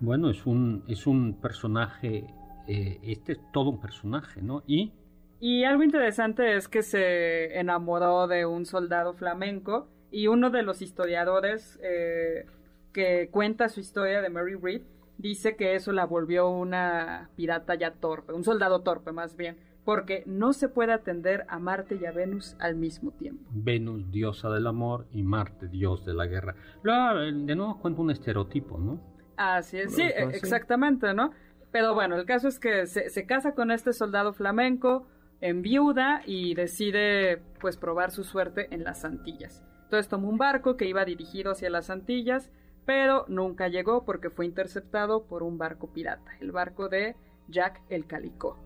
Bueno, 0.00 0.30
es 0.30 0.44
un, 0.46 0.82
es 0.88 1.06
un 1.06 1.40
personaje, 1.40 2.26
eh, 2.66 2.98
este 3.02 3.32
es 3.32 3.38
todo 3.52 3.70
un 3.70 3.80
personaje, 3.80 4.42
¿no? 4.42 4.62
Y 4.66 4.92
Y 5.40 5.64
algo 5.64 5.82
interesante 5.82 6.56
es 6.56 6.68
que 6.68 6.82
se 6.82 7.58
enamoró 7.58 8.26
de 8.26 8.46
un 8.46 8.64
soldado 8.64 9.12
flamenco 9.12 9.88
y 10.10 10.28
uno 10.28 10.50
de 10.50 10.62
los 10.62 10.80
historiadores 10.80 11.78
eh, 11.82 12.46
que 12.92 13.28
cuenta 13.30 13.68
su 13.68 13.80
historia 13.80 14.22
de 14.22 14.30
Mary 14.30 14.54
Read 14.54 14.82
dice 15.18 15.56
que 15.56 15.74
eso 15.74 15.92
la 15.92 16.06
volvió 16.06 16.48
una 16.48 17.30
pirata 17.36 17.74
ya 17.74 17.92
torpe, 17.92 18.32
un 18.32 18.44
soldado 18.44 18.80
torpe 18.80 19.12
más 19.12 19.36
bien, 19.36 19.56
porque 19.84 20.22
no 20.26 20.52
se 20.52 20.68
puede 20.68 20.92
atender 20.92 21.44
a 21.48 21.58
Marte 21.58 21.98
y 22.00 22.06
a 22.06 22.12
Venus 22.12 22.56
al 22.58 22.76
mismo 22.76 23.12
tiempo. 23.12 23.44
Venus, 23.52 24.10
diosa 24.10 24.50
del 24.50 24.66
amor, 24.66 25.06
y 25.12 25.22
Marte, 25.22 25.68
dios 25.68 26.04
de 26.04 26.14
la 26.14 26.26
guerra. 26.26 26.54
Luego, 26.82 27.20
de 27.20 27.54
nuevo 27.54 27.78
cuenta 27.78 28.00
un 28.00 28.10
estereotipo, 28.10 28.78
¿no? 28.78 29.00
Así 29.36 29.78
es, 29.78 29.94
sí, 29.94 30.02
exactamente, 30.02 31.12
¿no? 31.14 31.30
Pero 31.70 31.94
bueno, 31.94 32.16
el 32.16 32.24
caso 32.24 32.48
es 32.48 32.58
que 32.58 32.86
se, 32.86 33.10
se 33.10 33.26
casa 33.26 33.54
con 33.54 33.70
este 33.70 33.92
soldado 33.92 34.32
flamenco 34.32 35.06
en 35.40 35.62
viuda 35.62 36.22
y 36.26 36.54
decide 36.54 37.42
pues 37.60 37.76
probar 37.76 38.10
su 38.10 38.24
suerte 38.24 38.68
en 38.74 38.84
las 38.84 39.04
Antillas. 39.04 39.62
Entonces 39.84 40.08
tomó 40.08 40.28
un 40.28 40.38
barco 40.38 40.76
que 40.76 40.88
iba 40.88 41.04
dirigido 41.04 41.52
hacia 41.52 41.70
las 41.70 41.90
Antillas, 41.90 42.50
pero 42.84 43.24
nunca 43.28 43.68
llegó 43.68 44.04
porque 44.04 44.30
fue 44.30 44.46
interceptado 44.46 45.24
por 45.26 45.42
un 45.42 45.58
barco 45.58 45.92
pirata, 45.92 46.30
el 46.40 46.52
barco 46.52 46.88
de 46.88 47.16
Jack 47.48 47.82
el 47.88 48.06
Calicó, 48.06 48.58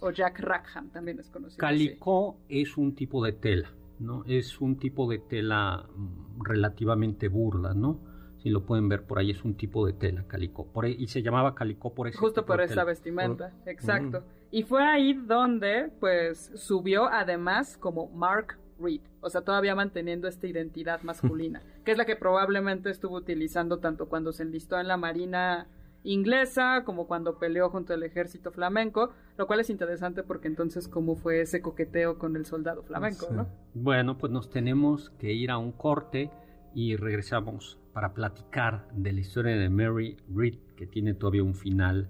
o 0.00 0.10
Jack 0.10 0.40
Rackham 0.40 0.90
también 0.90 1.18
es 1.20 1.30
conocido. 1.30 1.64
así. 1.66 1.86
Calicó 1.86 2.36
es 2.48 2.76
un 2.76 2.94
tipo 2.94 3.24
de 3.24 3.32
tela, 3.32 3.70
¿no? 3.98 4.24
Es 4.26 4.60
un 4.60 4.76
tipo 4.78 5.08
de 5.10 5.18
tela 5.18 5.86
mm, 5.94 6.42
relativamente 6.42 7.28
burda, 7.28 7.72
¿no? 7.74 8.00
Si 8.42 8.48
lo 8.48 8.64
pueden 8.64 8.88
ver 8.88 9.04
por 9.06 9.18
ahí, 9.18 9.30
es 9.30 9.44
un 9.44 9.54
tipo 9.54 9.86
de 9.86 9.92
tela, 9.92 10.24
calicó. 10.26 10.66
Por 10.66 10.86
ahí- 10.86 10.96
y 10.98 11.08
se 11.08 11.22
llamaba 11.22 11.54
calicó 11.54 11.94
por 11.94 12.08
ese 12.08 12.16
Justo 12.18 12.46
por 12.46 12.60
esa 12.62 12.70
tela. 12.72 12.84
vestimenta, 12.84 13.50
Por- 13.50 13.68
exacto. 13.68 14.24
Y 14.50 14.64
fue 14.64 14.82
ahí 14.82 15.12
donde, 15.14 15.90
pues, 16.00 16.50
subió 16.54 17.06
además 17.08 17.76
como 17.76 18.08
Mark 18.08 18.58
Reed, 18.80 19.02
o 19.20 19.30
sea, 19.30 19.42
todavía 19.42 19.74
manteniendo 19.74 20.26
esta 20.26 20.46
identidad 20.46 21.02
masculina, 21.04 21.62
que 21.84 21.92
es 21.92 21.98
la 21.98 22.04
que 22.04 22.16
probablemente 22.16 22.90
estuvo 22.90 23.16
utilizando 23.16 23.78
tanto 23.78 24.08
cuando 24.08 24.32
se 24.32 24.42
enlistó 24.42 24.78
en 24.80 24.88
la 24.88 24.96
Marina 24.96 25.68
inglesa 26.02 26.82
como 26.84 27.06
cuando 27.06 27.38
peleó 27.38 27.68
junto 27.68 27.92
al 27.92 28.02
ejército 28.02 28.50
flamenco, 28.52 29.10
lo 29.36 29.46
cual 29.46 29.60
es 29.60 29.68
interesante 29.68 30.22
porque 30.22 30.48
entonces 30.48 30.88
cómo 30.88 31.14
fue 31.14 31.42
ese 31.42 31.60
coqueteo 31.60 32.18
con 32.18 32.36
el 32.36 32.46
soldado 32.46 32.82
flamenco, 32.82 33.26
Sí. 33.28 33.34
¿no? 33.34 33.46
Bueno, 33.74 34.16
pues 34.16 34.32
nos 34.32 34.48
tenemos 34.48 35.10
que 35.18 35.32
ir 35.32 35.50
a 35.50 35.58
un 35.58 35.72
corte 35.72 36.30
y 36.74 36.96
regresamos 36.96 37.78
para 37.92 38.14
platicar 38.14 38.88
de 38.94 39.12
la 39.12 39.20
historia 39.20 39.56
de 39.56 39.68
Mary 39.68 40.16
Reed, 40.34 40.58
que 40.74 40.86
tiene 40.86 41.12
todavía 41.12 41.42
un 41.42 41.54
final 41.54 42.08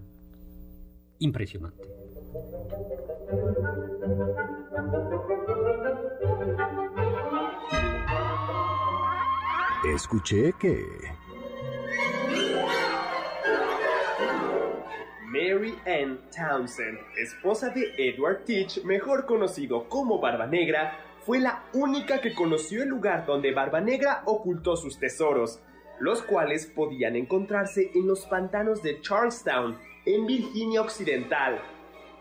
impresionante. 1.19 2.00
Escuché 9.95 10.53
que... 10.61 10.87
Mary 15.27 15.75
Ann 15.87 16.21
Townsend, 16.31 16.99
esposa 17.17 17.71
de 17.71 17.93
Edward 17.99 18.45
Teach, 18.45 18.85
mejor 18.85 19.27
conocido 19.27 19.89
como 19.89 20.21
Barba 20.21 20.47
Negra, 20.47 20.99
fue 21.21 21.41
la 21.41 21.65
única 21.73 22.21
que 22.21 22.35
conoció 22.35 22.83
el 22.83 22.89
lugar 22.89 23.27
donde 23.27 23.53
Barba 23.53 23.81
Negra 23.81 24.23
ocultó 24.27 24.77
sus 24.77 24.99
tesoros, 24.99 25.61
los 25.99 26.23
cuales 26.23 26.67
podían 26.67 27.17
encontrarse 27.17 27.91
en 27.95 28.07
los 28.07 28.27
pantanos 28.27 28.83
de 28.83 29.01
Charlestown, 29.01 29.79
en 30.05 30.27
Virginia 30.27 30.83
Occidental. 30.83 31.61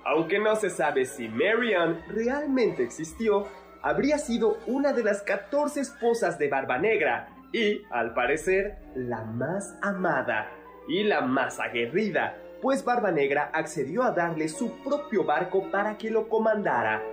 Aunque 0.10 0.40
no 0.40 0.56
se 0.56 0.72
sabe 0.72 1.06
si 1.06 1.30
Mary 1.30 1.76
Ann 1.76 2.02
realmente 2.08 2.82
existió, 2.82 3.46
habría 3.84 4.18
sido 4.18 4.58
una 4.66 4.92
de 4.92 5.04
las 5.04 5.22
14 5.22 5.82
esposas 5.82 6.40
de 6.40 6.48
Barba 6.50 6.80
Negra 6.80 7.30
y, 7.54 7.84
al 7.92 8.16
parecer, 8.16 8.80
la 8.96 9.24
más 9.24 9.78
amada 9.84 10.50
y 10.88 11.04
la 11.04 11.22
más 11.22 11.60
aguerrida, 11.60 12.36
pues 12.60 12.84
Barba 12.84 13.12
Negra 13.12 13.52
accedió 13.54 14.02
a 14.02 14.10
darle 14.10 14.50
su 14.50 14.80
propio 14.80 15.26
barco 15.26 15.70
para 15.70 15.96
que 15.96 16.10
lo 16.10 16.28
comandara, 16.28 17.04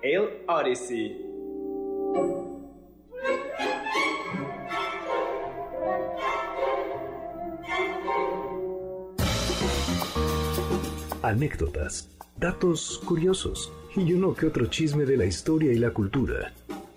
el 0.00 0.42
Odyssey. 0.48 1.26
Anécdotas, 11.22 12.15
datos 12.38 13.00
curiosos 13.04 13.72
y 13.94 14.12
uno 14.12 14.34
que 14.34 14.46
otro 14.46 14.66
chisme 14.66 15.04
de 15.04 15.16
la 15.16 15.24
historia 15.24 15.72
y 15.72 15.78
la 15.78 15.90
cultura. 15.90 16.52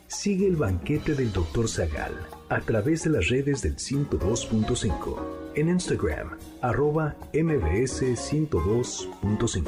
Sigue 0.08 0.48
el 0.48 0.56
banquete 0.56 1.16
del 1.16 1.32
Dr. 1.32 1.68
Zagal 1.70 2.14
a 2.50 2.60
través 2.62 3.04
de 3.04 3.12
las 3.12 3.30
redes 3.30 3.62
del 3.62 3.76
102.5. 3.78 5.18
En 5.56 5.70
Instagram, 5.70 6.38
arroba 6.62 7.16
mbs 7.34 8.02
102.5. 8.02 9.66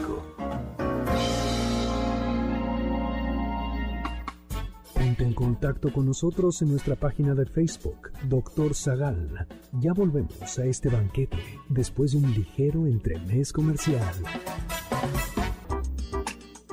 Ponte 4.93 5.23
en 5.23 5.33
contacto 5.33 5.93
con 5.93 6.05
nosotros 6.05 6.61
en 6.61 6.71
nuestra 6.71 6.95
página 6.95 7.33
de 7.33 7.45
Facebook, 7.45 8.11
Dr. 8.27 8.75
Zagal. 8.75 9.47
Ya 9.73 9.93
volvemos 9.93 10.59
a 10.59 10.65
este 10.65 10.89
banquete 10.89 11.37
después 11.69 12.11
de 12.11 12.17
un 12.17 12.33
ligero 12.33 12.85
entremés 12.87 13.53
comercial. 13.53 14.13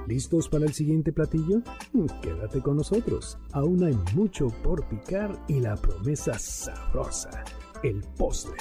¿Listos 0.08 0.48
para 0.48 0.64
el 0.64 0.72
siguiente 0.72 1.12
platillo? 1.12 1.60
Quédate 2.22 2.62
con 2.62 2.78
nosotros. 2.78 3.36
Aún 3.52 3.84
hay 3.84 3.94
mucho 4.14 4.48
por 4.62 4.88
picar 4.88 5.38
y 5.48 5.60
la 5.60 5.76
promesa 5.76 6.38
sabrosa, 6.38 7.44
el 7.82 8.02
postre. 8.16 8.56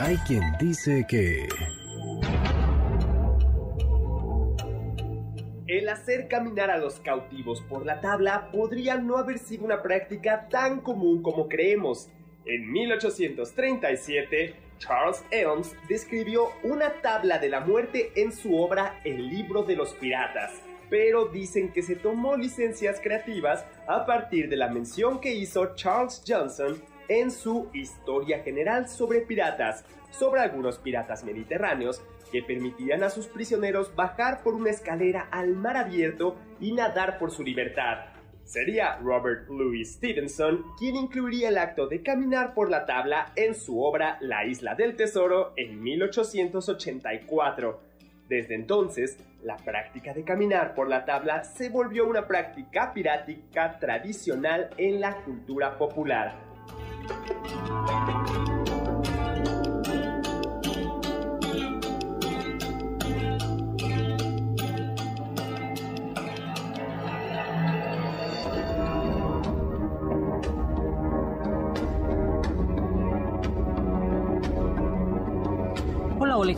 Hay 0.00 0.16
quien 0.26 0.42
dice 0.58 1.06
que... 1.08 1.46
El 5.68 5.88
hacer 5.88 6.26
caminar 6.26 6.72
a 6.72 6.78
los 6.78 6.98
cautivos 6.98 7.60
por 7.60 7.86
la 7.86 8.00
tabla 8.00 8.50
podría 8.50 8.96
no 8.96 9.16
haber 9.16 9.38
sido 9.38 9.64
una 9.64 9.80
práctica 9.80 10.48
tan 10.48 10.80
común 10.80 11.22
como 11.22 11.48
creemos. 11.48 12.08
En 12.46 12.72
1837, 12.72 14.56
Charles 14.82 15.24
Elms 15.30 15.76
describió 15.88 16.50
una 16.64 16.90
tabla 17.02 17.38
de 17.38 17.48
la 17.48 17.60
muerte 17.60 18.10
en 18.16 18.32
su 18.32 18.58
obra 18.58 19.00
El 19.04 19.28
libro 19.28 19.62
de 19.62 19.76
los 19.76 19.94
piratas, 19.94 20.50
pero 20.90 21.26
dicen 21.26 21.72
que 21.72 21.82
se 21.82 21.94
tomó 21.94 22.36
licencias 22.36 23.00
creativas 23.00 23.64
a 23.86 24.04
partir 24.04 24.48
de 24.48 24.56
la 24.56 24.68
mención 24.68 25.20
que 25.20 25.32
hizo 25.32 25.76
Charles 25.76 26.24
Johnson 26.26 26.82
en 27.08 27.30
su 27.30 27.68
Historia 27.72 28.40
General 28.40 28.88
sobre 28.88 29.20
Piratas, 29.20 29.84
sobre 30.10 30.40
algunos 30.40 30.78
piratas 30.78 31.22
mediterráneos 31.22 32.02
que 32.32 32.42
permitían 32.42 33.04
a 33.04 33.10
sus 33.10 33.28
prisioneros 33.28 33.94
bajar 33.94 34.42
por 34.42 34.54
una 34.54 34.70
escalera 34.70 35.28
al 35.30 35.54
mar 35.54 35.76
abierto 35.76 36.36
y 36.58 36.72
nadar 36.72 37.18
por 37.18 37.30
su 37.30 37.44
libertad. 37.44 38.11
Sería 38.44 38.98
Robert 38.98 39.48
Louis 39.48 39.92
Stevenson 39.94 40.64
quien 40.78 40.96
incluiría 40.96 41.48
el 41.48 41.58
acto 41.58 41.86
de 41.86 42.02
caminar 42.02 42.54
por 42.54 42.70
la 42.70 42.86
tabla 42.86 43.32
en 43.36 43.54
su 43.54 43.82
obra 43.82 44.18
La 44.20 44.44
Isla 44.44 44.74
del 44.74 44.96
Tesoro 44.96 45.52
en 45.56 45.82
1884. 45.82 47.80
Desde 48.28 48.54
entonces, 48.54 49.18
la 49.42 49.56
práctica 49.56 50.14
de 50.14 50.24
caminar 50.24 50.74
por 50.74 50.88
la 50.88 51.04
tabla 51.04 51.44
se 51.44 51.68
volvió 51.68 52.06
una 52.06 52.26
práctica 52.26 52.92
pirática 52.92 53.78
tradicional 53.78 54.70
en 54.76 55.00
la 55.00 55.16
cultura 55.22 55.76
popular. 55.76 56.34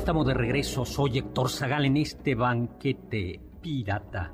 Estamos 0.05 0.27
de 0.27 0.35
regreso. 0.35 0.85
Soy 0.85 1.17
Héctor 1.17 1.49
Zagal 1.49 1.87
en 1.87 1.97
este 1.97 2.35
banquete 2.35 3.41
pirata. 3.63 4.31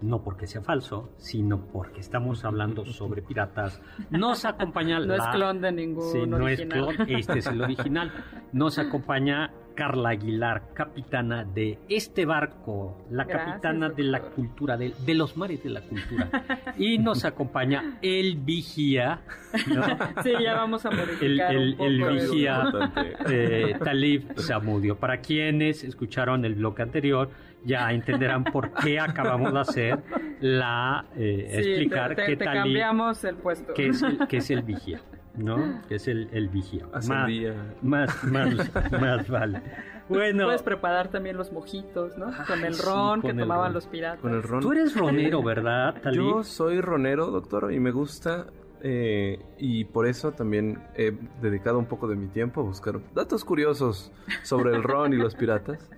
No 0.00 0.20
porque 0.20 0.48
sea 0.48 0.62
falso, 0.62 1.12
sino 1.16 1.64
porque 1.66 2.00
estamos 2.00 2.44
hablando 2.44 2.84
sobre 2.84 3.22
piratas. 3.22 3.80
Nos 4.10 4.44
acompaña 4.44 4.98
No 4.98 5.06
la... 5.06 5.16
es 5.18 5.28
clon 5.28 5.60
de 5.60 5.70
ningún 5.70 6.10
Sí, 6.10 6.26
no 6.26 6.48
es 6.48 6.62
clon, 6.62 6.96
este 7.06 7.38
es 7.38 7.46
el 7.46 7.62
original. 7.62 8.10
Nos 8.52 8.80
acompaña 8.80 9.52
Carla 9.74 10.10
Aguilar, 10.10 10.72
capitana 10.74 11.44
de 11.44 11.78
este 11.88 12.24
barco, 12.26 13.04
la 13.10 13.24
Gracias, 13.24 13.48
capitana 13.50 13.88
de 13.90 14.02
la 14.04 14.20
cultura, 14.20 14.76
de, 14.76 14.92
de 15.04 15.14
los 15.14 15.36
mares 15.36 15.62
de 15.62 15.70
la 15.70 15.80
cultura. 15.82 16.28
Y 16.78 16.98
nos 16.98 17.24
acompaña 17.24 17.98
el 18.02 18.36
vigía, 18.36 19.20
¿no? 19.74 19.82
Sí, 20.22 20.32
ya 20.42 20.54
vamos 20.54 20.84
a 20.86 20.90
modificar 20.90 21.54
el- 21.54 21.70
un 21.72 21.76
poco 21.76 21.84
el 21.86 22.02
vigía 22.20 22.62
eh, 23.28 23.76
Talib 23.82 24.32
Zamudio. 24.38 24.96
Para 24.96 25.18
quienes 25.20 25.84
escucharon 25.84 26.44
el 26.44 26.54
bloque 26.54 26.82
anterior, 26.82 27.30
ya 27.64 27.92
entenderán 27.92 28.44
por 28.44 28.72
qué 28.72 28.98
acabamos 28.98 29.52
de 29.52 29.60
hacer 29.60 29.98
la 30.40 31.04
eh, 31.16 31.46
Sí, 31.50 31.58
explicar 31.70 32.14
te, 32.16 32.24
te 32.24 32.36
Talib 32.36 32.62
cambiamos 32.62 33.22
el 33.24 33.36
puesto. 33.36 33.74
que 33.74 33.88
es, 33.88 34.02
que 34.28 34.36
es 34.38 34.50
el 34.50 34.62
vigía, 34.62 35.00
¿no? 35.36 35.80
Que 35.88 35.96
es 35.96 36.08
el, 36.08 36.28
el 36.32 36.48
vigía. 36.48 36.86
Más, 36.92 37.08
más, 37.82 38.24
más, 38.24 38.70
más 38.92 39.28
vale. 39.28 39.62
Bueno, 40.08 40.44
Puedes 40.44 40.62
preparar 40.62 41.08
también 41.08 41.36
los 41.36 41.52
mojitos, 41.52 42.18
¿no? 42.18 42.32
Con 42.46 42.64
el 42.64 42.74
sí, 42.74 42.82
ron 42.84 43.20
con 43.20 43.22
que 43.22 43.28
el 43.30 43.38
tomaban 43.38 43.66
ron. 43.66 43.74
los 43.74 43.86
piratas. 43.86 44.20
Con 44.20 44.34
el 44.34 44.42
ron. 44.42 44.60
tú 44.60 44.72
eres 44.72 44.94
ronero, 44.96 45.42
¿verdad, 45.42 45.94
Talib? 46.02 46.20
Yo 46.20 46.44
soy 46.44 46.80
ronero, 46.80 47.26
doctor, 47.30 47.72
y 47.72 47.80
me 47.80 47.90
gusta. 47.92 48.46
eh, 48.82 49.38
y 49.58 49.84
por 49.84 50.06
eso 50.08 50.32
también 50.32 50.82
he 50.96 51.12
dedicado 51.40 51.78
un 51.78 51.86
poco 51.86 52.08
de 52.08 52.16
mi 52.16 52.26
tiempo 52.26 52.60
a 52.60 52.64
buscar 52.64 52.98
datos 53.14 53.44
curiosos 53.44 54.12
sobre 54.42 54.74
el 54.74 54.82
ron 54.82 55.12
y 55.12 55.16
los 55.16 55.34
piratas. 55.36 55.88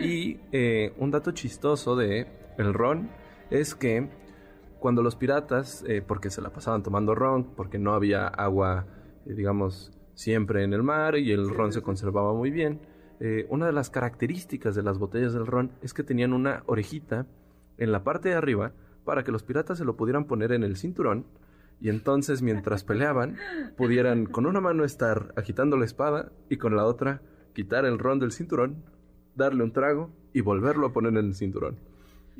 Y 0.00 0.38
eh, 0.52 0.92
un 0.98 1.10
dato 1.10 1.30
chistoso 1.32 1.96
de 1.96 2.26
el 2.58 2.74
ron 2.74 3.08
es 3.50 3.74
que 3.74 4.08
cuando 4.80 5.02
los 5.02 5.14
piratas, 5.14 5.84
eh, 5.86 6.02
porque 6.06 6.30
se 6.30 6.42
la 6.42 6.50
pasaban 6.50 6.82
tomando 6.82 7.14
ron, 7.14 7.54
porque 7.54 7.78
no 7.78 7.92
había 7.94 8.26
agua, 8.26 8.86
eh, 9.26 9.34
digamos, 9.34 9.92
siempre 10.14 10.64
en 10.64 10.72
el 10.72 10.82
mar 10.82 11.16
y 11.16 11.32
el 11.32 11.48
ron 11.48 11.72
se 11.72 11.82
conservaba 11.82 12.34
muy 12.34 12.50
bien, 12.50 12.80
eh, 13.20 13.46
una 13.50 13.66
de 13.66 13.72
las 13.72 13.90
características 13.90 14.74
de 14.74 14.82
las 14.82 14.98
botellas 14.98 15.34
del 15.34 15.46
ron 15.46 15.72
es 15.82 15.92
que 15.92 16.02
tenían 16.02 16.32
una 16.32 16.62
orejita 16.66 17.26
en 17.76 17.92
la 17.92 18.02
parte 18.02 18.30
de 18.30 18.34
arriba 18.34 18.72
para 19.04 19.24
que 19.24 19.32
los 19.32 19.42
piratas 19.42 19.78
se 19.78 19.84
lo 19.84 19.96
pudieran 19.96 20.24
poner 20.24 20.52
en 20.52 20.62
el 20.62 20.76
cinturón 20.76 21.26
y 21.80 21.90
entonces 21.90 22.42
mientras 22.42 22.84
peleaban 22.84 23.36
pudieran 23.76 24.24
con 24.26 24.46
una 24.46 24.60
mano 24.60 24.84
estar 24.84 25.34
agitando 25.36 25.76
la 25.76 25.84
espada 25.84 26.32
y 26.48 26.56
con 26.56 26.76
la 26.76 26.86
otra 26.86 27.20
quitar 27.54 27.84
el 27.84 27.98
ron 27.98 28.18
del 28.18 28.32
cinturón, 28.32 28.84
darle 29.34 29.64
un 29.64 29.72
trago 29.72 30.10
y 30.32 30.40
volverlo 30.40 30.86
a 30.86 30.92
poner 30.92 31.12
en 31.12 31.26
el 31.26 31.34
cinturón. 31.34 31.89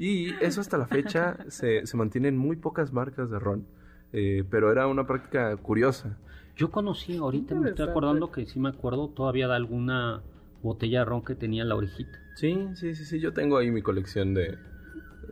Y 0.01 0.35
eso 0.41 0.63
hasta 0.63 0.79
la 0.79 0.87
fecha 0.87 1.37
se, 1.49 1.87
se 1.87 1.97
mantiene 1.99 2.29
en 2.29 2.39
muy 2.39 2.57
pocas 2.57 2.91
marcas 2.91 3.31
de 3.31 3.39
ron, 3.39 3.67
eh, 4.15 4.45
pero 4.51 4.73
era 4.73 4.87
una 4.87 5.07
práctica 5.07 5.55
curiosa. 5.59 6.17
Yo 6.57 6.71
conocí, 6.71 7.19
ahorita 7.19 7.55
me 7.55 7.69
estoy 7.69 7.91
acordando 7.91 8.33
que 8.33 8.47
sí 8.47 8.59
me 8.59 8.71
acuerdo 8.71 9.09
todavía 9.09 9.47
de 9.47 9.57
alguna 9.57 10.23
botella 10.63 11.01
de 11.01 11.05
ron 11.05 11.23
que 11.23 11.35
tenía 11.35 11.65
la 11.65 11.77
orejita. 11.77 12.19
Sí, 12.35 12.69
sí, 12.77 12.95
sí, 12.95 13.05
sí, 13.05 13.21
yo 13.21 13.35
tengo 13.35 13.59
ahí 13.59 13.71
mi 13.71 13.83
colección 13.83 14.33
de, 14.33 14.59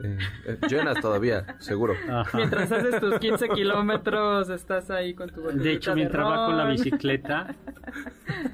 Eh, 0.02 0.18
eh, 0.44 0.58
llenas 0.68 1.00
todavía, 1.00 1.56
seguro. 1.58 1.94
Mientras 2.34 2.70
haces 2.70 3.00
tus 3.00 3.18
15 3.18 3.48
kilómetros, 3.48 4.48
estás 4.50 4.90
ahí 4.90 5.14
con 5.14 5.30
tu 5.30 5.42
De 5.42 5.72
hecho, 5.72 5.94
mientras 5.94 6.26
va 6.26 6.46
con 6.46 6.56
la 6.56 6.66
bicicleta. 6.66 7.54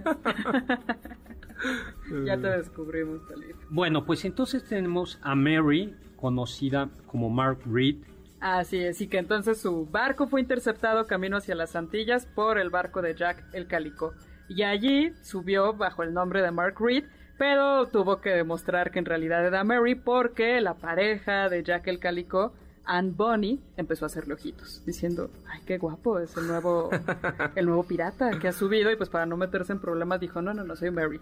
ya 2.25 2.39
te 2.39 2.49
descubrimos, 2.49 3.27
Talib. 3.29 3.57
Bueno, 3.69 4.07
pues 4.07 4.25
entonces 4.25 4.65
tenemos 4.65 5.19
a 5.23 5.35
Mary, 5.35 5.95
conocida 6.25 6.89
como 7.07 7.29
Mark 7.29 7.59
Reed. 7.67 7.97
Así 8.41 8.79
es, 8.79 8.99
y 9.03 9.09
que 9.09 9.19
entonces 9.19 9.61
su 9.61 9.85
barco 9.85 10.27
fue 10.27 10.41
interceptado 10.41 11.07
camino 11.07 11.37
hacia 11.37 11.55
las 11.55 11.77
Antillas 11.77 12.25
por 12.25 12.57
el 12.57 12.71
barco 12.71 13.03
de 13.03 13.15
Jack 13.15 13.45
el 13.53 13.67
Calico. 13.67 14.15
Y 14.49 14.63
allí 14.63 15.13
subió 15.21 15.75
bajo 15.75 16.03
el 16.03 16.15
nombre 16.15 16.41
de 16.41 16.51
Mark 16.51 16.77
Reed, 16.81 17.05
pero 17.37 17.89
tuvo 17.89 18.23
que 18.23 18.31
demostrar 18.31 18.91
que 18.91 19.01
en 19.01 19.05
realidad 19.05 19.47
era 19.47 19.65
Mary 19.65 19.97
porque 19.97 20.63
la 20.63 20.73
pareja 20.73 21.51
de 21.51 21.63
Jack 21.63 21.89
el 21.89 21.99
Calico, 21.99 22.55
Anne 22.87 23.13
Bonny, 23.15 23.61
empezó 23.77 24.07
a 24.07 24.09
hacerle 24.09 24.33
ojitos, 24.33 24.83
diciendo, 24.87 25.29
ay, 25.47 25.61
qué 25.67 25.77
guapo, 25.77 26.21
es 26.21 26.35
el 26.39 26.47
nuevo, 26.47 26.89
el 27.55 27.67
nuevo 27.67 27.83
pirata 27.83 28.39
que 28.39 28.49
ha 28.49 28.53
subido, 28.53 28.91
y 28.91 28.97
pues 28.97 29.11
para 29.11 29.27
no 29.27 29.37
meterse 29.37 29.73
en 29.75 29.79
problemas 29.79 30.21
dijo, 30.21 30.41
no, 30.41 30.55
no, 30.55 30.65
no, 30.65 30.75
soy 30.75 30.91
Mary. 30.91 31.21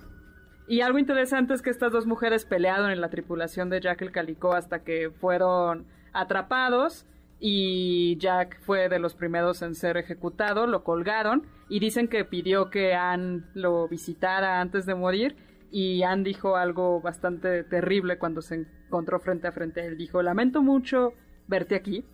Y 0.67 0.81
algo 0.81 0.99
interesante 0.99 1.55
es 1.55 1.63
que 1.63 1.71
estas 1.71 1.93
dos 1.93 2.07
mujeres 2.07 2.45
pelearon 2.45 2.91
en 2.91 3.01
la 3.01 3.11
tripulación 3.11 3.69
de 3.69 3.81
Jack 3.81 4.03
el 4.03 4.13
Calico 4.13 4.53
hasta 4.53 4.85
que 4.85 5.11
fueron 5.11 5.87
atrapados 6.13 7.07
y 7.45 8.17
Jack 8.19 8.61
fue 8.61 8.89
de 8.89 9.01
los 9.01 9.15
primeros 9.15 9.63
en 9.63 9.75
ser 9.75 9.97
ejecutado, 9.97 10.69
lo 10.69 10.85
colgaron 10.85 11.43
y 11.69 11.81
dicen 11.81 12.07
que 12.07 12.25
pidió 12.25 12.71
que 12.71 12.95
Anne 12.95 13.43
lo 13.55 13.89
visitara 13.89 14.61
antes 14.61 14.87
de 14.87 14.95
morir 14.95 15.35
y 15.73 16.05
Anne 16.05 16.23
dijo 16.23 16.55
algo 16.55 17.01
bastante 17.01 17.65
terrible 17.65 18.19
cuando 18.19 18.43
se 18.43 18.67
encontró 18.87 19.19
frente 19.19 19.49
a 19.49 19.53
frente. 19.53 19.85
Él 19.85 19.97
dijo, 19.97 20.23
lamento 20.23 20.63
mucho 20.63 21.15
verte 21.49 21.75
aquí, 21.75 22.05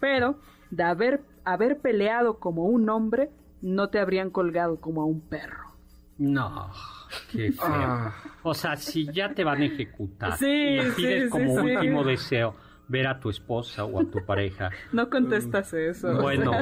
pero 0.00 0.38
de 0.70 0.84
haber, 0.84 1.20
haber 1.44 1.80
peleado 1.80 2.38
como 2.38 2.64
un 2.64 2.88
hombre, 2.88 3.28
no 3.60 3.90
te 3.90 3.98
habrían 3.98 4.30
colgado 4.30 4.80
como 4.80 5.02
a 5.02 5.04
un 5.04 5.20
perro. 5.20 5.67
No. 6.18 6.70
Qué 7.30 7.52
feo. 7.52 7.64
Ah. 7.64 8.14
O 8.42 8.54
sea, 8.54 8.76
si 8.76 9.10
ya 9.12 9.32
te 9.32 9.44
van 9.44 9.62
a 9.62 9.64
ejecutar, 9.64 10.36
sí, 10.36 10.78
pides 10.96 11.30
como 11.30 11.54
último 11.54 12.04
deseo 12.04 12.54
ver 12.88 13.06
a 13.06 13.20
tu 13.20 13.28
esposa 13.30 13.84
o 13.84 14.00
a 14.00 14.04
tu 14.04 14.24
pareja. 14.24 14.70
No 14.92 15.10
contestas 15.10 15.72
eso. 15.74 16.20
Bueno, 16.20 16.52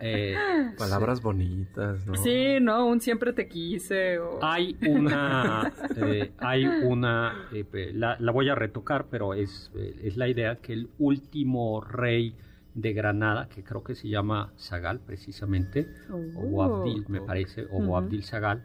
eh, 0.00 0.36
palabras 0.78 1.20
bonitas, 1.20 2.06
¿no? 2.06 2.14
Sí, 2.14 2.58
no, 2.60 2.86
un 2.86 3.00
siempre 3.00 3.32
te 3.32 3.48
quise. 3.48 4.18
Hay 4.40 4.76
una, 4.86 5.72
eh, 5.96 6.32
hay 6.38 6.64
una, 6.66 7.48
eh, 7.52 7.92
la, 7.92 8.16
voy 8.32 8.48
a 8.48 8.54
retocar, 8.54 9.06
pero 9.10 9.34
es, 9.34 9.72
es 10.02 10.16
la 10.16 10.28
idea 10.28 10.56
que 10.56 10.72
el 10.72 10.88
último 10.98 11.80
rey 11.80 12.34
de 12.74 12.92
Granada, 12.92 13.48
que 13.48 13.64
creo 13.64 13.82
que 13.82 13.94
se 13.94 14.08
llama 14.08 14.52
Zagal 14.58 15.00
precisamente, 15.00 15.88
o 16.10 16.58
oh. 16.58 16.62
Abdil 16.62 17.04
me 17.08 17.20
parece, 17.20 17.66
o 17.70 17.96
Abdil 17.96 18.22
Zagal, 18.24 18.62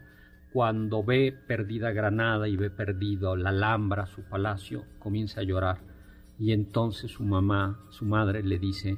cuando 0.52 1.02
ve 1.02 1.36
perdida 1.46 1.92
Granada 1.92 2.48
y 2.48 2.56
ve 2.56 2.70
perdido 2.70 3.36
la 3.36 3.50
Alhambra, 3.50 4.06
su 4.06 4.22
palacio, 4.22 4.84
comienza 4.98 5.40
a 5.40 5.44
llorar. 5.44 5.80
Y 6.38 6.52
entonces 6.52 7.10
su 7.10 7.24
mamá, 7.24 7.84
su 7.90 8.04
madre, 8.04 8.42
le 8.42 8.58
dice, 8.58 8.96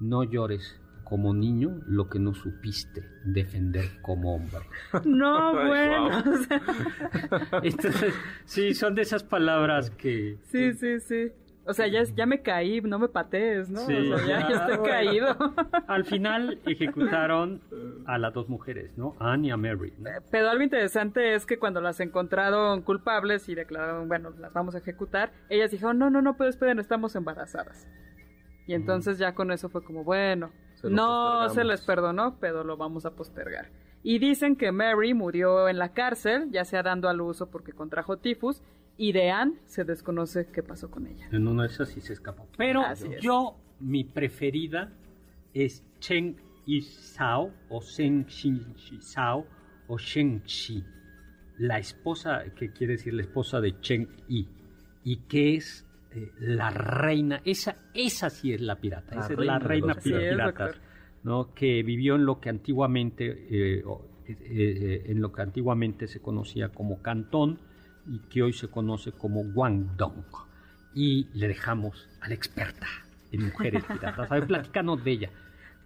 no 0.00 0.24
llores 0.24 0.80
como 1.04 1.34
niño 1.34 1.80
lo 1.86 2.08
que 2.08 2.18
no 2.18 2.34
supiste 2.34 3.02
defender 3.24 4.00
como 4.02 4.34
hombre. 4.34 4.60
No, 5.04 5.52
bueno. 5.52 6.22
sí, 8.44 8.74
son 8.74 8.94
de 8.94 9.02
esas 9.02 9.22
palabras 9.22 9.90
que... 9.90 10.38
Sí, 10.42 10.72
sí, 10.74 11.00
sí. 11.00 11.32
O 11.66 11.72
sea, 11.72 11.86
ya, 11.86 12.02
ya 12.02 12.26
me 12.26 12.42
caí, 12.42 12.82
no 12.82 12.98
me 12.98 13.08
patees, 13.08 13.70
¿no? 13.70 13.80
Sí, 13.86 13.94
o 13.94 14.18
sea, 14.18 14.26
ya, 14.26 14.48
estoy 14.48 14.86
caído. 14.88 15.36
Al 15.86 16.04
final 16.04 16.60
ejecutaron 16.66 17.62
a 18.06 18.18
las 18.18 18.34
dos 18.34 18.48
mujeres, 18.48 18.96
¿no? 18.96 19.16
Anne 19.18 19.48
y 19.48 19.50
a 19.50 19.56
Mary. 19.56 19.92
Pero 20.30 20.50
algo 20.50 20.62
interesante 20.62 21.34
es 21.34 21.46
que 21.46 21.58
cuando 21.58 21.80
las 21.80 22.00
encontraron 22.00 22.82
culpables 22.82 23.48
y 23.48 23.54
declararon, 23.54 24.08
bueno, 24.08 24.30
las 24.38 24.52
vamos 24.52 24.74
a 24.74 24.78
ejecutar, 24.78 25.32
ellas 25.48 25.70
dijeron, 25.70 25.98
no, 25.98 26.10
no, 26.10 26.20
no, 26.20 26.36
pero 26.36 26.50
esperen, 26.50 26.78
estamos 26.78 27.16
embarazadas. 27.16 27.88
Y 28.66 28.74
entonces 28.74 29.18
ya 29.18 29.34
con 29.34 29.50
eso 29.50 29.68
fue 29.68 29.82
como, 29.82 30.04
bueno, 30.04 30.50
no 30.82 31.48
se 31.48 31.64
les 31.64 31.80
perdonó, 31.82 32.36
pero 32.40 32.64
lo 32.64 32.76
vamos 32.76 33.06
a 33.06 33.12
postergar. 33.12 33.70
Y 34.02 34.18
dicen 34.18 34.56
que 34.56 34.70
Mary 34.70 35.14
murió 35.14 35.66
en 35.68 35.78
la 35.78 35.94
cárcel, 35.94 36.50
ya 36.50 36.66
sea 36.66 36.82
dando 36.82 37.08
a 37.08 37.14
luz 37.14 37.40
o 37.40 37.50
porque 37.50 37.72
contrajo 37.72 38.18
tifus, 38.18 38.62
y 38.96 39.12
de 39.12 39.30
Anne 39.30 39.54
se 39.64 39.84
desconoce 39.84 40.46
qué 40.52 40.62
pasó 40.62 40.90
con 40.90 41.06
ella. 41.06 41.28
En 41.32 41.48
una 41.48 41.64
de 41.64 41.68
esas 41.68 41.88
sí 41.88 42.00
se 42.00 42.12
escapó. 42.12 42.48
Pero 42.56 42.82
yo, 43.20 43.56
mi 43.80 44.04
preferida 44.04 44.92
es 45.52 45.84
Chen 46.00 46.36
Sao 46.82 47.52
o 47.68 47.80
Shen 47.80 48.26
Sao 49.00 49.46
o 49.86 49.98
Shen 49.98 50.42
Shi, 50.44 50.82
la 51.58 51.78
esposa, 51.78 52.44
que 52.56 52.72
quiere 52.72 52.94
decir 52.94 53.14
la 53.14 53.22
esposa 53.22 53.60
de 53.60 53.78
Chen 53.80 54.08
Yi, 54.28 54.48
y 55.04 55.16
que 55.28 55.56
es 55.56 55.86
eh, 56.12 56.32
la 56.38 56.70
reina, 56.70 57.42
esa, 57.44 57.76
esa 57.92 58.30
sí 58.30 58.52
es 58.52 58.60
la 58.60 58.76
pirata, 58.76 59.18
esa 59.18 59.32
es 59.32 59.38
la 59.38 59.58
reina 59.58 59.94
pirata, 59.94 60.72
¿no? 61.22 61.52
que 61.54 61.82
vivió 61.82 62.14
en 62.14 62.24
lo 62.24 62.40
que 62.40 62.48
antiguamente, 62.48 63.46
eh, 63.50 63.84
eh, 64.26 65.02
en 65.06 65.20
lo 65.20 65.32
que 65.32 65.42
antiguamente 65.42 66.06
se 66.06 66.20
conocía 66.20 66.70
como 66.70 67.02
Cantón, 67.02 67.58
y 68.06 68.18
que 68.30 68.42
hoy 68.42 68.52
se 68.52 68.68
conoce 68.68 69.12
como 69.12 69.44
Guangdong. 69.44 70.24
Y 70.94 71.28
le 71.34 71.48
dejamos 71.48 72.08
a 72.20 72.28
la 72.28 72.34
experta 72.34 72.86
en 73.32 73.46
mujeres 73.46 73.84
piratas. 73.88 74.30
A 74.30 74.34
ver, 74.34 74.46
platicanos 74.46 75.02
de 75.02 75.10
ella. 75.10 75.30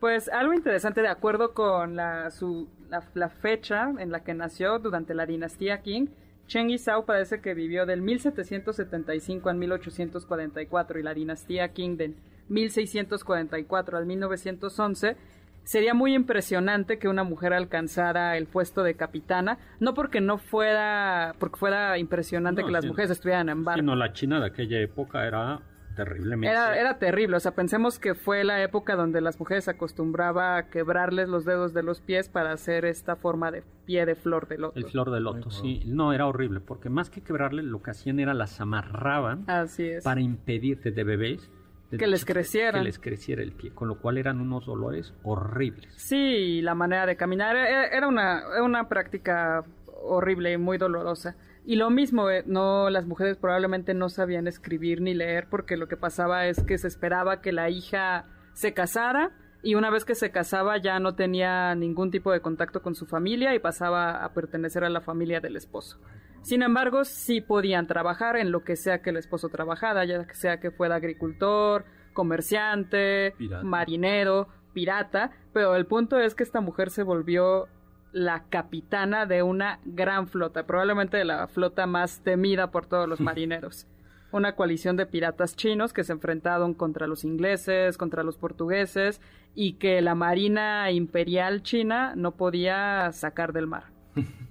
Pues 0.00 0.28
algo 0.28 0.52
interesante, 0.52 1.02
de 1.02 1.08
acuerdo 1.08 1.54
con 1.54 1.96
la, 1.96 2.30
su, 2.30 2.68
la, 2.88 3.28
fecha 3.30 3.90
en 3.98 4.12
la 4.12 4.22
que 4.22 4.32
nació 4.32 4.78
durante 4.78 5.12
la 5.12 5.26
dinastía 5.26 5.82
Qing, 5.82 6.10
Cheng 6.46 6.68
Yizhao 6.68 7.04
parece 7.04 7.40
que 7.40 7.52
vivió 7.52 7.84
del 7.84 8.00
1775 8.00 9.48
al 9.50 9.56
1844 9.56 10.98
y 10.98 11.02
la 11.02 11.14
dinastía 11.14 11.72
Qing 11.72 11.96
del 11.96 12.16
1644 12.48 13.98
al 13.98 14.06
1911 14.06 15.16
sería 15.64 15.94
muy 15.94 16.14
impresionante 16.14 16.98
que 16.98 17.08
una 17.08 17.24
mujer 17.24 17.52
alcanzara 17.52 18.36
el 18.36 18.46
puesto 18.46 18.82
de 18.82 18.94
capitana, 18.94 19.58
no 19.80 19.94
porque 19.94 20.20
no 20.20 20.38
fuera, 20.38 21.34
porque 21.38 21.56
fuera 21.58 21.98
impresionante 21.98 22.64
que 22.64 22.70
las 22.70 22.86
mujeres 22.86 23.10
estuvieran 23.10 23.48
en 23.48 23.64
barco. 23.64 23.80
Sino 23.80 23.94
la 23.94 24.12
China 24.12 24.40
de 24.40 24.46
aquella 24.46 24.80
época 24.80 25.26
era 25.26 25.60
terriblemente. 25.98 26.48
Era, 26.48 26.78
era 26.78 26.98
terrible, 26.98 27.36
o 27.36 27.40
sea, 27.40 27.52
pensemos 27.52 27.98
que 27.98 28.14
fue 28.14 28.44
la 28.44 28.62
época 28.62 28.94
donde 28.94 29.20
las 29.20 29.38
mujeres 29.40 29.66
acostumbraba 29.66 30.56
a 30.56 30.70
quebrarles 30.70 31.28
los 31.28 31.44
dedos 31.44 31.74
de 31.74 31.82
los 31.82 32.00
pies 32.00 32.28
para 32.28 32.52
hacer 32.52 32.84
esta 32.84 33.16
forma 33.16 33.50
de 33.50 33.64
pie 33.84 34.06
de 34.06 34.14
flor 34.14 34.46
de 34.46 34.58
loto. 34.58 34.78
El 34.78 34.86
flor 34.86 35.10
de 35.10 35.20
loto, 35.20 35.50
sí. 35.50 35.82
No, 35.86 36.12
era 36.12 36.26
horrible, 36.26 36.60
porque 36.60 36.88
más 36.88 37.10
que 37.10 37.22
quebrarle, 37.22 37.62
lo 37.64 37.82
que 37.82 37.90
hacían 37.90 38.20
era 38.20 38.32
las 38.32 38.60
amarraban 38.60 39.44
Así 39.48 39.88
es. 39.88 40.04
para 40.04 40.20
impedirte 40.20 40.92
de 40.92 41.04
bebés 41.04 41.50
que 41.96 42.06
les 42.06 42.24
creciera. 42.24 42.78
Que 42.78 42.84
les 42.84 42.98
creciera 42.98 43.42
el 43.42 43.52
pie, 43.52 43.70
con 43.70 43.88
lo 43.88 43.98
cual 43.98 44.18
eran 44.18 44.40
unos 44.40 44.66
dolores 44.66 45.14
horribles. 45.22 45.92
Sí, 45.96 46.60
la 46.60 46.74
manera 46.74 47.06
de 47.06 47.16
caminar 47.16 47.56
e, 47.56 47.62
e, 47.62 47.96
era 47.96 48.08
una, 48.08 48.42
una 48.62 48.88
práctica 48.88 49.64
horrible 50.02 50.52
y 50.52 50.58
muy 50.58 50.78
dolorosa. 50.78 51.36
Y 51.64 51.76
lo 51.76 51.90
mismo, 51.90 52.30
eh, 52.30 52.44
no, 52.46 52.88
las 52.90 53.06
mujeres 53.06 53.36
probablemente 53.36 53.94
no 53.94 54.08
sabían 54.08 54.46
escribir 54.46 55.00
ni 55.00 55.14
leer 55.14 55.48
porque 55.50 55.76
lo 55.76 55.88
que 55.88 55.96
pasaba 55.96 56.46
es 56.46 56.62
que 56.62 56.78
se 56.78 56.88
esperaba 56.88 57.40
que 57.40 57.52
la 57.52 57.68
hija 57.70 58.26
se 58.54 58.72
casara 58.72 59.32
y 59.62 59.74
una 59.74 59.90
vez 59.90 60.04
que 60.04 60.14
se 60.14 60.30
casaba 60.30 60.78
ya 60.78 60.98
no 61.00 61.14
tenía 61.14 61.74
ningún 61.74 62.10
tipo 62.10 62.32
de 62.32 62.40
contacto 62.40 62.80
con 62.80 62.94
su 62.94 63.06
familia 63.06 63.54
y 63.54 63.58
pasaba 63.58 64.24
a 64.24 64.32
pertenecer 64.32 64.84
a 64.84 64.88
la 64.88 65.00
familia 65.00 65.40
del 65.40 65.56
esposo. 65.56 65.98
Sin 66.42 66.62
embargo, 66.62 67.04
sí 67.04 67.40
podían 67.40 67.86
trabajar 67.86 68.36
en 68.36 68.50
lo 68.50 68.64
que 68.64 68.76
sea 68.76 69.02
que 69.02 69.10
el 69.10 69.16
esposo 69.16 69.48
trabajara, 69.48 70.04
ya 70.04 70.26
sea 70.34 70.60
que 70.60 70.70
fuera 70.70 70.96
agricultor, 70.96 71.84
comerciante, 72.12 73.34
marinero, 73.62 74.48
pirata, 74.72 75.30
pero 75.52 75.76
el 75.76 75.86
punto 75.86 76.18
es 76.18 76.34
que 76.34 76.42
esta 76.42 76.60
mujer 76.60 76.90
se 76.90 77.02
volvió 77.02 77.68
la 78.12 78.44
capitana 78.48 79.26
de 79.26 79.42
una 79.42 79.80
gran 79.84 80.28
flota, 80.28 80.66
probablemente 80.66 81.16
de 81.16 81.24
la 81.24 81.46
flota 81.48 81.86
más 81.86 82.20
temida 82.22 82.70
por 82.70 82.86
todos 82.86 83.08
los 83.08 83.20
marineros. 83.28 83.86
Una 84.30 84.54
coalición 84.56 84.96
de 84.96 85.06
piratas 85.06 85.56
chinos 85.56 85.92
que 85.92 86.04
se 86.04 86.12
enfrentaron 86.12 86.74
contra 86.74 87.06
los 87.06 87.24
ingleses, 87.24 87.96
contra 87.96 88.22
los 88.22 88.36
portugueses 88.36 89.22
y 89.54 89.74
que 89.74 90.02
la 90.02 90.14
marina 90.14 90.90
imperial 90.90 91.62
china 91.62 92.12
no 92.14 92.32
podía 92.32 93.10
sacar 93.12 93.52
del 93.52 93.66
mar. 93.66 93.84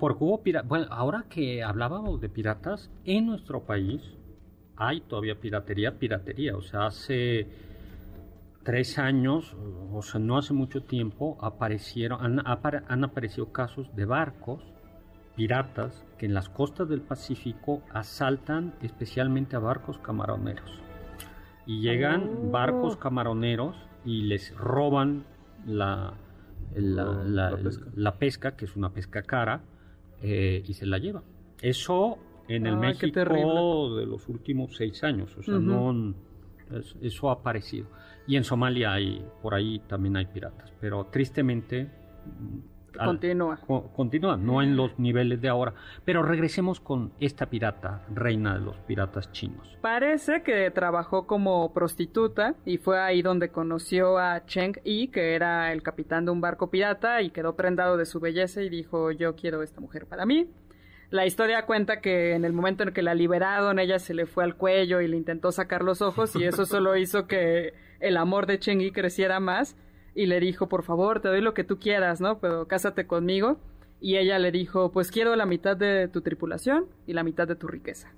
Porque 0.00 0.24
hubo 0.24 0.42
piratas. 0.42 0.68
Bueno, 0.68 0.86
ahora 0.90 1.26
que 1.28 1.62
hablábamos 1.62 2.20
de 2.20 2.28
piratas, 2.28 2.90
en 3.04 3.26
nuestro 3.26 3.60
país 3.64 4.02
hay 4.76 5.02
todavía 5.02 5.38
piratería, 5.38 5.98
piratería. 5.98 6.56
O 6.56 6.62
sea, 6.62 6.86
hace 6.86 7.46
tres 8.64 8.98
años, 8.98 9.54
o 9.92 10.02
sea, 10.02 10.18
no 10.20 10.38
hace 10.38 10.54
mucho 10.54 10.82
tiempo, 10.82 11.36
aparecieron, 11.40 12.40
han, 12.40 13.04
aparecido 13.04 13.52
casos 13.52 13.94
de 13.94 14.04
barcos 14.06 14.62
piratas 15.36 16.04
que 16.18 16.26
en 16.26 16.34
las 16.34 16.48
costas 16.48 16.88
del 16.88 17.00
Pacífico 17.02 17.82
asaltan 17.92 18.74
especialmente 18.82 19.54
a 19.56 19.58
barcos 19.58 19.98
camaroneros. 19.98 20.70
Y 21.66 21.80
llegan 21.82 22.22
Oh. 22.24 22.50
barcos 22.50 22.96
camaroneros 22.96 23.76
y 24.04 24.22
les 24.22 24.54
roban 24.56 25.24
la, 25.66 26.14
la, 26.74 27.04
la- 27.04 27.50
la 27.50 27.56
pesca. 27.56 27.86
la 27.94 28.14
pesca, 28.18 28.56
que 28.56 28.64
es 28.64 28.76
una 28.76 28.90
pesca 28.90 29.22
cara, 29.22 29.60
eh, 30.22 30.62
y 30.66 30.74
se 30.74 30.86
la 30.86 30.98
llevan. 30.98 31.24
Eso 31.60 32.18
en 32.48 32.66
el 32.66 32.74
qué 32.74 32.80
México 32.80 33.20
de 33.96 34.06
los 34.06 34.28
últimos 34.28 34.76
seis 34.76 35.02
años, 35.04 35.36
o 35.36 35.42
sea, 35.42 35.54
Ujú. 35.56 35.62
no... 35.62 36.14
es- 36.78 36.96
Eso 37.00 37.30
ha 37.30 37.34
aparecido. 37.34 37.86
Y 38.26 38.36
en 38.36 38.44
Somalia 38.44 38.92
hay, 38.92 39.24
por 39.42 39.54
ahí 39.54 39.80
también 39.88 40.16
hay 40.16 40.26
piratas, 40.26 40.72
pero 40.80 41.06
tristemente... 41.06 41.90
Continúa. 42.98 43.58
co- 43.66 43.90
continúa, 43.94 44.36
no 44.36 44.62
en 44.62 44.76
los 44.76 44.98
niveles 44.98 45.40
de 45.40 45.48
ahora. 45.48 45.74
Pero 46.04 46.22
regresemos 46.22 46.80
con 46.80 47.12
esta 47.20 47.46
pirata, 47.46 48.02
reina 48.14 48.54
de 48.54 48.60
los 48.60 48.76
piratas 48.78 49.30
chinos. 49.32 49.76
Parece 49.80 50.42
que 50.42 50.70
trabajó 50.70 51.26
como 51.26 51.72
prostituta 51.72 52.54
y 52.64 52.78
fue 52.78 53.00
ahí 53.00 53.22
donde 53.22 53.50
conoció 53.50 54.18
a 54.18 54.44
Cheng 54.46 54.76
Yi, 54.84 55.08
que 55.08 55.34
era 55.34 55.72
el 55.72 55.82
capitán 55.82 56.24
de 56.24 56.30
un 56.32 56.40
barco 56.40 56.70
pirata 56.70 57.22
y 57.22 57.30
quedó 57.30 57.56
prendado 57.56 57.96
de 57.96 58.06
su 58.06 58.20
belleza 58.20 58.62
y 58.62 58.68
dijo 58.68 59.10
yo 59.10 59.36
quiero 59.36 59.62
esta 59.62 59.80
mujer 59.80 60.06
para 60.06 60.26
mí. 60.26 60.48
La 61.10 61.26
historia 61.26 61.66
cuenta 61.66 62.00
que 62.00 62.34
en 62.34 62.44
el 62.44 62.52
momento 62.52 62.84
en 62.84 62.92
que 62.92 63.02
la 63.02 63.14
liberaron 63.14 63.78
ella 63.80 63.98
se 63.98 64.14
le 64.14 64.26
fue 64.26 64.44
al 64.44 64.54
cuello 64.54 65.00
y 65.00 65.08
le 65.08 65.16
intentó 65.16 65.50
sacar 65.50 65.82
los 65.82 66.02
ojos 66.02 66.36
y 66.36 66.44
eso 66.44 66.66
solo 66.66 66.96
hizo 66.96 67.26
que 67.26 67.74
el 67.98 68.16
amor 68.16 68.46
de 68.46 68.60
Cheng 68.60 68.78
Yi 68.80 68.92
creciera 68.92 69.40
más 69.40 69.76
y 70.14 70.26
le 70.26 70.40
dijo 70.40 70.68
por 70.68 70.82
favor 70.82 71.20
te 71.20 71.28
doy 71.28 71.40
lo 71.40 71.54
que 71.54 71.64
tú 71.64 71.78
quieras, 71.78 72.20
¿no? 72.20 72.38
Pero 72.38 72.66
cásate 72.66 73.06
conmigo 73.06 73.58
y 74.00 74.16
ella 74.16 74.38
le 74.38 74.50
dijo 74.50 74.92
pues 74.92 75.10
quiero 75.10 75.36
la 75.36 75.46
mitad 75.46 75.76
de 75.76 76.08
tu 76.08 76.20
tripulación 76.20 76.86
y 77.06 77.12
la 77.12 77.22
mitad 77.22 77.46
de 77.46 77.56
tu 77.56 77.66
riqueza 77.68 78.12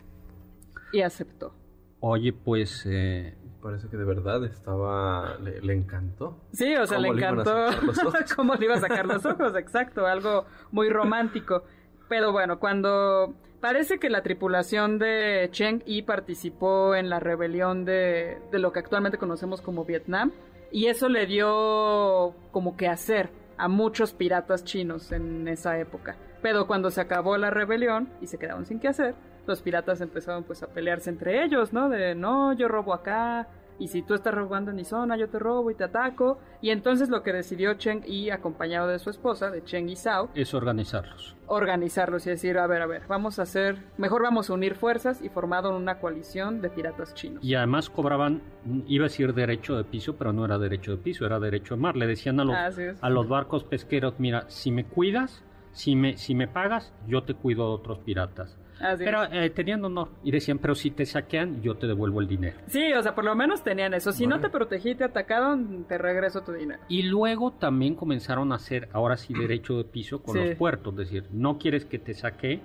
y 0.93 1.03
aceptó. 1.03 1.55
Oye, 2.01 2.33
pues 2.33 2.85
eh, 2.87 3.35
Parece 3.63 3.89
que 3.89 3.97
de 3.97 4.05
verdad 4.05 4.45
estaba. 4.45 5.37
Le, 5.39 5.61
le 5.61 5.73
encantó. 5.73 6.37
Sí, 6.53 6.75
o 6.75 6.85
sea, 6.85 6.99
le 6.99 7.09
¿Cómo 7.09 7.15
le 7.15 7.21
iban 7.21 7.39
a 7.39 7.69
encantó 7.71 8.35
cómo 8.37 8.55
le 8.57 8.65
iba 8.65 8.75
a 8.75 8.81
sacar 8.81 9.07
los 9.07 9.25
ojos, 9.25 9.55
exacto, 9.57 10.05
algo 10.05 10.47
muy 10.73 10.91
romántico. 10.91 11.63
Pero 12.09 12.33
bueno, 12.33 12.59
cuando 12.59 13.35
parece 13.61 14.01
que 14.01 14.11
la 14.11 14.23
tripulación 14.23 14.99
de 14.99 15.49
Cheng 15.53 15.85
Yi 15.85 16.03
participó 16.03 16.97
en 16.97 17.09
la 17.09 17.21
rebelión 17.21 17.85
de, 17.85 18.39
de 18.51 18.59
lo 18.59 18.73
que 18.73 18.81
actualmente 18.81 19.17
conocemos 19.17 19.63
como 19.63 19.85
Vietnam, 19.85 20.33
y 20.73 20.87
eso 20.87 21.09
le 21.09 21.27
dio 21.27 22.35
como 22.51 22.77
que 22.77 22.89
hacer 22.89 23.31
a 23.59 23.69
muchos 23.69 24.13
piratas 24.13 24.65
chinos 24.65 25.13
en 25.13 25.47
esa 25.47 25.79
época. 25.79 26.17
Pero 26.41 26.67
cuando 26.67 26.91
se 26.91 27.01
acabó 27.01 27.37
la 27.37 27.51
rebelión 27.51 28.09
y 28.21 28.27
se 28.27 28.39
quedaron 28.39 28.67
sin 28.67 28.81
qué 28.81 28.89
hacer, 28.89 29.15
los 29.47 29.61
piratas 29.61 30.01
empezaron 30.01 30.45
pues 30.45 30.63
a 30.63 30.69
pelearse 30.69 31.11
entre 31.11 31.45
ellos, 31.45 31.73
¿no? 31.73 31.89
De 31.89 32.15
no, 32.15 32.53
yo 32.55 32.69
robo 32.69 32.95
acá, 32.95 33.49
y 33.79 33.89
si 33.89 34.03
tú 34.03 34.15
estás 34.15 34.35
robando 34.35 34.71
en 34.71 34.77
mi 34.77 34.85
zona, 34.85 35.17
yo 35.17 35.29
te 35.29 35.39
robo 35.39 35.71
y 35.71 35.75
te 35.75 35.85
ataco. 35.85 36.39
Y 36.61 36.71
entonces 36.71 37.09
lo 37.09 37.23
que 37.23 37.33
decidió 37.33 37.75
Cheng 37.75 38.03
Yi, 38.05 38.31
acompañado 38.31 38.89
de 38.89 38.99
su 38.99 39.11
esposa, 39.11 39.51
de 39.51 39.65
Cheng 39.65 39.89
Yi 39.89 39.97
Sao, 39.97 40.31
es 40.35 40.55
organizarlos. 40.55 41.37
organizarlos 41.47 42.27
y 42.27 42.31
decir, 42.31 42.59
a 42.59 42.67
ver, 42.67 42.83
a 42.83 42.87
ver, 42.87 43.03
vamos 43.09 43.39
a 43.39 43.43
hacer, 43.43 43.83
mejor 43.99 44.23
vamos 44.23 44.51
a 44.51 44.55
unir 44.55 44.75
fuerzas 44.75 45.21
y 45.23 45.29
formaron 45.29 45.75
una 45.75 45.99
coalición 45.99 46.61
de 46.61 46.71
piratas 46.71 47.15
chinos. 47.15 47.43
Y 47.45 47.55
además 47.55 47.91
cobraban, 47.91 48.43
iba 48.87 49.05
a 49.05 49.09
decir 49.09 49.35
derecho 49.35 49.77
de 49.77 49.85
piso, 49.85 50.17
pero 50.17 50.33
no 50.33 50.45
era 50.45 50.59
derecho 50.59 50.93
de 50.93 50.99
piso, 50.99 51.27
era 51.27 51.41
derecho 51.41 51.75
de 51.75 51.81
mar. 51.81 51.97
Le 51.97 52.07
decían 52.07 52.39
a 52.41 52.45
los, 52.45 52.57
a 53.01 53.11
los 53.11 53.29
barcos 53.29 53.65
pesqueros, 53.65 54.15
mira, 54.19 54.45
si 54.49 54.71
me 54.71 54.85
cuidas, 54.85 55.43
si 55.73 55.97
me, 55.97 56.17
si 56.17 56.35
me 56.35 56.49
pagas, 56.49 56.93
yo 57.07 57.23
te 57.25 57.35
cuido 57.35 57.69
de 57.69 57.75
otros 57.75 57.99
piratas. 58.01 58.59
Así 58.83 59.05
es. 59.05 59.11
Pero 59.11 59.25
eh, 59.33 59.51
tenían 59.51 59.85
honor. 59.85 60.09
Y 60.25 60.31
decían, 60.31 60.59
pero 60.59 60.75
si 60.75 60.91
te 60.91 61.07
saquean, 61.07 61.63
yo 61.63 61.77
te 61.77 61.87
devuelvo 61.87 62.21
el 62.21 62.27
dinero. 62.29 62.59
Sí, 62.67 62.93
o 62.93 63.03
sea, 63.03 63.15
por 63.15 63.25
lo 63.25 63.35
menos 63.35 63.63
tenían 63.63 63.95
eso. 63.95 64.13
Si 64.13 64.27
no 64.27 64.41
te 64.41 64.51
protegí 64.51 64.95
te 64.95 65.05
atacaron, 65.05 65.85
te 65.89 65.99
regreso 65.99 66.43
tu 66.43 66.53
dinero. 66.53 66.81
Y 66.89 67.03
luego 67.05 67.53
también 67.53 67.95
comenzaron 67.95 68.53
a 68.53 68.57
hacer, 68.57 68.89
ahora 68.93 69.17
sí, 69.17 69.33
derecho 69.35 69.77
de 69.79 69.85
piso 69.85 70.23
con 70.23 70.35
Sí. 70.37 70.45
los 70.45 70.55
puertos. 70.57 70.93
Es 70.95 70.99
decir, 71.11 71.25
no 71.33 71.59
quieres 71.59 71.85
que 71.85 71.99
te 71.99 72.15
saque, 72.15 72.61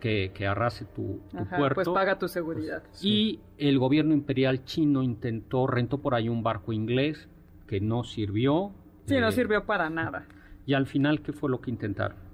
que, 0.00 0.32
que 0.34 0.46
arrase 0.48 0.84
tu, 0.84 1.20
tu 1.30 1.38
Ajá, 1.38 1.56
puerto. 1.58 1.74
pues 1.76 1.88
paga 1.88 2.18
tu 2.18 2.26
seguridad. 2.26 2.82
Y 3.00 3.38
el 3.56 3.78
gobierno 3.78 4.14
imperial 4.14 4.64
chino 4.64 5.02
intentó, 5.04 5.66
rentó 5.68 5.98
por 5.98 6.14
ahí 6.16 6.28
un 6.28 6.42
barco 6.42 6.72
inglés 6.72 7.28
que 7.68 7.80
no 7.80 8.02
sirvió. 8.02 8.72
Sí, 9.04 9.18
no 9.20 9.28
eh, 9.28 9.32
sirvió 9.32 9.64
para 9.64 9.88
nada. 9.88 10.26
Y 10.66 10.74
al 10.74 10.86
final, 10.86 11.22
¿qué 11.22 11.32
fue 11.32 11.48
lo 11.48 11.60
que 11.60 11.70
intentaron? 11.70 12.25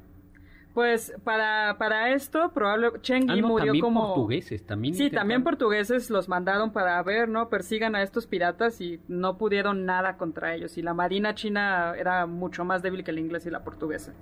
Pues 0.74 1.12
para, 1.22 1.76
para 1.76 2.14
esto, 2.14 2.50
probable 2.52 2.92
Cheng 3.02 3.30
Ah, 3.30 3.34
Yi 3.34 3.42
no, 3.42 3.48
murió 3.48 3.66
también 3.66 3.84
como... 3.84 4.06
portugueses, 4.14 4.64
también. 4.64 4.94
Sí, 4.94 5.10
también 5.10 5.44
portugueses 5.44 6.08
los 6.08 6.28
mandaron 6.28 6.72
para 6.72 7.02
ver, 7.02 7.28
¿no? 7.28 7.50
Persigan 7.50 7.94
a 7.94 8.02
estos 8.02 8.26
piratas 8.26 8.80
y 8.80 8.98
no 9.06 9.36
pudieron 9.36 9.84
nada 9.84 10.16
contra 10.16 10.54
ellos. 10.54 10.78
Y 10.78 10.82
la 10.82 10.94
marina 10.94 11.34
china 11.34 11.94
era 11.98 12.24
mucho 12.26 12.64
más 12.64 12.82
débil 12.82 13.04
que 13.04 13.12
la 13.12 13.20
inglesa 13.20 13.48
y 13.48 13.52
la 13.52 13.64
portuguesa. 13.64 14.14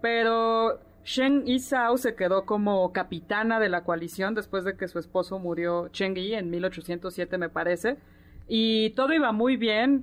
Pero 0.00 0.78
Shen 1.04 1.44
Yi 1.44 1.58
Sao 1.58 1.96
se 1.96 2.14
quedó 2.14 2.44
como 2.46 2.92
capitana 2.92 3.58
de 3.58 3.68
la 3.68 3.82
coalición 3.82 4.34
después 4.34 4.62
de 4.64 4.76
que 4.76 4.86
su 4.86 5.00
esposo 5.00 5.38
murió, 5.40 5.88
Cheng 5.88 6.14
Yi, 6.14 6.34
en 6.34 6.50
1807 6.50 7.38
me 7.38 7.48
parece. 7.48 7.96
Y 8.46 8.90
todo 8.90 9.12
iba 9.12 9.32
muy 9.32 9.56
bien, 9.56 10.02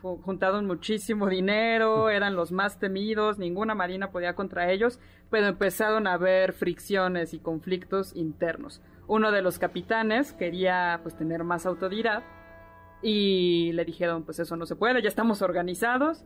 juntaron 0.00 0.66
muchísimo 0.66 1.28
dinero, 1.28 2.10
eran 2.10 2.34
los 2.34 2.52
más 2.52 2.78
temidos, 2.78 3.38
ninguna 3.38 3.74
marina 3.74 4.10
podía 4.10 4.34
contra 4.34 4.70
ellos, 4.70 4.98
pero 5.30 5.46
empezaron 5.46 6.06
a 6.06 6.14
haber 6.14 6.52
fricciones 6.52 7.34
y 7.34 7.38
conflictos 7.38 8.14
internos. 8.16 8.82
Uno 9.06 9.32
de 9.32 9.42
los 9.42 9.58
capitanes 9.58 10.32
quería 10.32 11.00
pues 11.02 11.16
tener 11.16 11.44
más 11.44 11.66
autoridad 11.66 12.22
y 13.02 13.72
le 13.72 13.84
dijeron 13.84 14.24
pues 14.24 14.38
eso 14.38 14.56
no 14.56 14.66
se 14.66 14.76
puede, 14.76 15.02
ya 15.02 15.08
estamos 15.08 15.42
organizados 15.42 16.24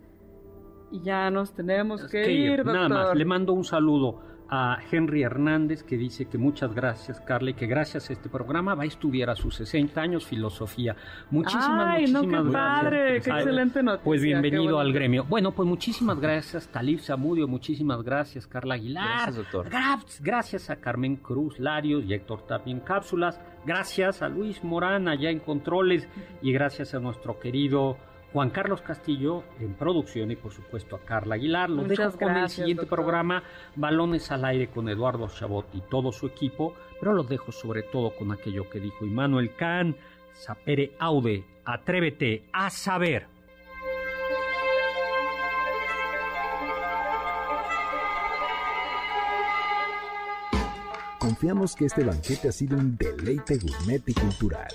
y 0.91 1.01
ya 1.03 1.31
nos 1.31 1.55
tenemos 1.55 2.05
que, 2.07 2.23
que 2.23 2.33
ir, 2.33 2.65
Nada 2.65 2.89
más, 2.89 3.15
le 3.15 3.25
mando 3.25 3.53
un 3.53 3.65
saludo 3.65 4.34
a 4.57 4.79
Henry 4.91 5.23
Hernández 5.23 5.83
que 5.83 5.97
dice 5.97 6.27
que 6.27 6.39
muchas 6.39 6.73
gracias, 6.75 7.21
Carla, 7.21 7.51
y 7.51 7.55
que 7.55 7.67
gracias 7.67 8.09
a 8.09 8.13
este 8.13 8.29
programa 8.29 8.75
va 8.75 8.85
a 8.85 8.87
estudiar 8.87 9.29
a 9.31 9.35
sus 9.35 9.57
60 9.57 10.01
años 10.01 10.25
filosofía. 10.27 10.95
Muchísimas, 11.31 11.95
Ay, 11.97 12.07
no, 12.07 12.21
muchísimas 12.23 12.45
qué 12.45 12.51
gracias. 12.51 12.83
padre, 12.83 13.21
qué 13.23 13.31
Ay, 13.33 13.39
excelente 13.41 13.83
noticia. 13.83 14.05
Pues 14.05 14.23
bienvenido 14.23 14.79
al 14.79 14.93
gremio. 14.93 15.25
Bueno, 15.29 15.53
pues 15.53 15.69
muchísimas 15.69 16.21
gracias, 16.21 16.69
Talib 16.69 17.01
Zamudio, 17.01 17.49
muchísimas 17.49 18.03
gracias, 18.03 18.47
Carla 18.47 18.75
Aguilar. 18.75 19.05
Gracias, 19.07 19.37
doctor. 19.37 19.69
Gra- 19.71 20.21
Gracias 20.21 20.71
a 20.71 20.77
Carmen 20.77 21.17
Cruz 21.17 21.59
Larios 21.59 22.05
y 22.05 22.15
Héctor 22.15 22.47
Tapia 22.47 22.73
en 22.73 22.81
Cápsulas. 22.81 23.41
Gracias 23.67 24.23
a 24.23 24.29
Luis 24.29 24.63
Morán 24.63 25.09
allá 25.09 25.31
en 25.31 25.41
Controles. 25.41 26.09
Y 26.43 26.53
gracias 26.53 26.95
a 26.95 27.01
nuestro 27.01 27.39
querido 27.41 27.97
Juan 28.35 28.51
Carlos 28.51 28.81
Castillo 28.81 29.45
en 29.61 29.75
producción 29.75 30.33
y 30.33 30.35
por 30.35 30.51
supuesto 30.51 30.97
a 30.97 30.99
Carla 30.99 31.37
Aguilar. 31.37 31.71
Los 31.71 31.87
Muchas 31.87 32.15
dejo 32.15 32.27
con 32.27 32.37
el 32.37 32.49
siguiente 32.49 32.81
doctor. 32.83 32.99
programa, 32.99 33.45
Balones 33.77 34.29
al 34.33 34.45
aire 34.45 34.67
con 34.67 34.89
Eduardo 34.89 35.29
Chabot 35.29 35.73
y 35.73 35.81
todo 35.83 36.11
su 36.11 36.27
equipo. 36.27 36.75
Pero 36.99 37.13
los 37.13 37.29
dejo 37.29 37.53
sobre 37.53 37.85
todo 37.85 38.11
con 38.17 38.33
aquello 38.33 38.69
que 38.69 38.81
dijo 38.81 39.07
Immanuel 39.07 39.55
Kant, 39.55 39.97
Sapere 40.33 40.97
Aude, 40.99 41.45
atrévete 41.65 42.49
a 42.53 42.71
saber. 42.71 43.29
Confiamos 51.21 51.77
que 51.77 51.85
este 51.85 52.03
banquete 52.03 52.49
ha 52.49 52.53
sido 52.53 52.77
un 52.77 52.97
deleite 52.97 53.59
gourmet 53.59 54.03
y 54.09 54.13
cultural. 54.13 54.75